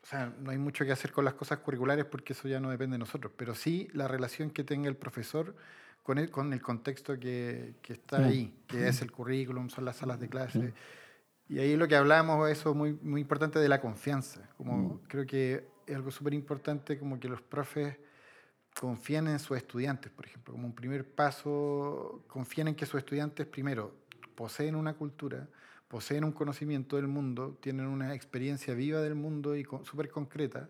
o 0.04 0.06
sea, 0.06 0.34
no 0.38 0.52
hay 0.52 0.58
mucho 0.58 0.84
que 0.86 0.92
hacer 0.92 1.12
con 1.14 1.24
las 1.24 1.34
cosas 1.34 1.60
curriculares 1.60 2.04
porque 2.06 2.34
eso 2.34 2.48
ya 2.50 2.60
no 2.60 2.70
depende 2.70 2.96
de 2.96 3.00
nosotros, 3.00 3.32
pero 3.38 3.56
sí 3.56 3.88
la 3.94 4.08
relación 4.08 4.50
que 4.52 4.64
tenga 4.66 4.90
el 4.90 4.98
profesor 4.98 5.56
con 6.04 6.18
el, 6.18 6.30
con 6.30 6.52
el 6.52 6.62
contexto 6.62 7.18
que, 7.18 7.76
que 7.82 7.94
está 7.94 8.18
Claro. 8.18 8.26
ahí, 8.32 8.54
que 8.68 8.88
es 8.90 9.02
el 9.02 9.12
currículum, 9.12 9.70
son 9.70 9.86
las 9.86 9.96
salas 9.98 10.20
de 10.20 10.28
clase. 10.28 10.74
Y 11.48 11.60
ahí 11.60 11.78
lo 11.78 11.88
que 11.88 11.96
hablamos, 11.96 12.50
eso 12.50 12.74
muy, 12.76 12.94
muy 13.02 13.22
importante 13.22 13.60
de 13.60 13.70
la 13.70 13.80
confianza. 13.80 14.50
Como 14.58 15.02
creo 15.08 15.26
que 15.26 15.66
es 15.88 15.96
algo 15.96 16.12
súper 16.12 16.34
importante 16.34 16.98
como 17.00 17.18
que 17.20 17.30
los 17.30 17.42
profes 17.42 17.96
confíen 18.78 19.28
en 19.28 19.40
sus 19.40 19.56
estudiantes, 19.56 20.12
por 20.12 20.26
ejemplo. 20.26 20.54
Como 20.54 20.68
un 20.68 20.76
primer 20.76 21.06
paso, 21.06 22.24
confíen 22.28 22.70
en 22.70 22.76
que 22.76 22.86
sus 22.86 22.98
estudiantes, 23.00 23.46
primero, 23.48 23.94
poseen 24.36 24.76
una 24.76 24.94
cultura, 24.96 25.48
poseen 25.94 26.24
un 26.24 26.32
conocimiento 26.32 26.96
del 26.96 27.08
mundo, 27.08 27.56
tienen 27.62 27.86
una 27.86 28.16
experiencia 28.16 28.74
viva 28.74 29.00
del 29.00 29.14
mundo 29.14 29.56
y 29.56 29.64
co- 29.64 29.86
súper 29.86 30.10
concreta, 30.10 30.68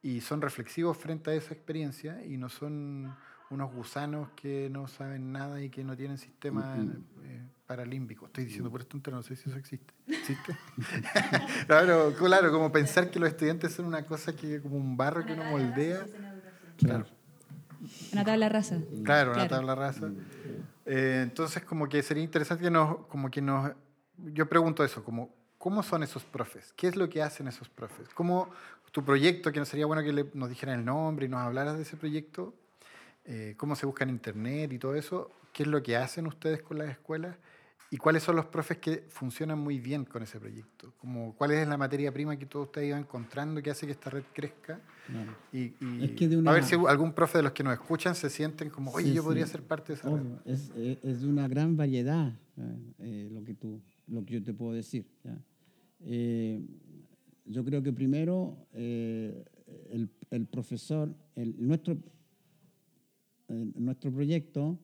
y 0.00 0.20
son 0.20 0.40
reflexivos 0.40 0.96
frente 0.96 1.32
a 1.32 1.34
esa 1.34 1.52
experiencia 1.52 2.24
y 2.24 2.36
no 2.36 2.48
son 2.48 3.12
unos 3.50 3.72
gusanos 3.74 4.28
que 4.36 4.68
no 4.70 4.86
saben 4.86 5.32
nada 5.32 5.60
y 5.60 5.70
que 5.70 5.82
no 5.82 5.96
tienen 5.96 6.18
sistema 6.18 6.86
eh, 7.24 7.42
paralímbico. 7.66 8.26
Estoy 8.26 8.44
diciendo 8.44 8.70
por 8.70 8.82
esto, 8.82 9.00
no 9.10 9.24
sé 9.24 9.34
si 9.34 9.50
eso 9.50 9.58
existe. 9.58 9.92
¿Existe? 10.06 10.54
claro, 11.66 12.14
claro, 12.16 12.52
como 12.52 12.70
pensar 12.70 13.10
que 13.10 13.18
los 13.18 13.28
estudiantes 13.28 13.72
son 13.72 13.86
una 13.86 14.06
cosa 14.06 14.36
que 14.36 14.60
como 14.62 14.76
un 14.76 14.96
barro 14.96 15.26
que 15.26 15.32
uno 15.32 15.42
moldea. 15.46 16.06
Claro. 16.76 17.06
Una 18.12 18.24
tabla 18.24 18.48
rasa. 18.48 18.78
Claro, 19.04 19.32
una 19.32 19.48
Claro. 19.48 19.48
tabla 19.48 19.74
rasa. 19.74 20.12
Eh, 20.86 21.22
entonces, 21.24 21.64
como 21.64 21.88
que 21.88 22.04
sería 22.04 22.22
interesante 22.22 22.62
que 22.62 22.70
nos, 22.70 23.06
como 23.08 23.32
que 23.32 23.42
nos, 23.42 23.72
yo 24.32 24.48
pregunto 24.48 24.84
eso, 24.84 25.02
como, 25.04 25.30
¿cómo 25.58 25.82
son 25.82 26.02
esos 26.02 26.24
profes? 26.24 26.72
¿Qué 26.76 26.86
es 26.88 26.96
lo 26.96 27.08
que 27.08 27.22
hacen 27.22 27.48
esos 27.48 27.68
profes? 27.68 28.08
¿Cómo 28.14 28.50
tu 28.92 29.04
proyecto, 29.04 29.52
que 29.52 29.60
no 29.60 29.64
sería 29.64 29.86
bueno 29.86 30.02
que 30.02 30.12
le- 30.12 30.30
nos 30.34 30.48
dijeran 30.48 30.80
el 30.80 30.84
nombre 30.84 31.26
y 31.26 31.28
nos 31.28 31.40
hablaras 31.40 31.76
de 31.76 31.82
ese 31.82 31.96
proyecto? 31.96 32.54
Eh, 33.24 33.54
¿Cómo 33.56 33.76
se 33.76 33.86
busca 33.86 34.04
en 34.04 34.10
internet 34.10 34.72
y 34.72 34.78
todo 34.78 34.94
eso? 34.94 35.30
¿Qué 35.52 35.62
es 35.64 35.68
lo 35.68 35.82
que 35.82 35.96
hacen 35.96 36.26
ustedes 36.26 36.62
con 36.62 36.78
las 36.78 36.88
escuelas? 36.90 37.36
¿Y 37.92 37.96
cuáles 37.96 38.22
son 38.22 38.36
los 38.36 38.46
profes 38.46 38.78
que 38.78 39.04
funcionan 39.08 39.58
muy 39.58 39.80
bien 39.80 40.04
con 40.04 40.22
ese 40.22 40.38
proyecto? 40.38 40.92
Como, 40.98 41.34
¿Cuál 41.34 41.50
es 41.52 41.66
la 41.66 41.76
materia 41.76 42.12
prima 42.12 42.36
que 42.36 42.46
todos 42.46 42.66
ustedes 42.66 42.88
iban 42.88 43.00
encontrando 43.00 43.60
que 43.62 43.70
hace 43.70 43.84
que 43.86 43.92
esta 43.92 44.10
red 44.10 44.22
crezca? 44.32 44.80
Claro. 45.06 45.32
Y, 45.52 45.74
y 45.80 46.04
Es 46.04 46.10
que 46.12 46.28
de 46.28 46.48
a 46.48 46.52
ver 46.52 46.62
si 46.64 46.76
algún 46.76 47.12
profe 47.12 47.38
de 47.38 47.42
los 47.42 47.52
que 47.52 47.64
nos 47.64 47.72
escuchan 47.72 48.14
se 48.14 48.30
sienten 48.30 48.70
como, 48.70 48.92
oye, 48.92 49.08
Sí, 49.08 49.14
yo 49.14 49.24
podría 49.24 49.44
sí. 49.46 49.52
ser 49.52 49.62
parte 49.64 49.92
de 49.92 49.98
esa 49.98 50.08
red. 50.08 50.14
Obvio, 50.20 50.40
es, 50.44 50.70
es- 50.76 51.04
es 51.04 51.20
de 51.22 51.26
una 51.28 51.48
gran 51.48 51.76
variedad 51.76 52.32
eh, 52.56 52.92
eh, 53.00 53.28
lo, 53.32 53.42
que 53.44 53.54
tú, 53.54 53.80
lo 54.10 54.24
que 54.24 54.34
yo 54.34 54.42
te 54.42 54.52
puedo 54.52 54.72
decir. 54.72 55.06
¿ya? 55.24 55.42
Eh, 56.00 56.60
yo 57.46 57.64
creo 57.64 57.82
que 57.82 57.92
primero 57.92 58.66
eh, 58.74 59.44
el, 59.90 60.08
el 60.30 60.46
profesor, 60.46 61.14
el, 61.34 61.54
nuestro, 61.58 61.96
eh, 63.48 63.72
nuestro 63.74 64.12
proyecto, 64.12 64.78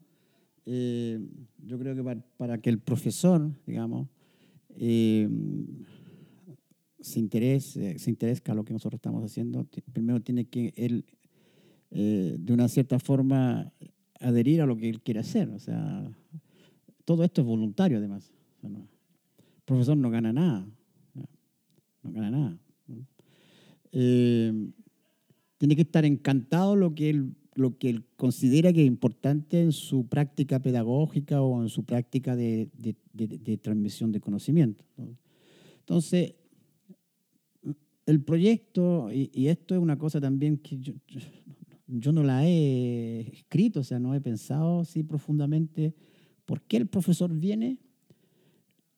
eh, 0.64 1.20
yo 1.64 1.78
creo 1.78 1.94
que 1.94 2.02
para, 2.02 2.20
para 2.36 2.58
que 2.58 2.70
el 2.70 2.78
profesor, 2.80 3.50
digamos, 3.66 4.08
eh, 4.76 5.28
se 7.00 7.20
interese, 7.20 7.98
se 7.98 8.10
interese 8.10 8.42
a 8.46 8.54
lo 8.54 8.64
que 8.64 8.72
nosotros 8.72 8.98
estamos 8.98 9.24
haciendo, 9.24 9.66
primero 9.92 10.20
tiene 10.20 10.46
que 10.46 10.72
él, 10.76 11.04
eh, 11.92 12.36
de 12.38 12.52
una 12.52 12.68
cierta 12.68 12.98
forma, 12.98 13.72
adherir 14.18 14.60
a 14.60 14.66
lo 14.66 14.76
que 14.76 14.88
él 14.88 15.00
quiere 15.00 15.20
hacer. 15.20 15.48
O 15.50 15.58
sea, 15.60 16.10
todo 17.04 17.22
esto 17.22 17.42
es 17.42 17.46
voluntario, 17.46 17.98
además. 17.98 18.32
Profesor 19.66 19.96
no 19.96 20.10
gana 20.10 20.32
nada. 20.32 20.66
No 22.02 22.12
gana 22.12 22.30
nada. 22.30 22.58
Eh, 23.92 24.52
tiene 25.58 25.76
que 25.76 25.82
estar 25.82 26.04
encantado 26.04 26.76
lo 26.76 26.94
que 26.94 27.10
él 27.10 27.34
lo 27.56 27.78
que 27.78 27.88
él 27.88 28.04
considera 28.16 28.70
que 28.70 28.82
es 28.82 28.86
importante 28.86 29.62
en 29.62 29.72
su 29.72 30.06
práctica 30.06 30.60
pedagógica 30.60 31.40
o 31.40 31.62
en 31.62 31.70
su 31.70 31.84
práctica 31.84 32.36
de, 32.36 32.68
de- 32.76 33.56
transmisión 33.56 34.12
de 34.12 34.20
conocimiento. 34.20 34.84
¿no? 34.98 35.16
Entonces, 35.78 36.34
el 38.04 38.22
proyecto, 38.22 39.10
y, 39.10 39.46
esto 39.48 39.74
es 39.74 39.80
una 39.80 39.96
cosa 39.96 40.20
también 40.20 40.58
que 40.58 40.78
yo- 40.78 40.92
yo 41.86 42.12
no 42.12 42.22
la 42.22 42.46
he 42.46 43.20
escrito, 43.32 43.80
o 43.80 43.84
sea, 43.84 43.98
no 43.98 44.14
he 44.14 44.20
pensado 44.20 44.80
así 44.80 45.02
profundamente 45.02 45.94
por 46.44 46.60
qué 46.60 46.76
el 46.76 46.88
profesor 46.88 47.32
viene 47.32 47.78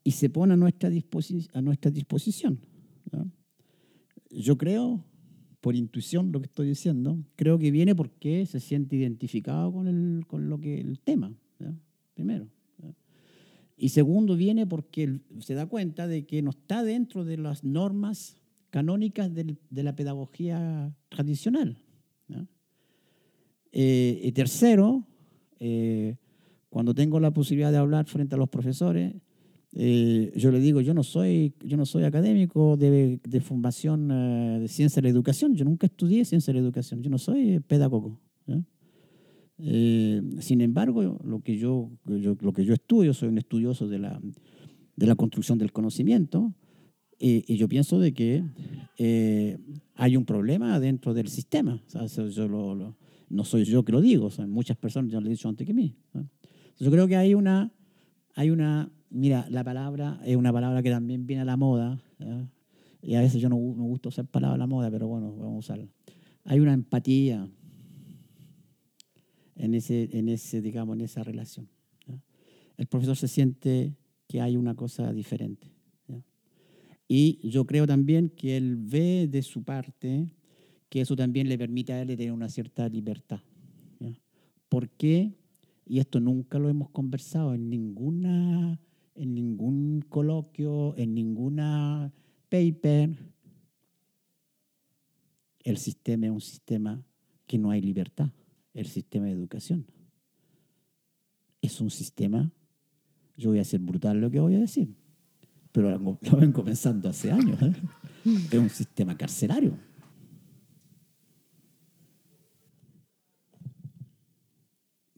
y 0.08 0.12
se 0.12 0.30
pone 0.30 0.54
a 0.54 0.56
nuestra, 0.56 0.88
disposi- 0.90 1.50
a 1.52 1.60
nuestra 1.60 1.90
disposición. 1.90 2.58
¿no? 3.12 3.30
Yo 4.30 4.56
creo, 4.56 5.04
por 5.60 5.76
intuición 5.76 6.32
lo 6.32 6.40
que 6.40 6.46
estoy 6.46 6.66
diciendo, 6.68 7.18
creo 7.36 7.58
que 7.58 7.70
viene 7.70 7.94
porque 7.94 8.46
se 8.46 8.58
siente 8.58 8.96
identificado 8.96 9.70
con, 9.70 9.86
el, 9.86 10.26
con 10.26 10.48
lo 10.48 10.58
que, 10.58 10.80
el 10.80 10.98
tema, 11.00 11.30
¿ya? 11.58 11.74
primero. 12.14 12.48
Y 13.76 13.90
segundo, 13.90 14.34
viene 14.34 14.66
porque 14.66 15.20
se 15.40 15.52
da 15.54 15.66
cuenta 15.66 16.06
de 16.08 16.24
que 16.24 16.40
no 16.40 16.50
está 16.50 16.82
dentro 16.82 17.24
de 17.26 17.36
las 17.36 17.62
normas 17.62 18.40
canónicas 18.70 19.32
del- 19.34 19.58
de 19.68 19.82
la 19.82 19.94
pedagogía 19.94 20.90
tradicional. 21.10 21.76
Eh, 23.72 24.20
y 24.24 24.32
tercero, 24.32 25.04
eh, 25.60 26.16
cuando 26.70 26.94
tengo 26.94 27.20
la 27.20 27.30
posibilidad 27.32 27.70
de 27.70 27.76
hablar 27.78 28.06
frente 28.06 28.34
a 28.34 28.38
los 28.38 28.48
profesores, 28.48 29.14
eh, 29.72 30.32
yo 30.36 30.50
le 30.50 30.60
digo, 30.60 30.80
yo 30.80 30.94
no 30.94 31.02
soy, 31.02 31.54
yo 31.62 31.76
no 31.76 31.84
soy 31.86 32.04
académico 32.04 32.76
de, 32.76 33.20
de 33.22 33.40
formación 33.40 34.10
eh, 34.10 34.58
de 34.60 34.68
ciencia 34.68 35.00
de 35.02 35.08
la 35.08 35.12
educación, 35.12 35.54
yo 35.54 35.64
nunca 35.64 35.86
estudié 35.86 36.24
ciencia 36.24 36.52
de 36.52 36.60
la 36.60 36.64
educación, 36.64 37.02
yo 37.02 37.10
no 37.10 37.18
soy 37.18 37.60
pedagogo. 37.60 38.20
Eh, 39.60 40.22
sin 40.40 40.60
embargo, 40.60 41.18
lo 41.24 41.40
que 41.40 41.56
yo, 41.58 41.90
yo- 42.06 42.36
lo 42.40 42.52
que 42.52 42.64
yo 42.64 42.74
estudio, 42.74 43.12
soy 43.12 43.28
un 43.28 43.38
estudioso 43.38 43.88
de 43.88 43.98
la, 43.98 44.20
de 44.96 45.06
la 45.06 45.16
construcción 45.16 45.58
del 45.58 45.72
conocimiento, 45.72 46.54
eh, 47.18 47.42
y 47.46 47.56
yo 47.56 47.68
pienso 47.68 47.98
de 47.98 48.14
que 48.14 48.44
eh, 48.98 49.58
hay 49.96 50.16
un 50.16 50.24
problema 50.24 50.78
dentro 50.78 51.12
del 51.12 51.26
sistema. 51.28 51.82
Yo 52.30 52.46
lo- 52.48 52.74
lo- 52.76 52.96
no 53.30 53.44
soy 53.44 53.64
yo 53.64 53.84
que 53.84 53.92
lo 53.92 54.00
digo, 54.00 54.30
muchas 54.46 54.76
personas 54.76 55.10
ya 55.10 55.20
lo 55.20 55.26
han 55.26 55.32
dicho 55.32 55.48
antes 55.48 55.66
que 55.66 55.74
mí. 55.74 55.96
Yo 56.78 56.90
creo 56.92 57.08
que 57.08 57.16
hay 57.16 57.34
una, 57.34 57.72
hay 58.36 58.50
una, 58.50 58.90
mira, 59.10 59.46
la 59.50 59.64
palabra 59.64 60.20
es 60.24 60.36
una 60.36 60.52
palabra 60.52 60.82
que 60.82 60.90
también 60.90 61.26
viene 61.26 61.42
a 61.42 61.44
la 61.44 61.56
moda, 61.56 62.00
y 63.02 63.14
a 63.14 63.20
veces 63.20 63.40
yo 63.40 63.48
no 63.48 63.56
me 63.56 63.84
gusta 63.84 64.08
usar 64.08 64.26
palabra 64.26 64.56
a 64.56 64.58
la 64.58 64.66
moda, 64.66 64.90
pero 64.90 65.08
bueno, 65.08 65.34
vamos 65.36 65.54
a 65.54 65.58
usarla. 65.58 65.88
Hay 66.44 66.60
una 66.60 66.72
empatía 66.72 67.48
en 69.56 69.74
ese, 69.74 70.08
en 70.12 70.28
ese 70.28 70.60
digamos, 70.62 70.96
en 70.96 71.02
esa 71.02 71.22
relación. 71.22 71.68
El 72.76 72.86
profesor 72.86 73.16
se 73.16 73.28
siente 73.28 73.96
que 74.26 74.40
hay 74.40 74.56
una 74.56 74.74
cosa 74.74 75.12
diferente. 75.12 75.72
Y 77.08 77.48
yo 77.48 77.66
creo 77.66 77.86
también 77.86 78.28
que 78.28 78.56
él 78.56 78.76
ve 78.76 79.26
de 79.28 79.42
su 79.42 79.64
parte 79.64 80.34
que 80.88 81.00
eso 81.00 81.16
también 81.16 81.48
le 81.48 81.58
permite 81.58 81.92
a 81.92 82.00
él 82.02 82.08
tener 82.08 82.32
una 82.32 82.48
cierta 82.48 82.88
libertad. 82.88 83.40
¿Por 84.68 84.90
qué? 84.90 85.34
Y 85.86 85.98
esto 85.98 86.20
nunca 86.20 86.58
lo 86.58 86.68
hemos 86.68 86.90
conversado 86.90 87.54
en 87.54 87.70
ninguna, 87.70 88.78
en 89.18 89.34
ningún 89.34 90.04
coloquio, 90.08 90.96
en 90.96 91.14
ninguna 91.14 92.12
paper. 92.48 93.16
El 95.60 95.76
sistema 95.76 96.26
es 96.26 96.32
un 96.32 96.40
sistema 96.40 97.02
que 97.46 97.58
no 97.58 97.70
hay 97.70 97.80
libertad, 97.80 98.30
el 98.74 98.86
sistema 98.86 99.26
de 99.26 99.32
educación. 99.32 99.86
Es 101.60 101.80
un 101.80 101.90
sistema, 101.90 102.52
yo 103.36 103.50
voy 103.50 103.58
a 103.58 103.64
ser 103.64 103.80
brutal 103.80 104.20
lo 104.20 104.30
que 104.30 104.38
voy 104.38 104.54
a 104.54 104.60
decir, 104.60 104.94
pero 105.72 105.90
lo 105.90 106.18
lo 106.20 106.36
ven 106.36 106.52
comenzando 106.52 107.08
hace 107.08 107.30
años. 107.30 107.60
¿eh? 107.60 107.72
Es 108.52 108.58
un 108.58 108.70
sistema 108.70 109.16
carcelario. 109.16 109.78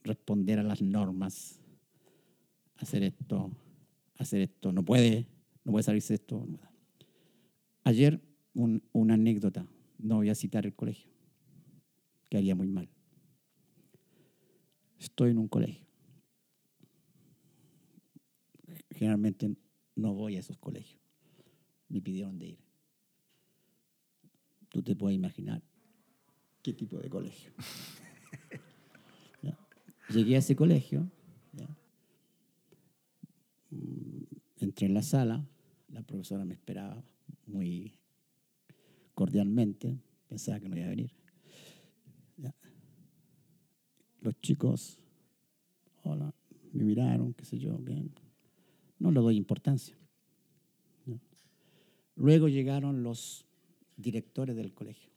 Responder 0.02 0.58
a 0.58 0.62
las 0.62 0.80
normas, 0.80 1.60
hacer 2.76 3.02
esto, 3.02 3.50
hacer 4.20 4.42
esto, 4.42 4.72
no 4.72 4.84
puede, 4.84 5.26
no 5.64 5.72
puede 5.72 5.82
salirse 5.82 6.12
de 6.12 6.16
esto. 6.16 6.46
Ayer, 7.84 8.20
un- 8.54 8.82
una 8.92 9.14
anécdota, 9.14 9.66
no 9.98 10.16
voy 10.16 10.28
a 10.28 10.34
citar 10.34 10.66
el 10.66 10.74
colegio, 10.74 11.10
que 12.28 12.36
haría 12.36 12.54
muy 12.54 12.68
mal. 12.68 12.88
Estoy 14.98 15.30
en 15.30 15.38
un 15.38 15.48
colegio. 15.48 15.86
Generalmente 18.90 19.56
no 19.96 20.12
voy 20.14 20.36
a 20.36 20.40
esos 20.40 20.58
colegios. 20.58 21.00
Me 21.88 22.00
pidieron 22.02 22.38
de 22.38 22.48
ir. 22.48 22.58
Tú 24.68 24.82
te 24.82 24.94
puedes 24.94 25.16
imaginar 25.16 25.62
qué 26.62 26.74
tipo 26.74 26.98
de 26.98 27.08
colegio. 27.08 27.52
Llegué 30.10 30.34
a 30.34 30.38
ese 30.40 30.56
colegio, 30.56 31.08
entré 34.56 34.86
en 34.86 34.94
la 34.94 35.02
sala, 35.02 35.44
la 35.88 36.02
profesora 36.02 36.44
me 36.44 36.54
esperaba 36.54 37.02
muy 37.46 37.94
cordialmente, 39.14 39.98
pensaba 40.28 40.60
que 40.60 40.68
no 40.68 40.76
iba 40.76 40.86
a 40.86 40.90
venir. 40.90 41.12
Los 44.22 44.38
chicos, 44.40 44.98
hola, 46.02 46.34
me 46.72 46.84
miraron, 46.84 47.32
qué 47.32 47.46
sé 47.46 47.58
yo, 47.58 47.78
bien. 47.78 48.12
No 48.98 49.10
le 49.10 49.20
doy 49.20 49.36
importancia. 49.36 49.96
Luego 52.16 52.48
llegaron 52.48 53.02
los 53.02 53.46
directores 53.96 54.54
del 54.56 54.74
colegio, 54.74 55.10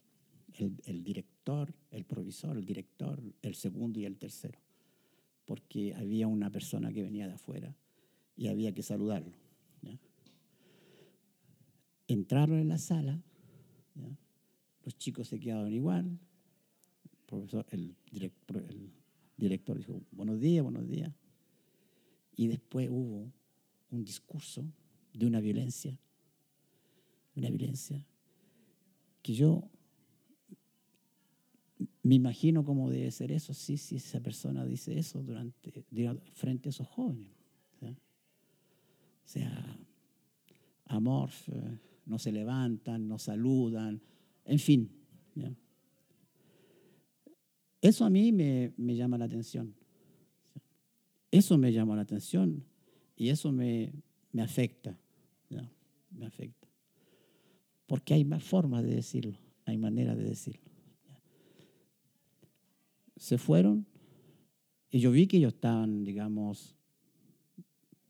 el, 0.54 0.80
el 0.86 1.04
director, 1.04 1.74
el 1.90 2.04
provisor, 2.04 2.56
el 2.56 2.64
director, 2.64 3.22
el 3.42 3.54
segundo 3.54 4.00
y 4.00 4.06
el 4.06 4.16
tercero, 4.16 4.58
porque 5.44 5.94
había 5.94 6.26
una 6.26 6.50
persona 6.50 6.90
que 6.90 7.02
venía 7.02 7.26
de 7.26 7.34
afuera 7.34 7.76
y 8.36 8.48
había 8.48 8.72
que 8.72 8.82
saludarlo. 8.82 9.32
Entraron 12.06 12.58
en 12.58 12.68
la 12.68 12.78
sala, 12.78 13.22
los 14.84 14.98
chicos 14.98 15.28
se 15.28 15.40
quedaron 15.40 15.72
igual, 15.72 16.18
el, 17.04 17.18
profesor, 17.24 17.66
el, 17.70 17.96
director, 18.10 18.62
el 18.68 18.90
director 19.38 19.78
dijo, 19.78 20.02
buenos 20.12 20.38
días, 20.38 20.62
buenos 20.62 20.86
días, 20.86 21.12
y 22.36 22.48
después 22.48 22.90
hubo 22.90 23.32
un 23.90 24.04
discurso 24.04 24.64
de 25.14 25.26
una 25.26 25.40
violencia, 25.40 25.98
una 27.36 27.48
violencia 27.48 28.04
que 29.22 29.32
yo 29.32 29.70
me 32.02 32.16
imagino 32.16 32.64
cómo 32.64 32.90
debe 32.90 33.10
ser 33.10 33.32
eso, 33.32 33.54
sí, 33.54 33.78
si 33.78 33.96
esa 33.96 34.20
persona 34.20 34.66
dice 34.66 34.98
eso 34.98 35.22
durante, 35.22 35.84
frente 36.34 36.68
a 36.68 36.70
esos 36.70 36.86
jóvenes. 36.86 37.32
O 39.24 39.26
sea, 39.26 39.78
amorf, 40.86 41.48
no 42.06 42.18
se 42.18 42.30
levantan, 42.30 43.08
no 43.08 43.18
saludan, 43.18 44.00
en 44.44 44.58
fin. 44.58 44.90
Eso 47.80 48.04
a 48.04 48.10
mí 48.10 48.32
me, 48.32 48.72
me, 48.76 48.94
llama 48.96 49.18
la 49.18 49.24
atención. 49.24 49.74
Eso 51.30 51.58
me 51.58 51.72
llama 51.72 51.96
la 51.96 52.02
atención 52.02 52.64
y 53.16 53.28
eso 53.28 53.52
me, 53.52 53.92
me 54.32 54.42
afecta. 54.42 54.98
Me 56.10 56.26
afecta. 56.26 56.68
Porque 57.86 58.14
hay 58.14 58.24
más 58.24 58.42
formas 58.42 58.84
de 58.84 58.94
decirlo, 58.94 59.38
hay 59.64 59.76
maneras 59.76 60.16
de 60.16 60.24
decirlo. 60.24 60.70
Se 63.16 63.36
fueron 63.36 63.86
y 64.90 65.00
yo 65.00 65.10
vi 65.10 65.26
que 65.26 65.38
ellos 65.38 65.54
estaban, 65.54 66.04
digamos, 66.04 66.76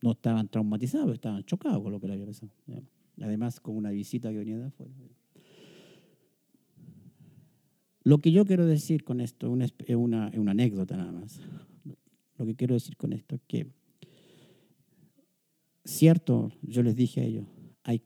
no 0.05 0.13
estaban 0.13 0.49
traumatizados, 0.49 1.15
estaban 1.15 1.45
chocados 1.45 1.83
con 1.83 1.91
lo 1.91 1.99
que 1.99 2.07
le 2.07 2.13
había 2.13 2.27
pasado. 2.27 2.53
Además, 3.23 3.59
con 3.59 3.75
una 3.75 3.91
visita 3.91 4.31
que 4.31 4.37
venía 4.37 4.59
de 4.59 4.67
afuera. 4.67 4.93
Lo 8.03 8.19
que 8.19 8.31
yo 8.31 8.45
quiero 8.45 8.67
decir 8.67 9.03
con 9.03 9.23
esto 9.23 9.57
es 9.87 9.97
una, 9.97 10.31
una 10.37 10.51
anécdota 10.51 10.99
nada 10.99 11.11
más. 11.11 11.41
Lo 12.37 12.45
que 12.45 12.55
quiero 12.55 12.75
decir 12.75 12.99
con 12.99 13.15
esto 13.15 13.37
es 13.37 13.41
que, 13.47 13.67
cierto, 15.87 16.53
yo 16.61 16.83
les 16.83 16.97
dije 16.97 17.23
a 17.23 17.25
ellos, 17.25 17.47
hay 17.83 18.03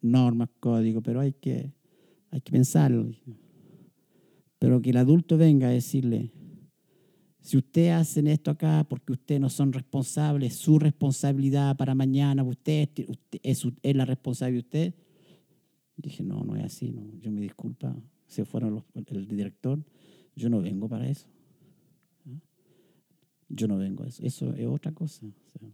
normas, 0.00 0.48
códigos, 0.58 1.04
pero 1.04 1.20
hay 1.20 1.32
que, 1.32 1.72
hay 2.30 2.40
que 2.40 2.50
pensarlo. 2.50 3.08
Pero 4.58 4.82
que 4.82 4.90
el 4.90 4.96
adulto 4.96 5.38
venga 5.38 5.68
a 5.68 5.70
decirle, 5.70 6.32
si 7.46 7.56
ustedes 7.56 7.92
hacen 7.92 8.26
esto 8.26 8.50
acá 8.50 8.84
porque 8.88 9.12
ustedes 9.12 9.40
no 9.40 9.48
son 9.48 9.72
responsables, 9.72 10.56
su 10.56 10.80
responsabilidad 10.80 11.76
para 11.76 11.94
mañana, 11.94 12.42
usted, 12.42 12.88
usted 13.06 13.38
es, 13.40 13.64
es, 13.84 13.94
la 13.94 14.04
responsabilidad 14.04 14.64
de 14.64 14.66
usted. 14.66 14.94
Dije, 15.96 16.24
no, 16.24 16.42
no 16.42 16.56
es 16.56 16.64
así, 16.64 16.90
no. 16.90 17.08
yo 17.20 17.30
me 17.30 17.40
disculpa, 17.40 17.94
se 18.26 18.44
fueron 18.44 18.74
los, 18.74 18.84
el 18.94 19.28
director, 19.28 19.80
yo 20.34 20.50
no 20.50 20.60
vengo 20.60 20.88
para 20.88 21.08
eso. 21.08 21.28
Yo 23.48 23.68
no 23.68 23.78
vengo 23.78 24.02
a 24.02 24.08
eso, 24.08 24.24
eso 24.24 24.52
es 24.52 24.66
otra 24.66 24.90
cosa. 24.90 25.24
O 25.24 25.48
sea, 25.48 25.70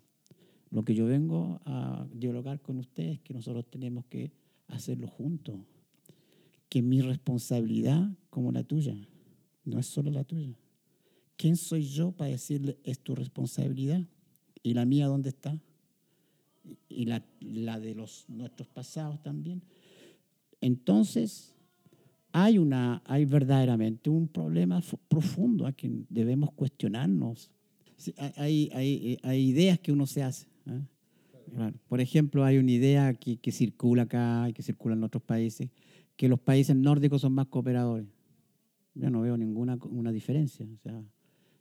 lo 0.69 0.85
que 0.85 0.95
yo 0.95 1.07
vengo 1.07 1.63
a 1.65 2.07
dialogar 2.13 2.61
con 2.61 2.81
ustedes 2.81 3.15
es 3.15 3.21
que 3.23 3.33
nosotros 3.33 3.65
tenemos 3.71 4.05
que 4.11 4.31
hacerlo 4.69 5.09
juntos. 5.09 5.59
Que 6.69 6.83
mi 6.83 7.01
responsabilidad 7.01 8.11
como 8.29 8.53
la 8.53 8.63
tuya, 8.63 8.95
no 9.65 9.79
es 9.79 9.87
solo 9.87 10.11
la 10.11 10.25
tuya. 10.25 10.55
¿Quién 11.43 11.57
soy 11.57 11.83
yo 11.83 12.13
para 12.13 12.31
decirle 12.31 12.79
es 12.85 13.01
tu 13.01 13.17
responsabilidad? 13.17 14.01
¿Y 14.63 14.75
la 14.75 14.85
mía 14.85 15.09
dónde 15.09 15.31
está? 15.31 15.61
Y 16.89 17.07
la, 17.07 17.27
la 17.41 17.81
de 17.81 17.97
los, 17.97 18.27
nuestros 18.29 18.69
pasados 18.69 19.21
también. 19.25 19.61
Entonces, 20.61 21.53
hay, 22.31 22.59
una, 22.59 23.03
hay 23.07 23.25
verdaderamente 23.25 24.09
un 24.09 24.29
problema 24.29 24.81
profundo 25.09 25.67
a 25.67 25.73
que 25.73 25.91
debemos 26.09 26.53
cuestionarnos. 26.53 27.51
Hay, 28.37 28.71
hay, 28.73 29.19
hay 29.25 29.41
ideas 29.49 29.81
que 29.81 29.91
uno 29.91 30.07
se 30.07 30.23
hace. 30.23 30.47
¿eh? 30.67 30.81
Claro. 31.57 31.77
Por 31.89 32.01
ejemplo, 32.01 32.45
hay 32.45 32.59
una 32.59 32.71
idea 32.71 33.15
que, 33.15 33.39
que 33.39 33.51
circula 33.51 34.03
acá 34.05 34.49
y 34.49 34.53
que 34.53 34.63
circula 34.63 34.95
en 34.95 35.03
otros 35.03 35.25
países, 35.25 35.71
que 36.15 36.29
los 36.29 36.39
países 36.39 36.77
nórdicos 36.77 37.23
son 37.23 37.33
más 37.33 37.49
cooperadores. 37.49 38.07
Yo 38.95 39.11
no 39.11 39.23
veo 39.23 39.37
ninguna 39.37 39.77
una 39.91 40.13
diferencia. 40.13 40.65
O 40.73 40.79
sea, 40.79 41.03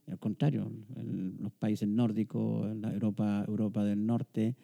al 0.08 0.20
contrario, 0.20 0.72
el, 0.96 1.38
los 1.38 1.52
países 1.54 1.88
nórdicos, 1.88 2.76
la 2.78 2.92
Europa, 2.94 3.46
Europa 3.48 3.84
del 3.84 4.06
Norte, 4.06 4.56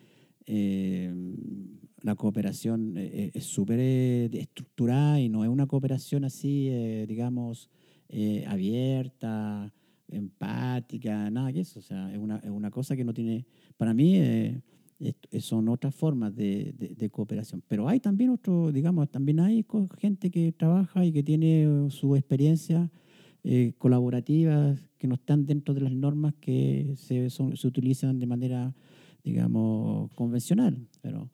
eh, 0.45 1.13
la 2.03 2.15
cooperación 2.15 2.93
eh, 2.95 3.31
es 3.33 3.43
súper 3.43 3.79
eh, 3.79 4.29
estructurada 4.33 5.19
y 5.19 5.29
no 5.29 5.43
es 5.43 5.49
una 5.49 5.67
cooperación 5.67 6.23
así, 6.23 6.69
eh, 6.69 7.05
digamos, 7.07 7.69
abierta, 8.47 9.73
empática, 10.07 11.29
nada 11.29 11.51
que 11.51 11.61
eso. 11.61 11.79
O 11.79 11.81
sea, 11.81 12.11
es 12.13 12.17
una, 12.17 12.37
es 12.37 12.49
una 12.49 12.71
cosa 12.71 12.95
que 12.95 13.03
no 13.03 13.13
tiene, 13.13 13.45
para 13.75 13.93
mí, 13.93 14.15
es, 14.15 15.13
son 15.39 15.67
otras 15.67 15.93
formas 15.93 16.33
de, 16.33 16.73
de, 16.77 16.95
de, 16.95 17.09
cooperación. 17.09 17.61
Pero 17.67 17.89
hay 17.89 17.99
también 17.99 18.29
otro, 18.29 18.71
digamos, 18.71 19.09
también 19.09 19.41
hay 19.41 19.65
gente 19.99 20.31
que 20.31 20.53
trabaja 20.53 21.03
y 21.03 21.11
que 21.11 21.23
tiene 21.23 21.89
su 21.89 22.15
experiencia 22.15 22.89
colaborativa, 23.77 24.75
que 24.97 25.07
no 25.07 25.15
están 25.15 25.45
dentro 25.45 25.73
de 25.73 25.81
las 25.81 25.93
normas 25.93 26.33
que 26.39 26.93
se, 26.95 27.29
son, 27.29 27.55
se 27.55 27.67
utilizan 27.67 28.19
de 28.19 28.25
manera, 28.27 28.73
digamos, 29.23 30.11
convencional. 30.13 30.77
Pero 31.01 31.29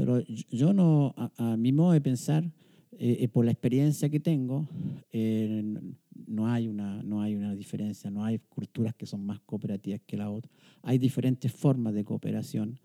pero 0.00 0.18
yo 0.50 0.72
no, 0.72 1.14
a, 1.14 1.52
a 1.52 1.56
mi 1.58 1.72
modo 1.72 1.92
de 1.92 2.00
pensar, 2.00 2.50
eh, 2.92 3.28
por 3.28 3.44
la 3.44 3.50
experiencia 3.50 4.08
que 4.08 4.18
tengo, 4.18 4.66
eh, 5.12 5.62
no, 6.26 6.48
hay 6.48 6.68
una, 6.68 7.02
no 7.02 7.20
hay 7.20 7.34
una 7.34 7.54
diferencia, 7.54 8.10
no 8.10 8.24
hay 8.24 8.38
culturas 8.38 8.94
que 8.94 9.04
son 9.04 9.26
más 9.26 9.40
cooperativas 9.40 10.00
que 10.06 10.16
la 10.16 10.30
otra. 10.30 10.50
Hay 10.82 10.96
diferentes 10.96 11.52
formas 11.52 11.92
de 11.92 12.04
cooperación 12.04 12.78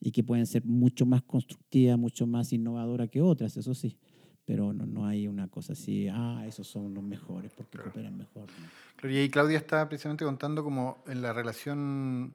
y 0.00 0.12
que 0.12 0.24
pueden 0.24 0.46
ser 0.46 0.64
mucho 0.64 1.04
más 1.04 1.22
constructivas, 1.22 1.98
mucho 1.98 2.26
más 2.26 2.52
innovadoras 2.54 3.10
que 3.10 3.20
otras, 3.20 3.56
eso 3.56 3.74
sí. 3.74 3.96
Pero 4.44 4.72
no, 4.72 4.86
no 4.86 5.06
hay 5.06 5.28
una 5.28 5.48
cosa 5.48 5.74
así, 5.74 6.08
ah, 6.08 6.44
esos 6.46 6.66
son 6.66 6.94
los 6.94 7.04
mejores 7.04 7.52
porque 7.52 7.78
claro. 7.78 7.92
cooperan 7.92 8.16
mejor. 8.16 8.48
Claro, 8.96 9.14
y 9.14 9.18
ahí 9.18 9.28
Claudia 9.30 9.58
está 9.58 9.88
precisamente 9.88 10.24
contando 10.24 10.64
como 10.64 11.02
en 11.06 11.22
la 11.22 11.32
relación 11.32 12.34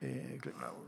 eh, 0.00 0.38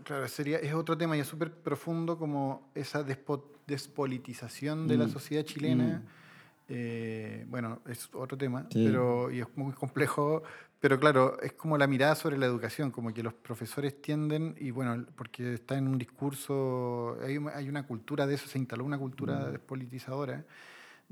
claro, 0.05 0.27
sería, 0.29 0.59
es 0.59 0.73
otro 0.73 0.97
tema 0.97 1.17
y 1.17 1.21
es 1.21 1.27
súper 1.27 1.53
profundo 1.53 2.17
como 2.17 2.71
esa 2.75 3.03
despo, 3.03 3.53
despolitización 3.67 4.89
de 4.89 4.97
mm. 4.97 5.01
la 5.01 5.09
sociedad 5.09 5.45
chilena. 5.45 5.85
Mm. 5.85 6.22
Eh, 6.69 7.45
bueno, 7.49 7.81
es 7.89 8.09
otro 8.15 8.39
tema, 8.39 8.67
sí. 8.71 8.85
pero 8.87 9.31
y 9.31 9.41
es 9.41 9.47
muy 9.57 9.73
complejo, 9.73 10.43
pero 10.81 10.99
claro, 10.99 11.41
es 11.41 11.53
como 11.53 11.77
la 11.79 11.87
mirada 11.87 12.15
sobre 12.15 12.39
la 12.39 12.47
educación, 12.47 12.91
como 12.91 13.13
que 13.13 13.23
los 13.23 13.35
profesores 13.35 14.01
tienden, 14.01 14.57
y 14.59 14.71
bueno, 14.71 15.07
porque 15.17 15.55
está 15.55 15.77
en 15.77 15.89
un 15.89 15.99
discurso, 15.99 17.19
hay, 17.23 17.39
hay 17.55 17.69
una 17.69 17.87
cultura 17.87 18.27
de 18.27 18.35
eso, 18.35 18.49
se 18.49 18.59
instaló 18.59 18.85
una 18.85 18.99
cultura 18.99 19.41
mm. 19.41 19.53
despolitizadora 19.53 20.45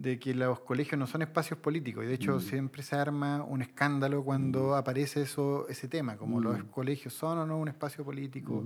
de 0.01 0.19
que 0.19 0.33
los 0.33 0.61
colegios 0.61 0.99
no 0.99 1.07
son 1.07 1.21
espacios 1.21 1.59
políticos 1.59 2.05
y 2.05 2.07
de 2.07 2.15
hecho 2.15 2.37
mm. 2.37 2.41
siempre 2.41 2.83
se 2.83 2.97
arma 2.97 3.45
un 3.45 3.61
escándalo 3.61 4.25
cuando 4.25 4.69
mm. 4.69 4.73
aparece 4.73 5.23
eso, 5.23 5.69
ese 5.69 5.89
tema, 5.89 6.17
como 6.17 6.41
mm. 6.41 6.43
los 6.43 6.65
colegios 6.65 7.13
son 7.13 7.37
o 7.39 7.47
no 7.47 7.59
un 7.59 7.69
espacio 7.69 8.03
político 8.03 8.65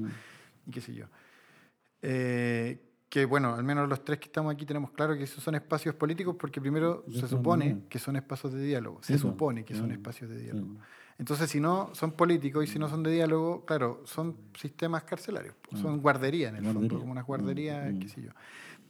y 0.64 0.70
qué 0.70 0.80
sé 0.80 0.94
yo. 0.94 1.06
Eh, 2.02 2.78
que 3.14 3.26
bueno, 3.26 3.54
al 3.54 3.62
menos 3.62 3.88
los 3.88 4.04
tres 4.04 4.18
que 4.18 4.24
estamos 4.24 4.52
aquí 4.52 4.66
tenemos 4.66 4.90
claro 4.90 5.16
que 5.16 5.22
esos 5.22 5.40
son 5.40 5.54
espacios 5.54 5.94
políticos 5.94 6.34
porque 6.36 6.60
primero 6.60 7.04
se 7.08 7.28
supone 7.28 7.82
que 7.88 8.00
son 8.00 8.16
espacios 8.16 8.52
de 8.52 8.64
diálogo, 8.64 9.00
se 9.04 9.16
supone 9.18 9.64
que 9.64 9.72
son 9.72 9.92
espacios 9.92 10.30
de 10.30 10.40
diálogo. 10.40 10.74
Entonces, 11.16 11.48
si 11.48 11.60
no 11.60 11.90
son 11.94 12.10
políticos 12.10 12.64
y 12.64 12.66
si 12.66 12.76
no 12.76 12.88
son 12.88 13.04
de 13.04 13.12
diálogo, 13.12 13.64
claro, 13.66 14.02
son 14.04 14.36
sistemas 14.58 15.04
carcelarios, 15.04 15.54
son 15.80 16.00
guarderías 16.00 16.50
en 16.50 16.56
el 16.56 16.62
guardería. 16.64 16.88
fondo, 16.88 16.98
como 16.98 17.12
unas 17.12 17.24
guarderías, 17.24 17.94
qué 18.00 18.08
sé 18.08 18.20
yo. 18.20 18.30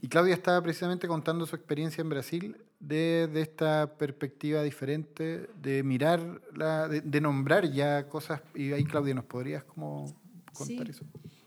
Y 0.00 0.08
Claudia 0.08 0.32
estaba 0.32 0.62
precisamente 0.62 1.06
contando 1.06 1.44
su 1.44 1.54
experiencia 1.54 2.00
en 2.00 2.08
Brasil 2.08 2.56
de, 2.80 3.28
de 3.30 3.42
esta 3.42 3.92
perspectiva 3.98 4.62
diferente, 4.62 5.50
de 5.60 5.82
mirar, 5.82 6.40
la, 6.54 6.88
de, 6.88 7.02
de, 7.02 7.20
nombrar 7.20 7.70
ya 7.70 8.08
cosas. 8.08 8.40
Y 8.54 8.72
ahí, 8.72 8.84
Claudia, 8.84 9.12
¿nos 9.12 9.26
podrías 9.26 9.64
como 9.64 10.06
contar 10.54 10.86
sí. 10.86 10.92
eso? 10.92 11.04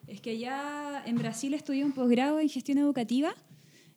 Es 0.08 0.22
que 0.22 0.40
ya 0.40 1.04
en 1.06 1.18
Brasil 1.18 1.54
estudié 1.54 1.84
un 1.84 1.92
posgrado 1.92 2.40
en 2.40 2.48
gestión 2.48 2.78
educativa 2.78 3.36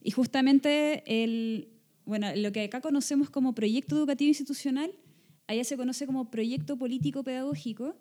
y 0.02 0.10
justamente 0.10 1.04
el, 1.06 1.68
bueno, 2.04 2.26
lo 2.34 2.50
que 2.50 2.64
acá 2.64 2.80
conocemos 2.80 3.30
como 3.30 3.54
proyecto 3.54 3.96
educativo 3.96 4.28
institucional, 4.28 4.92
allá 5.46 5.62
se 5.62 5.76
conoce 5.76 6.06
como 6.06 6.28
proyecto 6.28 6.76
político 6.76 7.22
pedagógico 7.22 7.94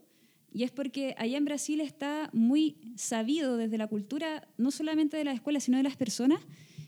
y 0.52 0.64
es 0.64 0.72
porque 0.72 1.14
allá 1.20 1.38
en 1.38 1.46
Brasil 1.46 1.82
está 1.82 2.32
muy 2.34 2.78
sabido 2.96 3.58
desde 3.58 3.78
la 3.78 3.86
cultura, 3.86 4.48
no 4.58 4.72
solamente 4.72 5.16
de 5.16 5.24
las 5.24 5.36
escuelas, 5.36 5.66
sino 5.66 5.78
de 5.78 5.84
las 5.84 5.96
personas, 5.96 6.42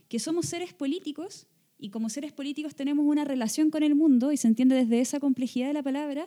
que 0.10 0.18
somos 0.18 0.48
seres 0.48 0.74
políticos 0.74 1.46
y 1.78 1.92
como 1.92 2.10
seres 2.10 2.32
políticos 2.32 2.74
tenemos 2.74 3.06
una 3.06 3.26
relación 3.26 3.70
con 3.70 3.84
el 3.84 3.94
mundo 3.94 4.32
y 4.32 4.38
se 4.38 4.48
entiende 4.48 4.74
desde 4.76 5.00
esa 5.02 5.20
complejidad 5.20 5.68
de 5.68 5.74
la 5.74 5.84
palabra. 5.84 6.26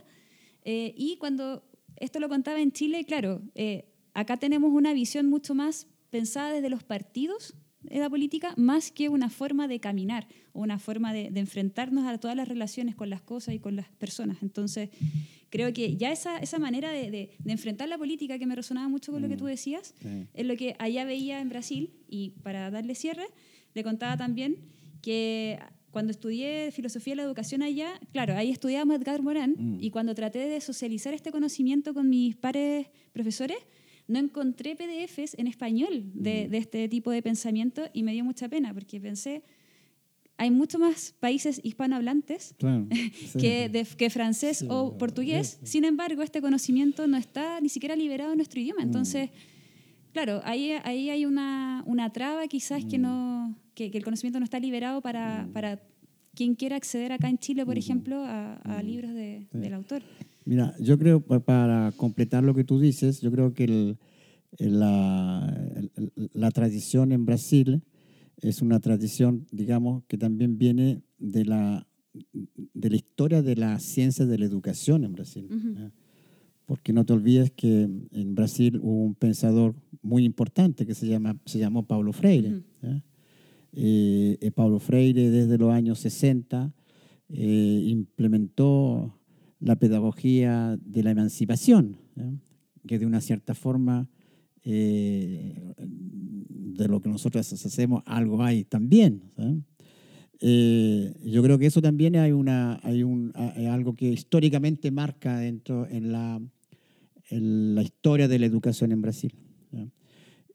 Eh, 0.65 0.95
y 0.97 1.17
cuando 1.17 1.65
esto 1.97 2.21
lo 2.21 2.29
contaba 2.29 2.61
en 2.61 2.71
Chile, 2.71 3.05
claro, 3.05 3.43
eh, 3.57 3.87
acá 4.15 4.37
tenemos 4.37 4.73
una 4.73 4.93
visión 4.95 5.29
mucho 5.29 5.55
más 5.55 5.87
pensada 6.11 6.53
desde 6.53 6.71
los 6.71 6.83
partidos 6.83 7.55
de 7.83 7.99
la 7.99 8.09
política, 8.09 8.55
más 8.57 8.91
que 8.91 9.09
una 9.09 9.29
forma 9.29 9.69
de 9.69 9.79
caminar 9.79 10.27
o 10.53 10.61
una 10.61 10.79
forma 10.79 11.13
de, 11.13 11.27
enfrentarnos 11.35 12.07
a 12.07 12.17
todas 12.19 12.37
las 12.37 12.49
relaciones 12.49 12.95
con 12.95 13.11
las 13.11 13.21
cosas 13.21 13.55
y 13.55 13.59
con 13.59 13.77
las 13.77 13.89
personas. 13.91 14.39
Entonces, 14.43 14.91
creo 15.51 15.73
que 15.73 15.97
ya 15.97 16.11
esa, 16.11 16.39
esa 16.39 16.59
manera 16.59 16.91
de, 16.91 17.11
de, 17.11 17.53
enfrentar 17.53 17.89
la 17.89 17.99
política, 17.99 18.39
que 18.39 18.47
me 18.47 18.55
resonaba 18.55 18.89
mucho 18.89 19.13
con 19.13 19.21
lo 19.21 19.29
que 19.29 19.37
tú 19.37 19.45
mm, 19.45 19.49
decías, 19.49 19.95
es 20.33 20.47
lo 20.47 20.57
que 20.57 20.77
allá 20.79 21.05
veía 21.05 21.41
en 21.41 21.51
Brasil. 21.51 21.91
Y 22.09 22.31
para 22.43 22.71
darle 22.71 22.95
cierre, 22.95 23.27
le 23.75 23.85
contaba 23.85 24.17
también 24.17 24.57
que 25.03 25.59
cuando 25.91 26.11
estudié 26.11 26.73
filosofía 26.73 27.13
de 27.13 27.17
la 27.17 27.23
educación 27.23 27.63
allá, 27.63 28.01
claro, 28.13 28.35
ahí 28.35 28.51
estudiábamos 28.51 28.97
Edgar 28.97 29.23
Morán 29.23 29.55
mm. 29.57 29.79
y 29.81 29.91
cuando 29.91 30.15
traté 30.15 30.41
de 30.41 30.61
socializar 30.61 31.15
este 31.15 31.31
conocimiento 31.31 31.93
con 31.93 32.09
mis 32.09 32.35
pares 32.35 32.89
profesores, 33.13 33.59
no 34.07 34.19
encontré 34.19 34.77
PDFs 34.77 35.35
en 35.39 35.47
español 35.47 36.05
de, 36.15 36.47
mm. 36.47 36.51
de 36.51 36.59
este 36.59 36.89
tipo 36.89 37.11
de 37.11 37.23
pensamiento 37.23 37.83
y 37.93 38.03
me 38.03 38.13
dio 38.13 38.25
mucha 38.25 38.49
pena 38.49 38.75
porque 38.75 39.01
pensé, 39.01 39.43
hay 40.37 40.51
muchos 40.51 40.81
más 40.81 41.15
países 41.21 41.61
hispanohablantes 41.63 42.55
que, 43.39 43.69
de, 43.69 43.87
que 43.97 44.11
francés 44.11 44.65
o 44.69 44.97
portugués. 44.99 45.59
Sin 45.63 45.85
embargo, 45.85 46.23
este 46.23 46.41
conocimiento 46.41 47.07
no 47.07 47.17
está 47.17 47.61
ni 47.61 47.69
siquiera 47.69 47.97
liberado 47.97 48.33
en 48.33 48.39
nuestro 48.39 48.61
idioma. 48.61 48.83
Mm. 48.83 48.87
Entonces, 48.87 49.31
claro, 50.13 50.41
ahí, 50.45 50.73
ahí 50.85 51.11
hay 51.11 51.25
una, 51.25 51.83
una 51.87 52.13
traba 52.13 52.47
quizás 52.49 52.85
que, 52.85 52.99
no, 52.99 53.57
que, 53.75 53.87
el 53.87 54.05
conocimiento 54.05 54.41
no 54.41 54.45
está 54.45 54.59
liberado 54.59 55.01
para, 55.01 55.47
mm. 55.47 55.53
para 55.53 55.83
quien 56.35 56.57
quiera 56.57 56.77
acceder 56.77 57.13
acá 57.13 57.29
en 57.29 57.39
Chile, 57.39 57.65
por 57.65 57.79
ejemplo, 57.79 58.25
a, 58.25 58.55
a 58.57 58.83
libros 58.83 59.15
de, 59.15 59.47
del 59.53 59.75
autor. 59.75 60.03
Mira, 60.45 60.75
yo 60.79 60.99
creo, 60.99 61.21
para 61.21 61.93
completar 61.97 62.45
lo 62.45 62.55
que 62.55 62.65
tú 62.65 62.79
dices, 62.79 63.21
yo 63.21 63.31
creo 63.31 63.55
que 63.55 63.97
la, 64.59 65.81
la 66.33 66.51
tradición 66.51 67.13
en 67.13 67.25
Brasil 67.25 67.83
es 68.41 68.63
una 68.63 68.81
tradición, 68.81 69.47
digamos, 69.51 70.05
que 70.07 70.19
también 70.19 70.59
viene 70.59 71.03
de 71.19 71.45
la, 71.45 71.87
de 72.75 72.91
la 72.91 72.97
historia 72.97 73.43
de 73.43 73.57
la 73.57 73.79
ciencia 73.79 74.27
de 74.27 74.39
la 74.39 74.45
educación 74.45 75.05
en 75.05 75.13
Brasil. 75.13 75.49
Porque 76.67 76.93
no 76.93 77.05
te 77.05 77.13
olvides 77.13 77.51
que 77.51 77.83
en 77.83 78.35
Brasil 78.35 78.79
hubo 78.83 79.05
un 79.05 79.15
pensador 79.15 79.75
muy 80.03 80.25
importante 80.25 80.87
que 80.87 80.95
se, 80.95 81.07
llama, 81.07 81.37
se 81.45 81.59
llamó 81.59 81.87
Paulo 81.87 82.13
Freire. 82.13 82.63
Eh, 83.73 84.39
eh, 84.41 84.51
Paulo 84.53 84.79
Freire 84.79 85.31
desde 85.31 85.59
los 85.59 85.73
años 85.73 85.99
60 86.01 86.73
eh, 87.31 87.83
implementó 87.87 89.19
la 89.65 89.77
pedagogía 89.77 90.79
de 90.85 91.03
la 91.03 91.11
emancipación, 91.11 91.97
que 92.87 92.99
de 92.99 93.07
una 93.07 93.23
cierta 93.23 93.55
forma 93.55 94.11
de 94.63 95.75
lo 96.89 97.01
que 97.01 97.09
nosotros 97.09 97.51
hacemos, 97.51 98.03
algo 98.05 98.43
hay 98.43 98.65
también. 98.65 99.23
Eh, 100.41 101.15
yo 101.25 101.43
creo 101.43 101.59
que 101.59 101.65
eso 101.65 101.81
también 101.81 102.17
hay, 102.17 102.33
una, 102.33 102.79
hay, 102.83 103.03
un, 103.03 103.33
algo 103.35 103.95
que 103.95 104.11
históricamente 104.11 104.91
marca 104.91 105.39
dentro 105.39 105.89
en 105.89 106.13
la, 106.13 106.39
en 107.31 107.75
la 107.75 107.83
historia 107.83 108.29
de 108.29 108.39
la 108.39 108.45
educación 108.45 108.93
en 108.93 109.01
Brasil. 109.01 109.33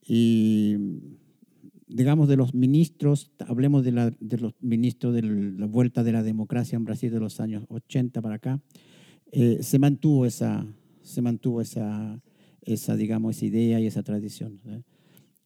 Y 0.07 0.75
digamos 1.87 2.27
de 2.27 2.37
los 2.37 2.53
ministros, 2.53 3.31
hablemos 3.39 3.83
de, 3.83 3.91
la, 3.91 4.11
de 4.19 4.37
los 4.37 4.53
ministros 4.61 5.15
de 5.15 5.23
la 5.23 5.65
vuelta 5.65 6.03
de 6.03 6.11
la 6.11 6.21
democracia 6.21 6.75
en 6.75 6.85
Brasil 6.85 7.11
de 7.11 7.19
los 7.19 7.39
años 7.39 7.65
80 7.69 8.21
para 8.21 8.35
acá, 8.35 8.61
eh, 9.31 9.59
se 9.61 9.79
mantuvo 9.79 10.25
esa, 10.25 10.65
se 11.01 11.21
mantuvo 11.21 11.61
esa, 11.61 12.21
esa, 12.61 12.95
digamos, 12.95 13.37
esa 13.37 13.45
idea 13.45 13.79
y 13.79 13.87
esa 13.87 14.03
tradición 14.03 14.59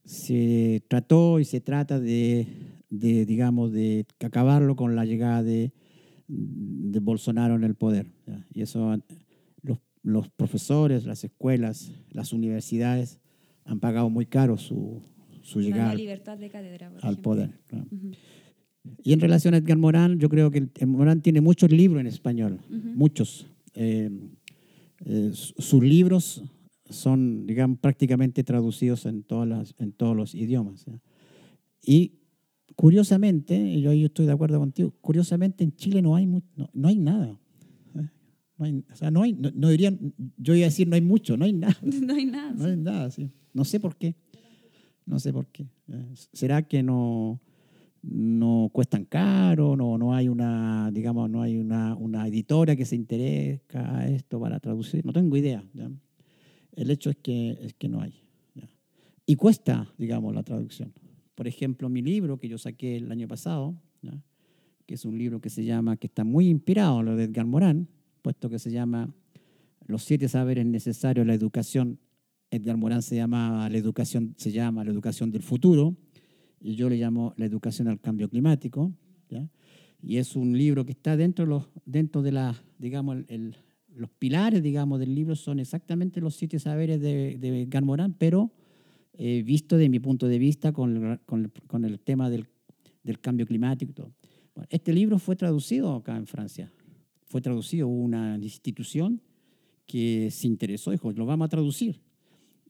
se 0.05 0.83
trató 0.87 1.39
y 1.39 1.45
se 1.45 1.61
trata 1.61 1.99
de, 1.99 2.47
de 2.89 3.25
digamos, 3.25 3.71
de 3.71 4.05
acabarlo 4.19 4.75
con 4.75 4.95
la 4.95 5.05
llegada 5.05 5.43
de, 5.43 5.71
de 6.27 6.99
Bolsonaro 6.99 7.55
en 7.55 7.63
el 7.63 7.75
poder. 7.75 8.07
Y 8.53 8.61
eso 8.61 8.95
los, 9.61 9.79
los, 10.01 10.29
profesores, 10.29 11.05
las 11.05 11.23
escuelas, 11.23 11.91
las 12.11 12.33
universidades 12.33 13.19
han 13.65 13.79
pagado 13.79 14.09
muy 14.09 14.25
caro 14.25 14.57
su, 14.57 15.01
su 15.41 15.61
llegada 15.61 15.95
al 17.01 17.17
poder. 17.19 17.51
Y 19.01 19.13
en 19.13 19.21
relación 19.21 19.53
a 19.53 19.57
Edgar 19.57 19.77
Morán, 19.77 20.19
yo 20.19 20.27
creo 20.27 20.51
que 20.51 20.85
Morán 20.85 21.21
tiene 21.21 21.39
muchos 21.39 21.71
libros 21.71 22.01
en 22.01 22.07
español, 22.07 22.59
muchos. 22.69 23.47
Eh, 23.73 24.09
eh, 25.05 25.31
sus 25.33 25.83
libros 25.83 26.43
son, 26.89 27.45
digamos, 27.45 27.79
prácticamente 27.79 28.43
traducidos 28.43 29.05
en, 29.05 29.23
todas 29.23 29.47
las, 29.47 29.75
en 29.79 29.91
todos 29.91 30.15
los 30.15 30.35
idiomas. 30.35 30.85
Y 31.81 32.13
curiosamente, 32.75 33.81
yo, 33.81 33.93
yo, 33.93 34.05
estoy 34.07 34.25
de 34.25 34.31
acuerdo 34.31 34.59
contigo, 34.59 34.93
curiosamente 35.01 35.63
en 35.63 35.75
Chile 35.75 36.01
no 36.01 36.15
hay, 36.15 36.25
no, 36.25 36.41
no, 36.73 36.87
hay 36.87 36.97
nada. 36.97 37.39
No 38.57 38.65
hay, 38.65 38.83
o 38.91 38.95
sea, 38.95 39.09
no 39.11 39.23
hay, 39.23 39.33
no, 39.33 39.69
dirían, 39.69 40.13
yo 40.37 40.53
iba 40.53 40.65
a 40.65 40.69
decir 40.69 40.87
no 40.87 40.95
hay 40.95 41.01
mucho, 41.01 41.35
no 41.37 41.45
hay 41.45 41.53
nada. 41.53 41.77
No 41.81 42.13
hay 42.13 42.25
nada. 42.25 42.53
No 42.53 42.65
hay 42.65 42.77
nada, 42.77 43.11
sí. 43.11 43.31
No 43.53 43.65
sé 43.65 43.79
por 43.79 43.97
qué. 43.97 44.15
No 45.05 45.19
sé 45.19 45.33
por 45.33 45.47
qué. 45.47 45.67
¿Será 46.31 46.67
que 46.67 46.81
no, 46.81 47.41
no 48.03 48.69
cuestan 48.71 49.05
caro? 49.05 49.75
No, 49.75 49.97
no 49.97 50.13
hay 50.13 50.27
una, 50.27 50.91
digamos, 50.91 51.29
no 51.29 51.41
hay 51.41 51.57
una, 51.57 51.95
una 51.95 52.27
editora 52.27 52.75
que 52.75 52.85
se 52.85 52.95
interesa 52.95 53.97
a 53.97 54.07
esto 54.07 54.39
para 54.39 54.59
traducir? 54.59 55.05
No 55.05 55.13
tengo 55.13 55.35
idea. 55.37 55.63
El 56.73 56.91
hecho 56.91 57.09
es 57.09 57.15
que, 57.17 57.57
es 57.61 57.73
que 57.73 57.87
no 57.87 58.01
hay. 58.01 58.13
Y 59.25 59.35
cuesta, 59.35 59.89
digamos, 59.97 60.35
la 60.35 60.43
traducción. 60.43 60.93
Por 61.33 61.47
ejemplo, 61.47 61.87
mi 61.89 62.01
libro 62.01 62.37
que 62.37 62.49
yo 62.49 62.57
saqué 62.57 62.97
el 62.97 63.11
año 63.11 63.27
pasado, 63.27 63.75
que 64.85 64.95
es 64.95 65.05
un 65.05 65.17
libro 65.17 65.39
que 65.39 65.49
se 65.49 65.63
llama, 65.63 65.95
que 65.95 66.07
está 66.07 66.25
muy 66.25 66.49
inspirado 66.49 66.99
en 66.99 67.05
lo 67.05 67.15
de 67.15 67.23
Edgar 67.23 67.45
Morán, 67.45 67.87
puesto 68.21 68.49
que 68.49 68.59
se 68.59 68.69
llama 68.69 69.13
Los 69.85 70.03
siete 70.03 70.27
saberes 70.27 70.65
necesarios 70.65 71.25
de 71.25 71.27
la 71.27 71.33
educación. 71.33 71.99
Edgar 72.51 72.75
Morán 72.75 73.01
se 73.01 73.15
llama 73.15 73.69
la 73.69 73.77
educación, 73.77 74.35
se 74.37 74.51
llama 74.51 74.83
la 74.83 74.91
educación 74.91 75.31
del 75.31 75.41
futuro, 75.41 75.95
yo 76.63 76.89
le 76.89 76.97
llamo 76.97 77.33
la 77.37 77.45
educación 77.45 77.87
al 77.87 77.99
cambio 77.99 78.29
climático. 78.29 78.91
Y 80.01 80.17
es 80.17 80.35
un 80.35 80.57
libro 80.57 80.85
que 80.85 80.91
está 80.91 81.15
dentro, 81.17 81.45
de, 81.45 81.49
los, 81.49 81.69
dentro 81.85 82.21
de 82.21 82.31
la, 82.31 82.55
digamos, 82.77 83.17
el, 83.27 83.55
los 83.95 84.09
pilares, 84.09 84.61
digamos, 84.61 84.99
del 84.99 85.15
libro 85.15 85.35
son 85.35 85.59
exactamente 85.59 86.19
los 86.21 86.35
siete 86.35 86.59
saberes 86.59 86.99
de, 87.01 87.37
de 87.37 87.81
Morán, 87.81 88.13
pero 88.13 88.51
eh, 89.13 89.43
visto 89.45 89.77
de 89.77 89.89
mi 89.89 89.99
punto 89.99 90.27
de 90.27 90.39
vista 90.39 90.71
con, 90.71 91.19
con, 91.25 91.51
con 91.67 91.85
el 91.85 91.99
tema 91.99 92.29
del, 92.29 92.47
del, 93.03 93.19
cambio 93.19 93.45
climático 93.45 93.91
y 93.91 93.93
todo. 93.93 94.11
este 94.69 94.91
libro 94.91 95.19
fue 95.19 95.35
traducido 95.35 95.95
acá 95.95 96.17
en 96.17 96.25
Francia. 96.25 96.71
Fue 97.27 97.41
traducido 97.41 97.87
una 97.87 98.37
institución 98.37 99.21
que 99.85 100.29
se 100.31 100.47
interesó, 100.47 100.91
dijo, 100.91 101.11
lo 101.11 101.25
vamos 101.25 101.45
a 101.45 101.49
traducir. 101.49 101.99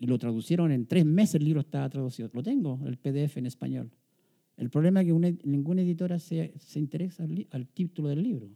Y 0.04 0.06
lo 0.06 0.20
traducieron 0.20 0.74
en 0.74 0.86
tres 0.86 1.06
meses, 1.06 1.36
el 1.36 1.46
libro 1.46 1.62
estaba 1.62 1.88
traducido. 1.88 2.30
Lo 2.34 2.44
tengo, 2.44 2.78
el 2.86 2.98
PDF 2.98 3.38
en 3.38 3.46
español. 3.46 3.90
El 4.58 4.70
problema 4.70 5.00
es 5.00 5.08
que 5.08 5.38
ninguna 5.46 5.82
editora 5.82 6.20
se, 6.20 6.54
se 6.58 6.78
interesa 6.78 7.24
al, 7.24 7.48
al 7.52 7.70
título 7.70 8.10
del 8.10 8.22
libro. 8.22 8.50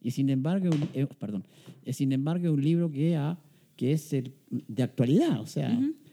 Y 0.00 0.10
sin 0.10 0.28
embargo, 0.30 0.70
eh, 0.92 1.06
perdón, 1.20 1.46
sin 1.86 2.10
embargo, 2.10 2.46
es 2.46 2.50
un 2.50 2.60
libro 2.60 2.90
que, 2.90 3.14
ha, 3.14 3.38
que 3.76 3.92
es 3.92 4.10
de 4.10 4.82
actualidad. 4.82 5.40
O 5.40 5.46
sea, 5.46 5.70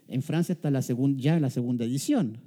en 0.08 0.22
Francia 0.22 0.54
está 0.54 0.70
la 0.70 0.84
segunda, 0.84 1.20
ya 1.20 1.40
la 1.40 1.50
segunda 1.50 1.86
edición. 1.86 2.38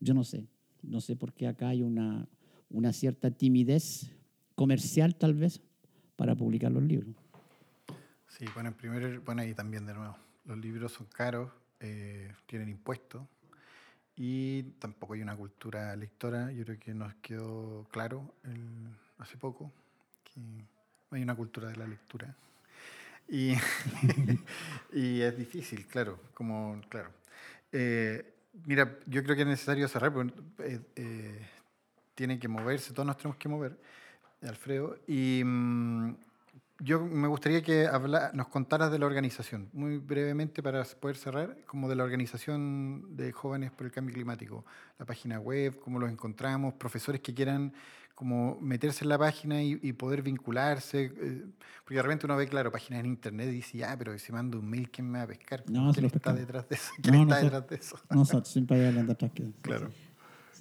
Yo 0.00 0.14
no 0.14 0.24
sé. 0.24 0.46
No 0.82 1.02
sé 1.02 1.16
por 1.16 1.34
qué 1.34 1.48
acá 1.48 1.68
hay 1.68 1.82
una, 1.82 2.26
una 2.70 2.94
cierta 2.94 3.30
timidez 3.30 4.10
comercial, 4.54 5.16
tal 5.16 5.34
vez, 5.34 5.60
para 6.16 6.34
publicar 6.34 6.72
los 6.72 6.82
libros. 6.82 7.14
Sí, 8.26 8.46
bueno, 8.54 8.70
en 8.70 8.74
primer, 8.74 9.20
bueno, 9.20 9.44
y 9.44 9.52
también 9.52 9.84
de 9.84 9.92
nuevo, 9.92 10.16
los 10.44 10.58
libros 10.58 10.92
son 10.92 11.06
caros, 11.06 11.50
eh, 11.80 12.32
tienen 12.46 12.68
impuestos 12.68 13.22
y 14.16 14.62
tampoco 14.78 15.14
hay 15.14 15.22
una 15.22 15.36
cultura 15.36 15.94
lectora. 15.96 16.52
Yo 16.52 16.64
creo 16.64 16.78
que 16.78 16.94
nos 16.94 17.14
quedó 17.16 17.86
claro 17.90 18.34
hace 19.18 19.36
poco 19.36 19.72
no 21.10 21.16
hay 21.16 21.22
una 21.22 21.34
cultura 21.34 21.68
de 21.68 21.76
la 21.76 21.86
lectura. 21.86 22.34
Y, 23.28 23.54
y 24.92 25.20
es 25.20 25.36
difícil, 25.36 25.86
claro, 25.86 26.18
como, 26.34 26.80
claro. 26.88 27.10
Eh, 27.72 28.34
mira, 28.66 28.98
yo 29.06 29.22
creo 29.22 29.36
que 29.36 29.42
es 29.42 29.48
necesario 29.48 29.88
cerrar, 29.88 30.12
porque 30.12 30.32
eh, 30.60 30.80
eh, 30.96 31.48
tiene 32.14 32.38
que 32.38 32.48
moverse, 32.48 32.92
todos 32.92 33.06
nos 33.06 33.16
tenemos 33.16 33.36
que 33.36 33.48
mover, 33.48 33.76
Alfredo. 34.42 34.98
Y 35.06 35.42
mm, 35.44 36.14
yo 36.80 37.00
me 37.00 37.28
gustaría 37.28 37.62
que 37.62 37.86
habla, 37.86 38.30
nos 38.34 38.48
contaras 38.48 38.90
de 38.90 38.98
la 38.98 39.06
organización, 39.06 39.68
muy 39.72 39.98
brevemente 39.98 40.62
para 40.62 40.82
poder 40.84 41.16
cerrar, 41.16 41.56
como 41.66 41.88
de 41.88 41.96
la 41.96 42.04
organización 42.04 43.16
de 43.16 43.32
jóvenes 43.32 43.70
por 43.70 43.86
el 43.86 43.92
cambio 43.92 44.14
climático, 44.14 44.64
la 44.98 45.04
página 45.04 45.38
web, 45.38 45.78
cómo 45.78 45.98
los 45.98 46.10
encontramos, 46.10 46.74
profesores 46.74 47.20
que 47.20 47.34
quieran 47.34 47.72
como 48.14 48.58
meterse 48.60 49.04
en 49.04 49.08
la 49.08 49.18
página 49.18 49.62
y, 49.62 49.92
poder 49.94 50.20
vincularse, 50.20 51.04
eh, 51.04 51.44
porque 51.84 51.94
de 51.94 52.02
repente 52.02 52.26
uno 52.26 52.36
ve, 52.36 52.48
claro, 52.48 52.70
páginas 52.70 53.00
en 53.00 53.06
internet 53.06 53.48
y 53.48 53.52
dice, 53.52 53.82
ah, 53.82 53.96
pero 53.98 54.18
si 54.18 54.30
mando 54.30 54.58
un 54.58 54.68
mail, 54.68 54.90
¿quién 54.90 55.10
me 55.10 55.18
va 55.18 55.24
a 55.24 55.28
pescar? 55.28 55.64
No, 55.70 55.90
¿Quién 55.92 56.04
está 56.04 56.34
detrás 56.34 56.68
de 56.68 56.74
eso? 56.74 56.92
¿Quién 57.02 57.14
está 57.14 57.40
detrás 57.40 57.68
de 57.68 57.76
eso? 57.76 57.98
Nosotros 58.10 58.48
siempre 58.48 58.78
hay 58.78 58.88
alguien 58.88 59.06
detrás 59.06 59.32
que... 59.32 59.50
Claro. 59.62 59.90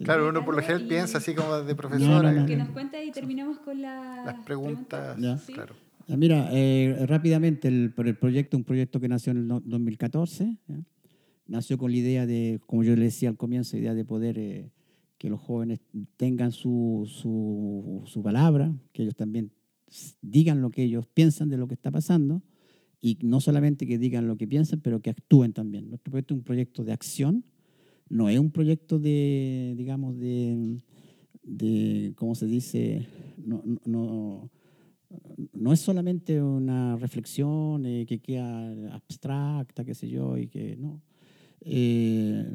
Claro, 0.02 0.30
uno 0.30 0.46
por 0.46 0.56
lo 0.56 0.62
general 0.62 0.88
piensa 0.88 1.18
así 1.18 1.36
como 1.36 1.58
de 1.58 1.76
profesora. 1.76 2.46
que 2.46 2.56
nos 2.56 2.70
cuente 2.70 3.04
y 3.04 3.12
terminamos 3.12 3.60
con 3.60 3.82
las 3.82 4.40
preguntas. 4.46 5.18
Claro. 5.46 5.76
Mira, 6.18 6.50
eh, 6.52 7.06
rápidamente, 7.08 7.68
el, 7.68 7.94
el 7.96 8.18
proyecto, 8.18 8.58
un 8.58 8.64
proyecto 8.64 9.00
que 9.00 9.08
nació 9.08 9.32
en 9.32 9.38
el 9.38 9.48
2014, 9.48 10.58
nació 11.46 11.78
con 11.78 11.92
la 11.92 11.98
idea 11.98 12.26
de, 12.26 12.60
como 12.66 12.84
yo 12.84 12.96
le 12.96 13.04
decía 13.04 13.30
al 13.30 13.38
comienzo, 13.38 13.78
idea 13.78 13.94
de 13.94 14.06
poder 14.06 14.40
eh, 14.40 14.72
que 15.20 15.30
los 15.30 15.40
jóvenes 15.40 15.80
tengan 16.18 16.52
su, 16.52 17.08
su, 17.08 18.04
su, 18.06 18.24
palabra, 18.24 18.74
que 18.92 19.04
ellos 19.04 19.16
también 19.16 19.52
digan 20.22 20.62
lo 20.62 20.72
que 20.72 20.84
ellos 20.84 21.06
piensan 21.14 21.50
de 21.50 21.58
lo 21.58 21.68
que 21.68 21.76
está 21.76 21.92
pasando 21.92 22.42
y 23.02 23.18
no 23.22 23.40
solamente 23.40 23.86
que 23.86 23.98
digan 23.98 24.28
lo 24.28 24.36
que 24.36 24.48
piensan, 24.48 24.82
pero 24.82 25.02
que 25.02 25.12
actúen 25.12 25.54
también. 25.54 25.90
Nuestro 25.90 26.12
proyecto 26.12 26.34
es 26.34 26.40
un 26.40 26.44
proyecto 26.44 26.84
de 26.84 26.94
acción, 26.94 27.46
no 28.10 28.30
es 28.30 28.40
un 28.40 28.52
proyecto 28.52 28.98
de, 28.98 29.76
digamos, 29.78 30.18
de, 30.18 30.82
de 31.44 32.14
¿cómo 32.16 32.34
se 32.34 32.48
dice? 32.48 33.08
No, 33.38 33.64
no, 33.86 34.50
no 35.54 35.74
es 35.74 35.80
solamente 35.80 36.42
una 36.42 36.96
reflexión 36.98 37.86
eh, 37.86 38.06
que 38.08 38.20
queda 38.20 38.94
abstracta, 38.94 39.84
qué 39.84 39.96
sé 39.96 40.08
yo, 40.08 40.38
y 40.38 40.48
que 40.48 40.76
no. 40.78 41.02
Eh, 41.62 42.46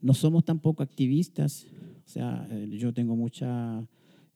no 0.00 0.12
somos 0.12 0.44
tampoco 0.44 0.82
activistas, 0.82 1.66
o 2.04 2.08
sea, 2.08 2.46
eh, 2.50 2.68
yo 2.78 2.92
tengo 2.92 3.16
mucha, 3.16 3.86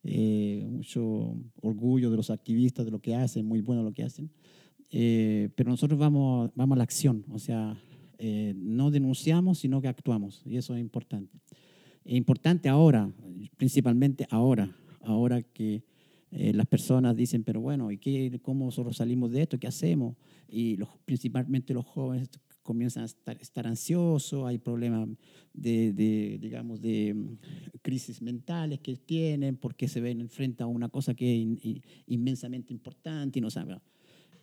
mucho 0.03 1.37
orgullo 1.61 2.11
de 2.11 2.17
los 2.17 2.31
activistas, 2.31 2.87
de 2.87 2.91
lo 2.91 3.01
que 3.01 3.15
hacen, 3.15 3.45
muy 3.45 3.61
bueno 3.61 3.83
lo 3.83 3.93
que 3.93 4.05
hacen, 4.05 4.31
pero 4.89 5.69
nosotros 5.71 5.99
vamos, 5.99 6.51
vamos 6.55 6.77
a 6.77 6.79
la 6.79 6.85
acción, 6.85 7.27
o 7.31 7.39
sea, 7.39 7.79
no 8.57 8.91
denunciamos, 8.91 9.59
sino 9.59 9.83
que 9.83 9.89
actuamos, 9.89 10.43
y 10.47 10.57
eso 10.57 10.75
es 10.75 10.81
importante. 10.81 11.39
Es 12.07 12.17
importante 12.17 12.71
ahora, 12.71 13.13
principalmente 13.59 14.27
ahora, 14.31 14.75
ahora 15.03 15.43
que 15.43 15.83
las 16.31 16.67
personas 16.67 17.17
dicen, 17.17 17.43
pero 17.43 17.61
bueno, 17.61 17.91
¿y 17.91 17.99
qué, 17.99 18.39
cómo 18.43 18.67
nosotros 18.67 18.97
salimos 18.97 19.31
de 19.31 19.43
esto? 19.43 19.59
¿Qué 19.59 19.67
hacemos? 19.67 20.17
Y 20.49 20.77
los, 20.77 20.89
principalmente 21.05 21.73
los 21.73 21.87
jóvenes 21.87 22.29
comienzan 22.69 23.05
a 23.05 23.07
estar, 23.07 23.39
estar 23.41 23.67
ansiosos, 23.67 24.47
hay 24.47 24.59
problemas 24.59 25.09
de, 25.55 26.39
digamos, 26.39 26.83
de 26.83 27.15
mm, 27.15 27.39
crisis 27.81 28.21
mentales 28.21 28.81
que 28.81 28.95
tienen 28.97 29.57
porque 29.57 29.89
se 29.89 30.03
ven 30.03 30.29
frente 30.29 30.63
a 30.63 30.67
una 30.67 30.91
cosa 30.91 31.15
que 31.15 31.43
es 31.43 31.81
inmensamente 32.07 32.75
importante 32.75 33.39
y 33.39 33.43
no 33.43 33.49
saben. 33.49 33.79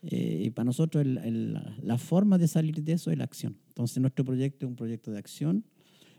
Eh, 0.01 0.43
y 0.45 0.49
para 0.49 0.65
nosotros 0.65 1.05
la 1.05 1.97
forma 1.99 2.39
de 2.39 2.47
salir 2.47 2.81
de 2.83 2.93
eso 2.93 3.11
es 3.11 3.17
la 3.19 3.25
acción. 3.25 3.57
Entonces 3.67 3.99
nuestro 3.99 4.25
proyecto 4.25 4.65
es 4.65 4.69
un 4.71 4.75
proyecto 4.75 5.11
de 5.11 5.19
acción 5.19 5.63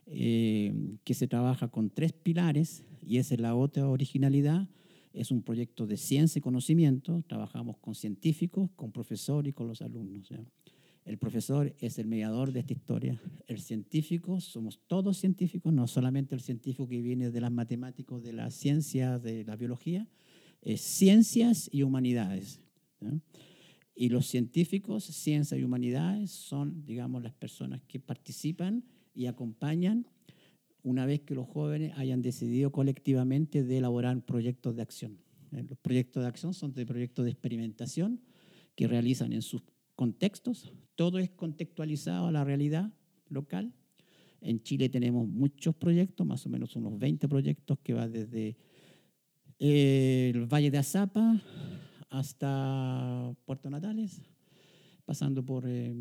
eh, 0.06 0.72
que 1.02 1.14
se 1.14 1.26
trabaja 1.26 1.66
con 1.66 1.90
tres 1.90 2.12
pilares 2.12 2.84
y 3.04 3.18
esa 3.18 3.34
es 3.34 3.40
la 3.40 3.56
otra 3.56 3.88
originalidad. 3.88 4.68
Es 5.16 5.30
un 5.30 5.40
proyecto 5.40 5.86
de 5.86 5.96
ciencia 5.96 6.38
y 6.38 6.42
conocimiento. 6.42 7.24
Trabajamos 7.26 7.78
con 7.78 7.94
científicos, 7.94 8.68
con 8.76 8.92
profesores 8.92 9.48
y 9.48 9.52
con 9.54 9.66
los 9.66 9.80
alumnos. 9.80 10.28
El 11.06 11.16
profesor 11.16 11.74
es 11.78 11.98
el 11.98 12.06
mediador 12.06 12.52
de 12.52 12.60
esta 12.60 12.74
historia. 12.74 13.18
El 13.46 13.60
científico, 13.60 14.40
somos 14.40 14.78
todos 14.86 15.16
científicos, 15.16 15.72
no 15.72 15.86
solamente 15.86 16.34
el 16.34 16.42
científico 16.42 16.86
que 16.86 17.00
viene 17.00 17.30
de 17.30 17.40
las 17.40 17.50
matemáticas, 17.50 18.22
de 18.22 18.34
las 18.34 18.52
ciencias, 18.54 19.22
de 19.22 19.42
la 19.44 19.56
biología, 19.56 20.06
es 20.60 20.82
ciencias 20.82 21.70
y 21.72 21.82
humanidades. 21.82 22.60
Y 23.94 24.10
los 24.10 24.26
científicos, 24.26 25.04
ciencias 25.04 25.58
y 25.58 25.64
humanidades 25.64 26.30
son, 26.30 26.84
digamos, 26.84 27.22
las 27.22 27.32
personas 27.32 27.80
que 27.88 28.00
participan 28.00 28.84
y 29.14 29.26
acompañan 29.26 30.06
una 30.86 31.04
vez 31.04 31.20
que 31.22 31.34
los 31.34 31.48
jóvenes 31.48 31.92
hayan 31.96 32.22
decidido 32.22 32.70
colectivamente 32.70 33.64
de 33.64 33.78
elaborar 33.78 34.24
proyectos 34.24 34.76
de 34.76 34.82
acción. 34.82 35.18
Los 35.50 35.78
proyectos 35.78 36.22
de 36.22 36.28
acción 36.28 36.54
son 36.54 36.74
de 36.74 36.86
proyectos 36.86 37.24
de 37.24 37.32
experimentación 37.32 38.20
que 38.76 38.86
realizan 38.86 39.32
en 39.32 39.42
sus 39.42 39.62
contextos, 39.96 40.72
todo 40.94 41.18
es 41.18 41.30
contextualizado 41.30 42.28
a 42.28 42.32
la 42.32 42.44
realidad 42.44 42.92
local. 43.28 43.72
En 44.40 44.62
Chile 44.62 44.88
tenemos 44.88 45.26
muchos 45.26 45.74
proyectos, 45.74 46.24
más 46.24 46.46
o 46.46 46.50
menos 46.50 46.76
unos 46.76 46.96
20 46.96 47.26
proyectos 47.26 47.78
que 47.82 47.92
van 47.92 48.12
desde 48.12 48.56
eh, 49.58 50.30
el 50.32 50.46
Valle 50.46 50.70
de 50.70 50.78
Azapa 50.78 51.42
hasta 52.10 53.34
Puerto 53.44 53.70
Natales, 53.70 54.22
pasando 55.04 55.44
por 55.44 55.64
eh, 55.66 55.96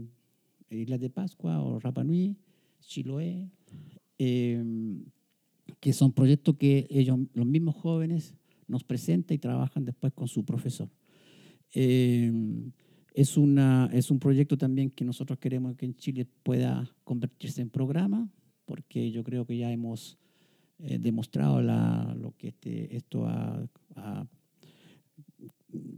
Islas 0.69 0.99
de 0.99 1.09
Pascua 1.09 1.63
o 1.63 1.79
Rapa 1.79 2.03
Nui, 2.03 2.37
Chiloé, 2.81 3.49
eh, 4.17 4.63
que 5.79 5.93
son 5.93 6.11
proyectos 6.11 6.55
que 6.57 6.87
ellos, 6.89 7.19
los 7.33 7.45
mismos 7.45 7.75
jóvenes, 7.75 8.35
nos 8.67 8.83
presentan 8.83 9.35
y 9.35 9.39
trabajan 9.39 9.85
después 9.85 10.13
con 10.13 10.27
su 10.27 10.43
profesor. 10.43 10.89
Es, 11.71 13.37
una, 13.37 13.89
es 13.91 14.11
un 14.11 14.19
proyecto 14.19 14.57
también 14.57 14.89
que 14.89 15.05
nosotros 15.05 15.39
queremos 15.39 15.75
que 15.75 15.85
en 15.85 15.95
Chile 15.95 16.27
pueda 16.43 16.89
convertirse 17.03 17.61
en 17.61 17.69
programa, 17.69 18.29
porque 18.65 19.11
yo 19.11 19.23
creo 19.23 19.45
que 19.45 19.57
ya 19.57 19.71
hemos 19.71 20.17
eh, 20.79 20.97
demostrado 20.99 21.61
lo 21.61 22.33
que 22.37 22.49
este, 22.49 22.95
esto 22.95 23.27
ha, 23.27 23.67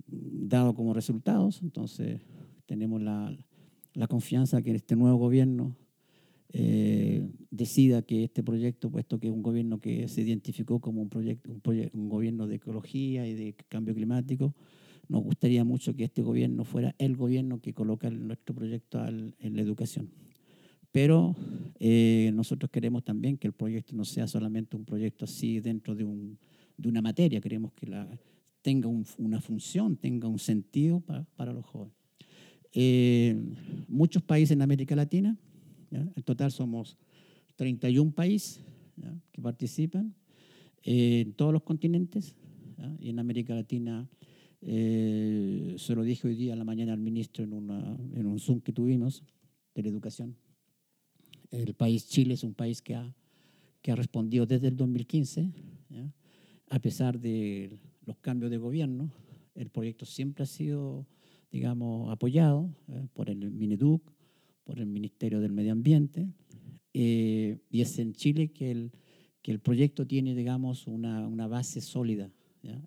dado 0.09 0.73
como 0.73 0.93
resultados. 0.93 1.61
Entonces, 1.61 2.21
tenemos 2.65 3.01
la, 3.01 3.35
la 3.93 4.07
confianza 4.07 4.61
que 4.61 4.71
este 4.71 4.95
nuevo 4.95 5.17
gobierno 5.17 5.75
eh, 6.53 7.27
decida 7.51 8.01
que 8.01 8.23
este 8.23 8.43
proyecto, 8.43 8.89
puesto 8.89 9.19
que 9.19 9.27
es 9.27 9.33
un 9.33 9.43
gobierno 9.43 9.79
que 9.79 10.07
se 10.07 10.21
identificó 10.21 10.79
como 10.79 11.01
un, 11.01 11.09
proyecto, 11.09 11.51
un, 11.51 11.61
un 11.93 12.09
gobierno 12.09 12.47
de 12.47 12.55
ecología 12.55 13.27
y 13.27 13.33
de 13.33 13.55
cambio 13.69 13.93
climático, 13.93 14.55
nos 15.09 15.23
gustaría 15.23 15.63
mucho 15.63 15.95
que 15.95 16.03
este 16.05 16.21
gobierno 16.21 16.63
fuera 16.63 16.95
el 16.97 17.15
gobierno 17.15 17.61
que 17.61 17.73
coloca 17.73 18.09
nuestro 18.09 18.53
proyecto 18.53 19.05
en 19.07 19.55
la 19.55 19.61
educación. 19.61 20.09
Pero 20.91 21.35
eh, 21.79 22.31
nosotros 22.33 22.71
queremos 22.71 23.03
también 23.03 23.37
que 23.37 23.47
el 23.47 23.53
proyecto 23.53 23.95
no 23.95 24.05
sea 24.05 24.27
solamente 24.27 24.75
un 24.75 24.85
proyecto 24.85 25.25
así 25.25 25.59
dentro 25.59 25.95
de, 25.95 26.03
un, 26.03 26.37
de 26.77 26.89
una 26.89 27.01
materia, 27.01 27.39
queremos 27.41 27.73
que 27.73 27.87
la, 27.87 28.07
tenga 28.61 28.89
una 29.17 29.39
función, 29.39 29.95
tenga 29.97 30.27
un 30.27 30.39
sentido 30.39 30.99
para, 30.99 31.23
para 31.35 31.53
los 31.53 31.65
jóvenes. 31.65 31.93
Eh, 32.73 33.35
muchos 33.87 34.23
países 34.23 34.51
en 34.51 34.61
América 34.61 34.95
Latina, 34.95 35.37
en 35.91 36.23
total 36.23 36.51
somos 36.51 36.97
31 37.55 38.11
países 38.11 38.63
que 39.31 39.41
participan 39.41 40.13
eh, 40.83 41.21
en 41.21 41.33
todos 41.33 41.53
los 41.53 41.63
continentes, 41.63 42.35
y 42.99 43.09
en 43.09 43.19
América 43.19 43.55
Latina 43.55 44.07
eh, 44.61 45.75
se 45.77 45.95
lo 45.95 46.03
dije 46.03 46.27
hoy 46.27 46.35
día 46.35 46.53
a 46.53 46.55
la 46.55 46.63
mañana 46.63 46.93
al 46.93 46.99
ministro 46.99 47.43
en, 47.43 47.53
una, 47.53 47.97
en 48.13 48.25
un 48.25 48.39
Zoom 48.39 48.61
que 48.61 48.71
tuvimos 48.71 49.23
de 49.73 49.83
la 49.83 49.89
educación. 49.89 50.35
El 51.49 51.73
país 51.73 52.07
Chile 52.07 52.33
es 52.33 52.43
un 52.43 52.53
país 52.53 52.81
que 52.81 52.95
ha, 52.95 53.13
que 53.81 53.91
ha 53.91 53.95
respondido 53.95 54.45
desde 54.45 54.67
el 54.67 54.75
2015, 54.75 55.51
a 56.69 56.79
pesar 56.79 57.19
de 57.19 57.79
los 58.05 58.17
cambios 58.17 58.51
de 58.51 58.57
gobierno. 58.57 59.11
El 59.55 59.69
proyecto 59.69 60.05
siempre 60.05 60.43
ha 60.43 60.47
sido, 60.47 61.07
digamos, 61.51 62.11
apoyado 62.11 62.69
eh, 62.89 63.07
por 63.13 63.29
el 63.29 63.51
Mineduc, 63.51 64.01
por 64.67 64.79
el 64.79 64.85
Ministerio 64.85 65.39
del 65.39 65.53
Medio 65.53 65.71
Ambiente, 65.71 66.27
eh, 66.93 67.57
y 67.71 67.79
es 67.79 67.97
en 67.99 68.11
Chile 68.11 68.49
que 68.49 68.69
el, 68.69 68.91
que 69.41 69.53
el 69.53 69.59
proyecto 69.61 70.05
tiene, 70.05 70.35
digamos, 70.35 70.87
una, 70.87 71.25
una 71.25 71.47
base 71.47 71.79
sólida. 71.79 72.29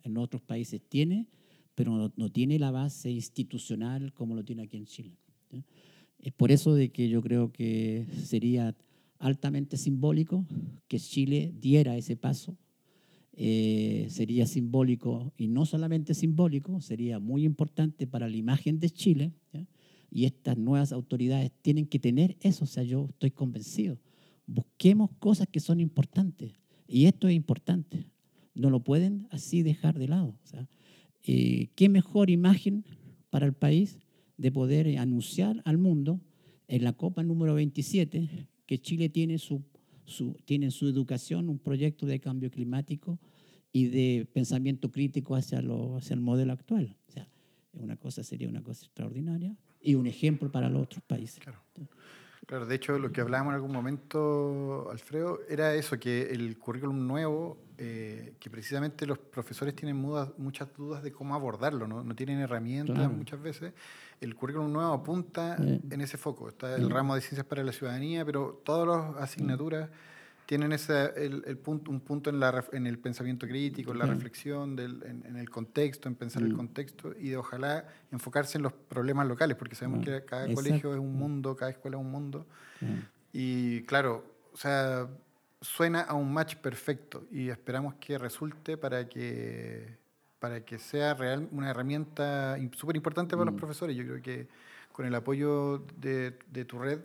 En 0.05 0.19
otros 0.19 0.43
países 0.43 0.83
tiene, 0.87 1.27
pero 1.75 2.13
no, 2.15 2.29
tiene 2.31 2.59
la 2.59 2.71
base 2.71 3.11
institucional 3.11 4.13
como 4.13 4.35
lo 4.35 4.45
tiene 4.45 4.65
aquí 4.65 4.77
en 4.77 4.85
Chile. 4.85 5.17
Es 6.19 6.33
por 6.35 6.53
eso 6.53 6.75
de 6.75 6.91
que 6.91 7.09
yo 7.09 7.23
creo 7.23 7.51
que 7.51 8.07
sería 8.25 8.77
altamente 9.19 9.79
simbólico 9.79 10.45
que 10.87 10.99
Chile 10.99 11.55
diera 11.59 11.97
ese 11.97 12.15
paso 12.15 12.59
eh, 13.43 14.07
sería 14.11 14.45
simbólico, 14.45 15.33
y 15.39 15.49
no 15.49 15.65
solamente 15.65 16.13
simbólico, 16.13 16.83
sería 16.83 17.19
muy 17.19 17.45
importante 17.45 18.07
para 18.07 18.29
la 18.29 18.37
imagen 18.37 18.79
de 18.81 18.91
Chile. 18.91 19.33
¿ya? 19.55 19.65
Y 20.11 20.25
estas 20.25 20.59
nuevas 20.59 20.93
autoridades 20.93 21.53
tienen 21.63 21.87
que 21.87 21.99
tener 21.99 22.37
eso, 22.41 22.65
o 22.65 22.67
sea, 22.67 22.83
yo 22.83 23.07
estoy 23.11 23.31
convencido. 23.31 23.99
Busquemos 24.47 25.11
cosas 25.19 25.47
que 25.49 25.61
son 25.61 25.81
importantes, 25.81 26.53
y 26.89 27.07
esto 27.07 27.29
es 27.29 27.35
importante. 27.35 28.07
No 28.55 28.69
lo 28.69 28.83
pueden 28.83 29.29
así 29.31 29.63
dejar 29.63 29.99
de 29.99 30.09
lado. 30.09 30.37
O 30.43 30.47
sea, 30.47 30.69
eh, 31.25 31.69
¿Qué 31.77 31.89
mejor 31.89 32.31
imagen 32.31 32.85
para 33.31 33.47
el 33.47 33.53
país 33.53 33.99
de 34.37 34.51
poder 34.51 34.99
anunciar 34.99 35.63
al 35.65 35.79
mundo 35.79 36.21
en 36.67 36.83
la 36.83 36.93
Copa 36.93 37.23
número 37.23 37.55
27 37.55 38.49
que 38.67 38.79
Chile 38.79 39.09
tiene 39.09 39.39
su, 39.39 39.63
su, 40.05 40.37
tiene 40.45 40.67
en 40.67 40.73
su 40.73 40.89
educación 40.89 41.49
un 41.49 41.59
proyecto 41.59 42.07
de 42.07 42.21
cambio 42.21 42.51
climático 42.51 43.19
y 43.73 43.87
de 43.87 44.27
pensamiento 44.33 44.91
crítico 44.91 45.35
hacia, 45.35 45.61
lo, 45.63 45.97
hacia 45.97 46.15
el 46.15 46.21
modelo 46.21 46.53
actual. 46.53 46.97
O 47.09 47.13
sea, 47.13 47.29
una 47.73 47.97
cosa 47.97 48.25
sería 48.25 48.49
una 48.49 48.63
cosa 48.63 48.85
extraordinaria 48.87 49.57
y 49.81 49.95
un 49.95 50.07
ejemplo 50.07 50.51
para 50.51 50.69
los 50.69 50.83
otros 50.83 51.03
países. 51.05 51.41
Claro. 51.41 51.59
Claro, 52.47 52.67
de 52.67 52.75
hecho 52.75 52.99
lo 52.99 53.13
que 53.13 53.21
hablábamos 53.21 53.53
en 53.53 53.55
algún 53.57 53.71
momento, 53.73 54.89
Alfredo, 54.91 55.39
era 55.49 55.73
eso, 55.75 56.01
que 56.01 56.23
el 56.33 56.59
currículum 56.59 57.07
nuevo, 57.07 57.59
eh, 57.79 58.35
que 58.41 58.51
precisamente 58.51 59.07
los 59.07 59.19
profesores 59.19 59.77
tienen 59.77 59.97
mudas, 59.97 60.31
muchas 60.37 60.69
dudas 60.77 61.01
de 61.05 61.13
cómo 61.13 61.37
abordarlo, 61.37 61.87
no, 61.87 62.03
no 62.03 62.15
tienen 62.17 62.41
herramientas 62.41 62.97
Claro. 62.97 63.11
muchas 63.13 63.41
veces. 63.41 63.73
El 64.21 64.35
currículum 64.35 64.73
nuevo 64.73 64.93
apunta 64.93 65.57
Eh. 65.61 65.81
en 65.91 66.01
ese 66.01 66.17
foco. 66.19 66.49
Está 66.49 66.75
el 66.75 66.91
ramo 66.91 67.15
de 67.15 67.21
ciencias 67.21 67.47
para 67.47 67.63
la 67.63 67.71
ciudadanía, 67.73 68.25
pero 68.25 68.61
todas 68.65 68.87
las 69.15 69.23
asignaturas 69.23 69.89
tienen 70.51 70.73
ese, 70.73 71.13
el, 71.15 71.45
el 71.47 71.59
punto, 71.59 71.93
un 71.93 72.01
punto 72.01 72.29
en, 72.29 72.41
la, 72.41 72.65
en 72.73 72.89
el 72.89 72.99
pensamiento 72.99 73.47
crítico, 73.47 73.93
en 73.93 73.99
la 74.01 74.07
reflexión, 74.07 74.75
del, 74.75 75.01
en, 75.05 75.25
en 75.25 75.37
el 75.37 75.49
contexto, 75.49 76.09
en 76.09 76.17
pensar 76.17 76.43
el 76.43 76.53
Mm. 76.53 76.57
contexto 76.57 77.13
y 77.17 77.29
de 77.29 77.37
ojalá 77.37 77.87
enfocarse 78.11 78.59
en 78.59 78.63
los 78.65 78.73
problemas 78.73 79.29
locales, 79.29 79.57
porque 79.57 79.77
sabemos 79.77 80.01
Ah, 80.01 80.05
que 80.07 80.25
cada 80.25 80.47
exacto. 80.47 80.55
colegio 80.57 80.93
es 80.95 80.99
un 80.99 81.13
mundo, 81.15 81.55
cada 81.55 81.71
escuela 81.71 81.99
es 81.99 82.01
un 82.01 82.11
mundo. 82.11 82.47
Y 83.33 83.83
claro, 83.83 84.25
o 84.53 84.57
sea, 84.57 85.07
suena 85.61 86.01
a 86.01 86.15
un 86.15 86.33
match 86.33 86.57
perfecto 86.57 87.23
y 87.31 87.49
esperamos 87.51 87.95
que 88.01 88.19
resulte 88.19 88.77
para 88.77 89.09
que, 89.09 89.99
para 90.41 90.65
que 90.65 90.81
sea 90.81 91.15
real, 91.15 91.47
una 91.53 91.71
herramienta 91.71 92.57
súper 92.77 92.97
importante 92.97 93.37
para 93.37 93.45
los 93.45 93.55
Mm. 93.55 93.59
profesores. 93.59 93.95
Yo 93.97 94.03
creo 94.03 94.21
que 94.21 94.49
con 94.91 95.07
el 95.07 95.15
apoyo 95.15 95.79
de, 96.01 96.37
de 96.51 96.65
tu 96.65 96.81
red, 96.81 96.99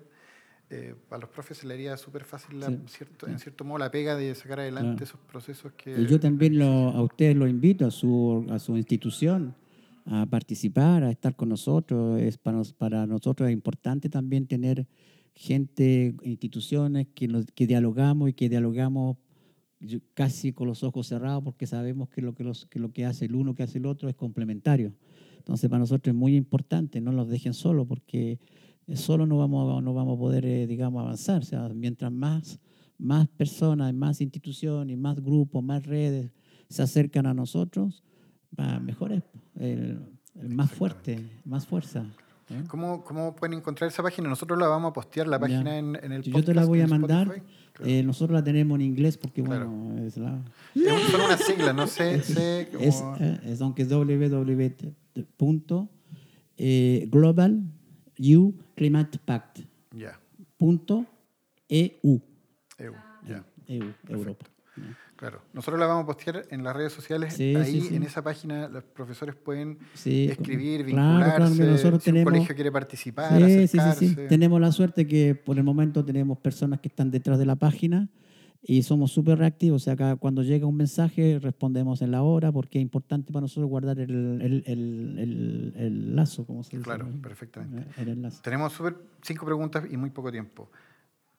eh, 0.70 0.95
a 1.11 1.18
los 1.18 1.30
profes 1.30 1.57
se 1.59 1.68
le 1.68 1.76
haría 1.76 1.95
súper 1.97 2.24
fácil, 2.24 2.59
la- 2.59 2.70
Sí. 2.70 2.78
cierto, 2.88 3.28
en 3.28 3.38
cierto 3.39 3.63
modo, 3.63 3.78
la 3.80 3.91
pega 3.91 4.16
de 4.16 4.34
sacar 4.36 4.59
adelante 4.59 4.89
Claro. 4.89 5.03
esos 5.03 5.20
procesos 5.32 5.72
que... 5.74 6.01
Y 6.01 6.07
yo 6.07 6.20
también 6.20 6.57
lo- 6.57 6.89
a 6.89 7.01
ustedes 7.03 7.36
los 7.36 7.49
invito 7.49 7.86
a 7.86 7.91
su, 7.91 8.45
a 8.49 8.57
su 8.59 8.76
institución 8.76 9.53
a 10.07 10.26
participar, 10.28 11.03
a 11.03 11.11
estar 11.11 11.36
con 11.36 11.49
nosotros. 11.49 12.20
Es 12.22 12.38
para, 12.38 12.57
nos- 12.57 12.74
para 12.74 13.05
nosotros 13.07 13.47
es 13.49 13.53
importante 13.53 14.09
también 14.09 14.47
tener 14.47 14.88
gente, 15.36 16.16
instituciones 16.24 17.07
que, 17.13 17.28
nos- 17.28 17.45
que 17.53 17.68
dialogamos 17.68 18.30
y 18.30 18.34
que 18.34 18.49
dialogamos 18.49 19.18
casi 20.13 20.51
con 20.53 20.68
los 20.68 20.84
ojos 20.84 21.07
cerrados 21.07 21.43
porque 21.43 21.68
sabemos 21.68 22.09
que 22.09 22.22
lo 22.22 22.34
que, 22.34 22.43
los- 22.43 22.66
que 22.66 22.80
lo 22.80 22.91
que 22.91 23.05
hace 23.05 23.26
el 23.26 23.36
uno, 23.36 23.53
que 23.53 23.63
hace 23.63 23.78
el 23.78 23.86
otro 23.86 24.09
es 24.09 24.16
complementario. 24.16 24.93
Entonces 25.38 25.70
para 25.70 25.80
nosotros 25.80 26.13
es 26.13 26.18
muy 26.20 26.36
importante, 26.36 27.01
no 27.01 27.11
los 27.11 27.30
dejen 27.30 27.53
solos 27.53 27.86
porque 27.88 28.39
solo 28.94 29.26
no 29.26 29.38
vamos, 29.38 29.78
a- 29.78 29.82
no 29.82 29.94
vamos 29.94 30.16
a 30.16 30.20
poder, 30.20 30.46
eh, 30.46 30.68
digamos, 30.68 31.02
avanzar. 31.02 31.42
O 31.42 31.46
sea, 31.46 31.68
mientras 31.70 32.12
más, 32.12 32.60
más 32.98 33.28
personas, 33.28 33.94
más 33.94 34.22
instituciones, 34.22 34.98
más 34.98 35.20
grupos, 35.22 35.64
más 35.64 35.86
redes 35.86 36.32
se 36.70 36.82
acercan 36.84 37.26
a 37.26 37.34
nosotros, 37.34 38.04
va 38.60 38.80
mejor 38.80 39.12
es, 39.14 39.24
el- 39.60 40.00
el 40.40 40.50
más 40.50 40.72
fuerte, 40.72 41.20
más 41.46 41.66
fuerza. 41.66 42.06
¿eh? 42.50 42.64
¿Cómo, 42.68 43.04
¿Cómo 43.04 43.36
pueden 43.36 43.58
encontrar 43.58 43.90
esa 43.90 44.04
página? 44.04 44.30
Nosotros 44.30 44.58
la 44.60 44.68
vamos 44.68 44.92
a 44.92 44.94
postear, 44.94 45.28
la 45.28 45.40
página 45.40 45.78
en, 45.80 45.96
en 46.02 46.12
el 46.12 46.22
Yo 46.22 46.32
te 46.44 46.54
la 46.54 46.62
podcast 46.62 46.68
voy 46.68 46.82
a 46.82 46.88
mandar. 46.88 47.28
Claro. 47.74 47.90
eh, 47.92 48.04
nosotros 48.04 48.36
la 48.36 48.44
tenemos 48.44 48.76
en 48.76 48.82
inglés 48.86 49.18
porque, 49.18 49.44
Claro. 49.44 49.70
bueno, 49.70 50.06
es 50.06 50.16
la... 50.18 50.42
Es 50.76 50.84
un- 50.92 51.12
son 51.12 51.22
unas 51.22 51.40
siglas, 51.44 51.76
no 51.76 51.88
sé, 51.88 52.22
sé 52.22 52.70
Es, 52.80 52.96
cómo- 53.02 53.18
eh, 53.20 53.40
es 53.46 53.62
aunque 53.62 53.82
es 53.82 53.90
www. 53.90 54.76
Punto, 58.16 58.24
eh, 58.24 58.24
Global 58.24 58.38
U 58.38 58.53
Climate 58.76 59.20
Pact. 59.26 59.59
Punto 60.57 61.05
EU. 61.70 62.20
EU. 62.78 62.93
EU, 63.68 63.84
Europa. 64.07 64.45
Claro, 65.16 65.41
nosotros 65.53 65.80
la 65.80 65.86
vamos 65.88 66.03
a 66.03 66.07
postear 66.07 66.43
en 66.49 66.61
las 66.63 66.76
redes 66.76 66.91
sociales. 66.91 67.34
Sí, 67.34 67.55
Ahí 67.55 67.72
sí, 67.72 67.82
sí. 67.88 67.95
en 67.95 68.03
esa 68.03 68.22
página 68.22 68.68
los 68.68 68.84
profesores 68.84 69.34
pueden 69.36 69.80
Sí, 69.93 70.28
escribir, 70.30 70.86
claro, 70.86 71.07
vincularse. 71.20 71.36
claro, 71.38 71.55
que 71.55 71.63
nosotros 71.72 72.03
si 72.03 72.09
un 72.09 72.13
tenemos- 72.16 72.34
colegio 72.34 72.55
quiere 72.55 72.72
participar, 72.72 73.41
Sí, 73.41 73.68
sí, 73.70 73.78
sí. 73.97 74.16
Tenemos 74.28 74.59
la 74.59 74.72
suerte 74.74 75.07
que 75.07 75.34
por 75.34 75.57
el 75.57 75.63
momento 75.63 76.03
tenemos 76.03 76.38
personas 76.39 76.82
que 76.82 76.89
están 76.89 77.11
detrás 77.11 77.39
de 77.39 77.45
la 77.45 77.55
página 77.55 78.09
y 78.68 78.82
somos 78.84 79.11
súper 79.11 79.38
reactivos. 79.38 79.82
O 79.82 79.86
sea, 79.86 79.95
cada- 79.95 80.16
cuando 80.16 80.41
llega 80.41 80.66
un 80.66 80.76
mensaje 80.76 81.38
respondemos 81.39 82.01
en 82.01 82.09
la 82.11 82.24
hora 82.24 82.51
porque 82.51 82.80
es 82.80 82.82
importante 82.82 83.32
para 83.32 83.41
nosotros 83.41 83.70
guardar 83.70 83.99
el, 83.99 84.09
el, 84.41 84.63
el, 84.66 85.20
el- 85.20 85.74
el 85.78 86.16
lazo, 86.16 86.45
como 86.45 86.63
se 86.63 86.72
dice. 86.78 86.84
Claro, 86.84 87.05
¿no? 87.07 87.22
perfectamente. 87.22 87.88
El 88.01 88.09
enlace. 88.09 88.41
Tenemos 88.41 88.74
súper 88.74 88.95
cinco 89.22 89.45
preguntas 89.45 89.86
y 89.91 89.97
muy 89.97 90.09
poco 90.09 90.32
tiempo. 90.32 90.70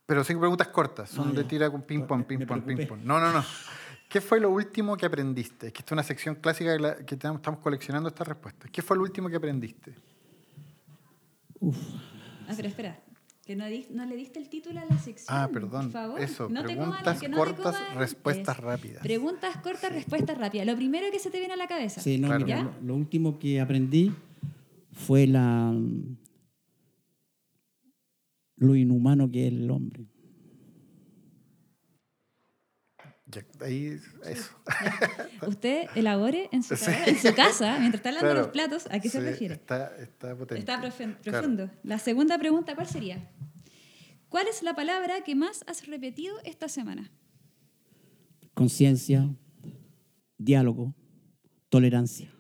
Pero 0.07 0.23
cinco 0.23 0.39
preguntas 0.41 0.69
cortas, 0.69 1.11
son 1.11 1.31
Ah, 1.31 1.33
de 1.33 1.43
tira 1.45 1.69
con 1.69 1.83
ping-pong, 1.83 2.25
ping-pong, 2.25 2.63
ping-pong. 2.63 3.01
No, 3.05 3.19
no, 3.19 3.33
no. 3.33 3.43
¿Qué 4.09 4.21
fue 4.21 4.39
lo 4.39 4.51
último 4.53 4.97
que 4.97 5.05
aprendiste? 5.05 5.67
Es 5.67 5.73
que 5.73 5.81
esta 5.81 5.89
es 5.89 5.93
una 5.95 6.05
sección 6.05 6.37
clásica 6.37 6.77
que, 6.77 6.81
la- 6.81 6.97
que 6.99 7.17
tenemos- 7.17 7.41
estamos 7.41 7.59
coleccionando 7.59 8.09
estas 8.09 8.29
respuestas. 8.29 8.71
¿Qué 8.71 8.83
fue 8.83 8.97
lo 8.97 9.03
último 9.03 9.29
que 9.29 9.35
aprendiste? 9.35 9.95
Ah, 11.61 12.53
pero 12.55 12.69
espera, 12.69 13.01
que 13.47 13.55
no, 13.55 13.65
le 13.69 14.17
diste 14.17 14.41
el 14.41 14.49
título 14.49 14.81
a 14.81 14.85
la 14.85 14.99
sección. 14.99 15.27
Ah, 15.39 15.49
perdón. 15.53 15.83
Por 15.85 15.93
favor. 15.93 16.21
Eso, 16.21 16.49
No 16.49 16.63
te 16.63 16.75
preguntas 16.75 17.03
comas- 17.05 17.21
que 17.21 17.29
no 17.29 17.37
te 17.37 17.43
cortas, 17.55 17.95
respuestas 17.95 18.59
es. 18.59 18.65
rápidas. 18.65 19.03
Preguntas 19.03 19.57
cortas, 19.59 19.93
respuestas 19.93 20.37
rápidas. 20.37 20.67
Lo 20.67 20.75
primero 20.75 21.07
que 21.13 21.21
se 21.21 21.31
te 21.31 21.39
viene 21.39 21.55
a 21.55 21.57
la 21.57 21.69
cabeza. 21.69 22.01
Sí, 22.01 22.19
no, 22.19 22.27
Claro. 22.27 22.45
mira, 22.45 22.63
lo, 22.65 22.73
lo 22.83 22.97
último 22.97 23.39
que 23.39 23.61
aprendí 23.61 24.13
fue 24.93 25.29
la, 25.29 25.73
lo 28.57 28.75
inhumano 28.75 29.31
que 29.31 29.47
es 29.47 29.53
el 29.53 29.71
hombre. 29.71 30.07
Ya, 33.37 33.67
ahí, 33.67 33.99
eso. 34.25 34.51
Usted 35.47 35.87
elabore 35.95 36.49
en 36.53 36.63
su, 36.63 36.75
Sí. 36.77 36.87
cabeza- 36.87 37.07
en 37.11 37.19
su 37.19 37.35
casa, 37.35 37.79
mientras 37.79 38.01
está 38.01 38.09
hablando 38.11 38.29
de 38.29 38.35
Claro. 38.35 38.47
los 38.47 38.53
platos, 38.53 38.87
¿a 38.91 38.99
qué 39.01 39.09
se 39.11 39.19
Sí, 39.21 39.25
refiere? 39.25 39.55
Está, 39.55 39.95
está 39.99 40.35
potente. 40.37 40.59
Está 40.61 40.81
Claro. 40.81 41.13
profundo. 41.23 41.71
La 41.83 41.99
segunda 41.99 42.39
pregunta, 42.39 42.75
¿cuál 42.75 42.87
sería? 42.89 43.31
¿Cuál 44.29 44.49
es 44.49 44.63
la 44.63 44.75
palabra 44.75 45.23
que 45.25 45.35
más 45.35 45.65
has 45.67 45.87
repetido 45.87 46.37
esta 46.45 46.69
semana? 46.69 47.11
Conciencia, 48.55 49.29
diálogo, 50.39 50.95
tolerancia. 51.69 52.33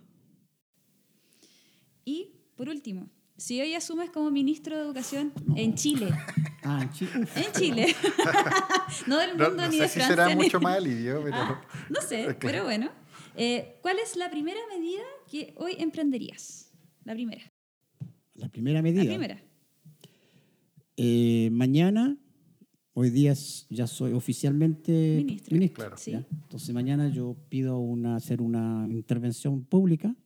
Y, 2.04 2.32
por 2.56 2.68
último, 2.68 3.10
si 3.36 3.60
hoy 3.60 3.74
asumes 3.74 4.10
como 4.10 4.30
ministro 4.30 4.76
de 4.76 4.82
Educación 4.82 5.32
en 5.56 5.74
Chile, 5.74 6.08
Ah, 6.68 6.88
chi- 6.92 7.04
uf. 7.04 7.36
en 7.36 7.52
Chile, 7.52 7.94
no 9.06 9.18
del 9.18 9.36
No, 9.36 9.48
mundo 9.48 9.62
no 9.62 9.68
ni 9.68 9.76
sé 9.76 9.82
de 9.82 9.88
si 9.88 9.94
Francia, 10.00 10.06
será 10.24 10.28
ni- 10.34 10.42
mucho 10.42 10.60
más 10.60 10.76
alivio, 10.78 11.20
pero... 11.22 11.36
Ah, 11.36 11.62
no 11.90 12.00
sé, 12.00 12.28
Ok. 12.30 12.36
pero 12.40 12.64
bueno. 12.64 12.90
Eh, 13.36 13.78
¿Cuál 13.82 13.98
es 13.98 14.16
la 14.16 14.30
primera 14.30 14.58
medida 14.74 15.02
que 15.30 15.54
hoy 15.58 15.74
emprenderías? 15.78 16.72
La 17.04 17.12
primera. 17.14 17.52
La 18.34 18.48
primera 18.48 18.82
medida. 18.82 19.04
La 19.04 19.10
primera. 19.10 19.42
Eh, 20.96 21.50
mañana, 21.52 22.16
hoy 22.94 23.10
día 23.10 23.34
ya 23.68 23.86
soy 23.86 24.12
oficialmente 24.12 25.22
Ministro. 25.24 25.58
Claro. 25.74 25.96
Sí. 25.98 26.12
Entonces 26.14 26.74
mañana 26.74 27.08
yo 27.08 27.36
pido 27.48 27.78
una, 27.78 28.16
hacer 28.16 28.40
una 28.40 28.86
intervención 28.90 29.64
pública 29.64 30.16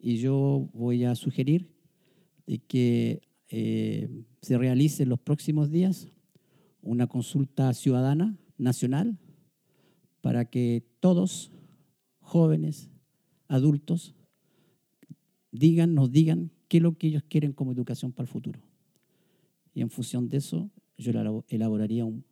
y 0.00 0.18
yo 0.18 0.68
voy 0.72 1.04
a 1.04 1.14
sugerir 1.14 1.68
de 2.46 2.58
que 2.58 3.22
eh, 3.48 4.08
se 4.42 4.58
realice 4.58 5.02
en 5.02 5.08
los 5.10 5.20
próximos 5.20 5.70
días 5.70 6.08
una 6.82 7.06
consulta 7.06 7.72
ciudadana 7.74 8.36
nacional 8.56 9.18
para 10.20 10.44
que 10.44 10.84
todos, 11.00 11.52
jóvenes, 12.20 12.90
adultos, 13.48 14.14
digan, 15.50 15.94
nos 15.94 16.10
digan 16.10 16.50
qué 16.68 16.78
es 16.78 16.82
lo 16.82 16.96
que 16.96 17.08
ellos 17.08 17.22
quieren 17.28 17.52
como 17.52 17.72
educación 17.72 18.12
para 18.12 18.24
el 18.24 18.32
futuro. 18.32 18.60
Y 19.74 19.80
en 19.80 19.90
función 19.90 20.28
de 20.28 20.38
eso, 20.38 20.70
yo 20.96 21.12
elabo- 21.12 21.44
elaboraría 21.48 22.04
un, 22.04 22.24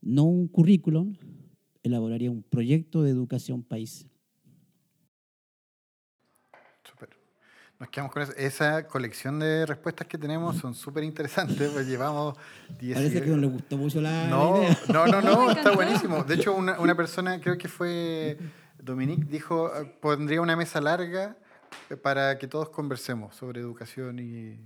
no 0.00 0.24
un 0.24 0.46
currículum, 0.48 1.16
elaboraría 1.82 2.30
un 2.30 2.42
proyecto 2.42 3.02
de 3.02 3.10
educación 3.10 3.62
país. 3.62 4.06
Súper. 6.84 7.08
Nos 7.82 7.90
quedamos 7.90 8.12
con 8.12 8.22
eso. 8.22 8.32
Esa 8.36 8.86
colección 8.86 9.40
de 9.40 9.66
respuestas 9.66 10.06
que 10.06 10.16
tenemos 10.16 10.56
son 10.56 10.72
súper 10.72 11.02
interesantes, 11.02 11.68
pues 11.72 11.84
llevamos 11.84 12.36
10 12.78 12.96
Parece 12.96 13.22
que 13.22 13.26
no 13.30 13.36
le 13.38 13.48
gustó 13.48 13.76
mucho 13.76 14.00
la, 14.00 14.22
la 14.22 14.28
No, 14.28 14.58
idea. 14.62 14.78
no, 14.92 15.06
no, 15.08 15.20
no, 15.20 15.50
está 15.50 15.72
buenísimo. 15.72 16.22
De 16.22 16.36
hecho, 16.36 16.54
una, 16.54 16.78
una 16.78 16.94
persona, 16.94 17.40
creo 17.40 17.58
que 17.58 17.66
fue 17.66 18.38
Dominique, 18.78 19.24
dijo, 19.28 19.68
eh, 19.76 19.84
pondría 20.00 20.40
una 20.40 20.54
mesa 20.54 20.80
larga 20.80 21.36
eh, 21.90 21.96
para 21.96 22.38
que 22.38 22.46
todos 22.46 22.68
conversemos 22.68 23.34
sobre 23.34 23.60
educación 23.60 24.20
y 24.20 24.60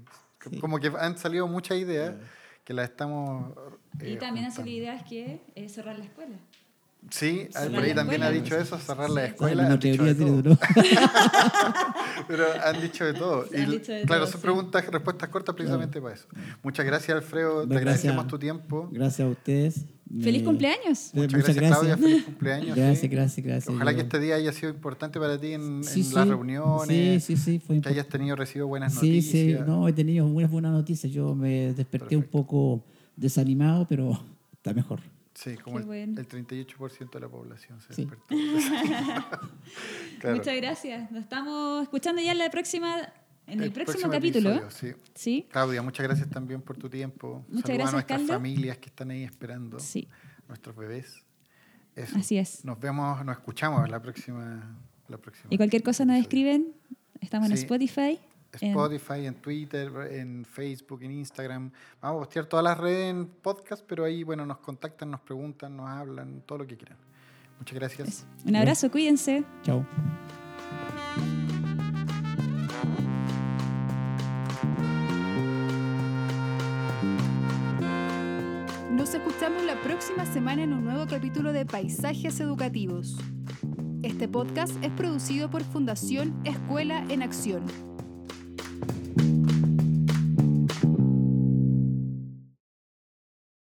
Sí. 0.51 0.61
como 0.61 0.79
que 0.79 0.93
han 1.01 1.17
salido 1.17 1.49
muchas 1.49 1.79
ideas 1.79 2.15
que 2.65 2.75
las 2.75 2.91
estamos... 2.91 3.53
Y 3.99 4.13
eh, 4.13 4.17
también 4.17 4.45
hace 4.47 4.57
juntando. 4.59 4.71
la 4.71 4.77
idea 4.77 4.95
es 4.95 5.03
que 5.05 5.41
es 5.55 5.73
cerrar 5.73 5.99
la 5.99 6.05
escuela. 6.05 6.37
Sí, 7.11 7.49
por 7.73 7.85
ahí 7.85 7.95
también 7.95 8.23
ha 8.25 8.31
dicho 8.31 8.57
eso, 8.59 8.79
cerrar 8.79 9.09
la 9.11 9.23
Sí. 9.27 9.29
escuela. 9.29 9.63
Han 9.67 9.79
dicho 9.79 9.97
teoría 9.97 10.15
de 10.15 10.15
tiene 10.25 10.43
todo. 10.43 10.59
Pero 12.29 12.45
han 12.65 12.81
dicho 12.83 13.05
de 13.05 13.15
todo. 13.15 13.45
Sí, 13.47 13.57
han 13.57 13.69
Y, 13.69 13.73
dicho 13.79 13.93
de 13.93 14.03
claro, 14.03 14.23
todo, 14.25 14.33
son 14.33 14.41
sí. 14.41 14.45
preguntas, 14.45 14.87
respuestas 14.87 15.29
cortas 15.29 15.55
precisamente 15.55 16.01
para 16.01 16.15
eso. 16.15 16.27
Muchas 16.63 16.85
gracias, 16.85 17.17
Alfredo. 17.17 17.61
Te 17.63 17.67
Gracias. 17.69 17.81
agradecemos 17.81 18.27
tu 18.27 18.39
tiempo. 18.39 18.89
Gracias 18.93 19.27
a 19.27 19.31
ustedes. 19.31 19.85
¡Feliz 20.23 20.43
cumpleaños! 20.45 21.11
Muchas, 21.15 21.43
gracias, 21.43 21.57
Claudia. 21.67 21.97
Feliz 21.97 22.25
cumpleaños. 22.25 22.77
Gracias, 22.77 23.01
sí. 23.01 23.09
gracias, 23.09 23.47
gracias. 23.47 23.75
Ojalá 23.75 23.93
que 23.95 24.03
este 24.03 24.21
día 24.21 24.37
haya 24.37 24.53
sido 24.53 24.71
importante 24.71 25.19
para 25.19 25.39
ti 25.41 25.53
en, 25.53 25.83
Sí, 25.83 26.01
en 26.01 26.07
sí. 26.07 26.15
las 26.15 26.29
reuniones. 26.29 27.25
Sí, 27.25 27.37
sí, 27.37 27.43
sí. 27.43 27.59
Fue 27.59 27.81
Que 27.81 27.89
hayas 27.89 28.07
tenido, 28.09 28.37
recibido 28.37 28.69
buenas 28.69 28.95
Sí, 28.95 29.21
sí, 29.21 29.39
noticias. 29.49 29.67
no, 29.67 29.89
he 29.89 29.93
tenido 29.93 30.27
buenas, 30.29 30.51
buenas 30.53 30.73
noticias. 30.73 31.13
Yo 31.13 31.35
me 31.35 31.73
desperté 31.75 32.17
un 32.17 32.23
poco 32.25 32.85
desanimado, 33.17 33.87
pero 33.89 34.21
está 34.53 34.73
mejor. 34.75 35.01
Sí, 35.37 35.55
como 35.59 35.79
el, 35.79 35.85
bueno. 35.85 36.19
el 36.21 36.27
38% 36.27 37.11
de 37.11 37.21
la 37.21 37.29
población 37.29 37.79
se 37.83 37.93
Sí. 37.95 38.07
despertó. 38.07 38.35
Claro. 40.21 40.37
Muchas 40.39 40.57
gracias. 40.57 41.11
Nos 41.11 41.23
estamos 41.23 41.83
escuchando 41.83 42.23
ya 42.23 42.33
en 42.33 42.39
la 42.39 42.51
próxima, 42.51 42.97
en 43.47 43.61
el, 43.63 43.71
próximo, 43.71 44.09
próximo 44.09 44.13
capítulo. 44.13 44.51
episodio, 44.55 44.71
sí. 44.71 44.95
Sí, 45.15 45.47
Claudia, 45.51 45.83
muchas 45.83 46.05
gracias 46.07 46.29
también 46.31 46.63
por 46.63 46.77
tu 46.79 46.89
tiempo. 46.89 47.45
Muchas 47.49 47.63
Saludos 47.63 47.67
gracias, 47.77 47.89
a 47.89 47.93
nuestras 47.93 48.19
Carlos. 48.21 48.37
familias 48.37 48.79
que 48.79 48.89
están 48.89 49.11
ahí 49.11 49.25
esperando, 49.25 49.79
sí, 49.79 50.09
nuestros 50.49 50.75
bebés. 50.75 51.23
Eso. 51.95 52.17
así 52.19 52.39
es. 52.39 52.65
Nos 52.65 52.79
vemos, 52.81 53.25
nos 53.25 53.37
escuchamos 53.37 53.89
la 53.89 54.01
próxima. 54.01 54.77
La 55.09 55.19
próxima 55.19 55.47
Y 55.51 55.57
cualquier 55.57 55.83
cosa 55.83 56.05
nos 56.05 56.17
episodio. 56.17 56.23
escriben. 56.57 56.75
Estamos 57.21 57.51
en 57.51 57.57
Sí. 57.57 57.67
Spotify. 58.57 59.27
en- 59.27 59.35
Twitter, 59.35 59.91
en 60.13 60.45
Facebook, 60.45 61.03
en 61.03 61.13
Instagram. 61.13 61.71
Vamos 62.01 62.17
a 62.17 62.21
postear 62.25 62.47
todas 62.47 62.65
las 62.65 62.77
redes 62.79 63.11
en 63.11 63.27
podcast, 63.27 63.85
pero 63.87 64.05
ahí, 64.05 64.23
bueno, 64.23 64.45
nos 64.47 64.59
contactan, 64.59 65.11
nos 65.11 65.21
preguntan, 65.21 65.77
nos 65.77 65.89
hablan, 65.89 66.43
todo 66.47 66.59
lo 66.59 66.67
que 66.67 66.77
quieran. 66.77 66.99
Muchas 67.59 67.75
gracias. 67.79 68.09
Eso. 68.09 68.27
Un 68.45 68.57
abrazo, 68.57 68.91
cuídense. 68.91 69.45
Chao. 69.63 69.85
Nos 78.91 79.15
escuchamos 79.15 79.63
la 79.65 79.81
próxima 79.83 80.25
semana 80.27 80.63
en 80.63 80.73
un 80.73 80.85
nuevo 80.85 81.07
capítulo 81.07 81.53
de 81.53 81.67
Paisajes 81.67 82.41
Educativos. 82.41 83.17
Este 84.03 84.29
podcast 84.29 84.73
es 84.83 84.91
producido 84.93 85.51
por 85.51 85.63
Fundación 85.63 86.35
Escuela 86.45 87.05
en 87.09 87.23
Acción 87.23 87.65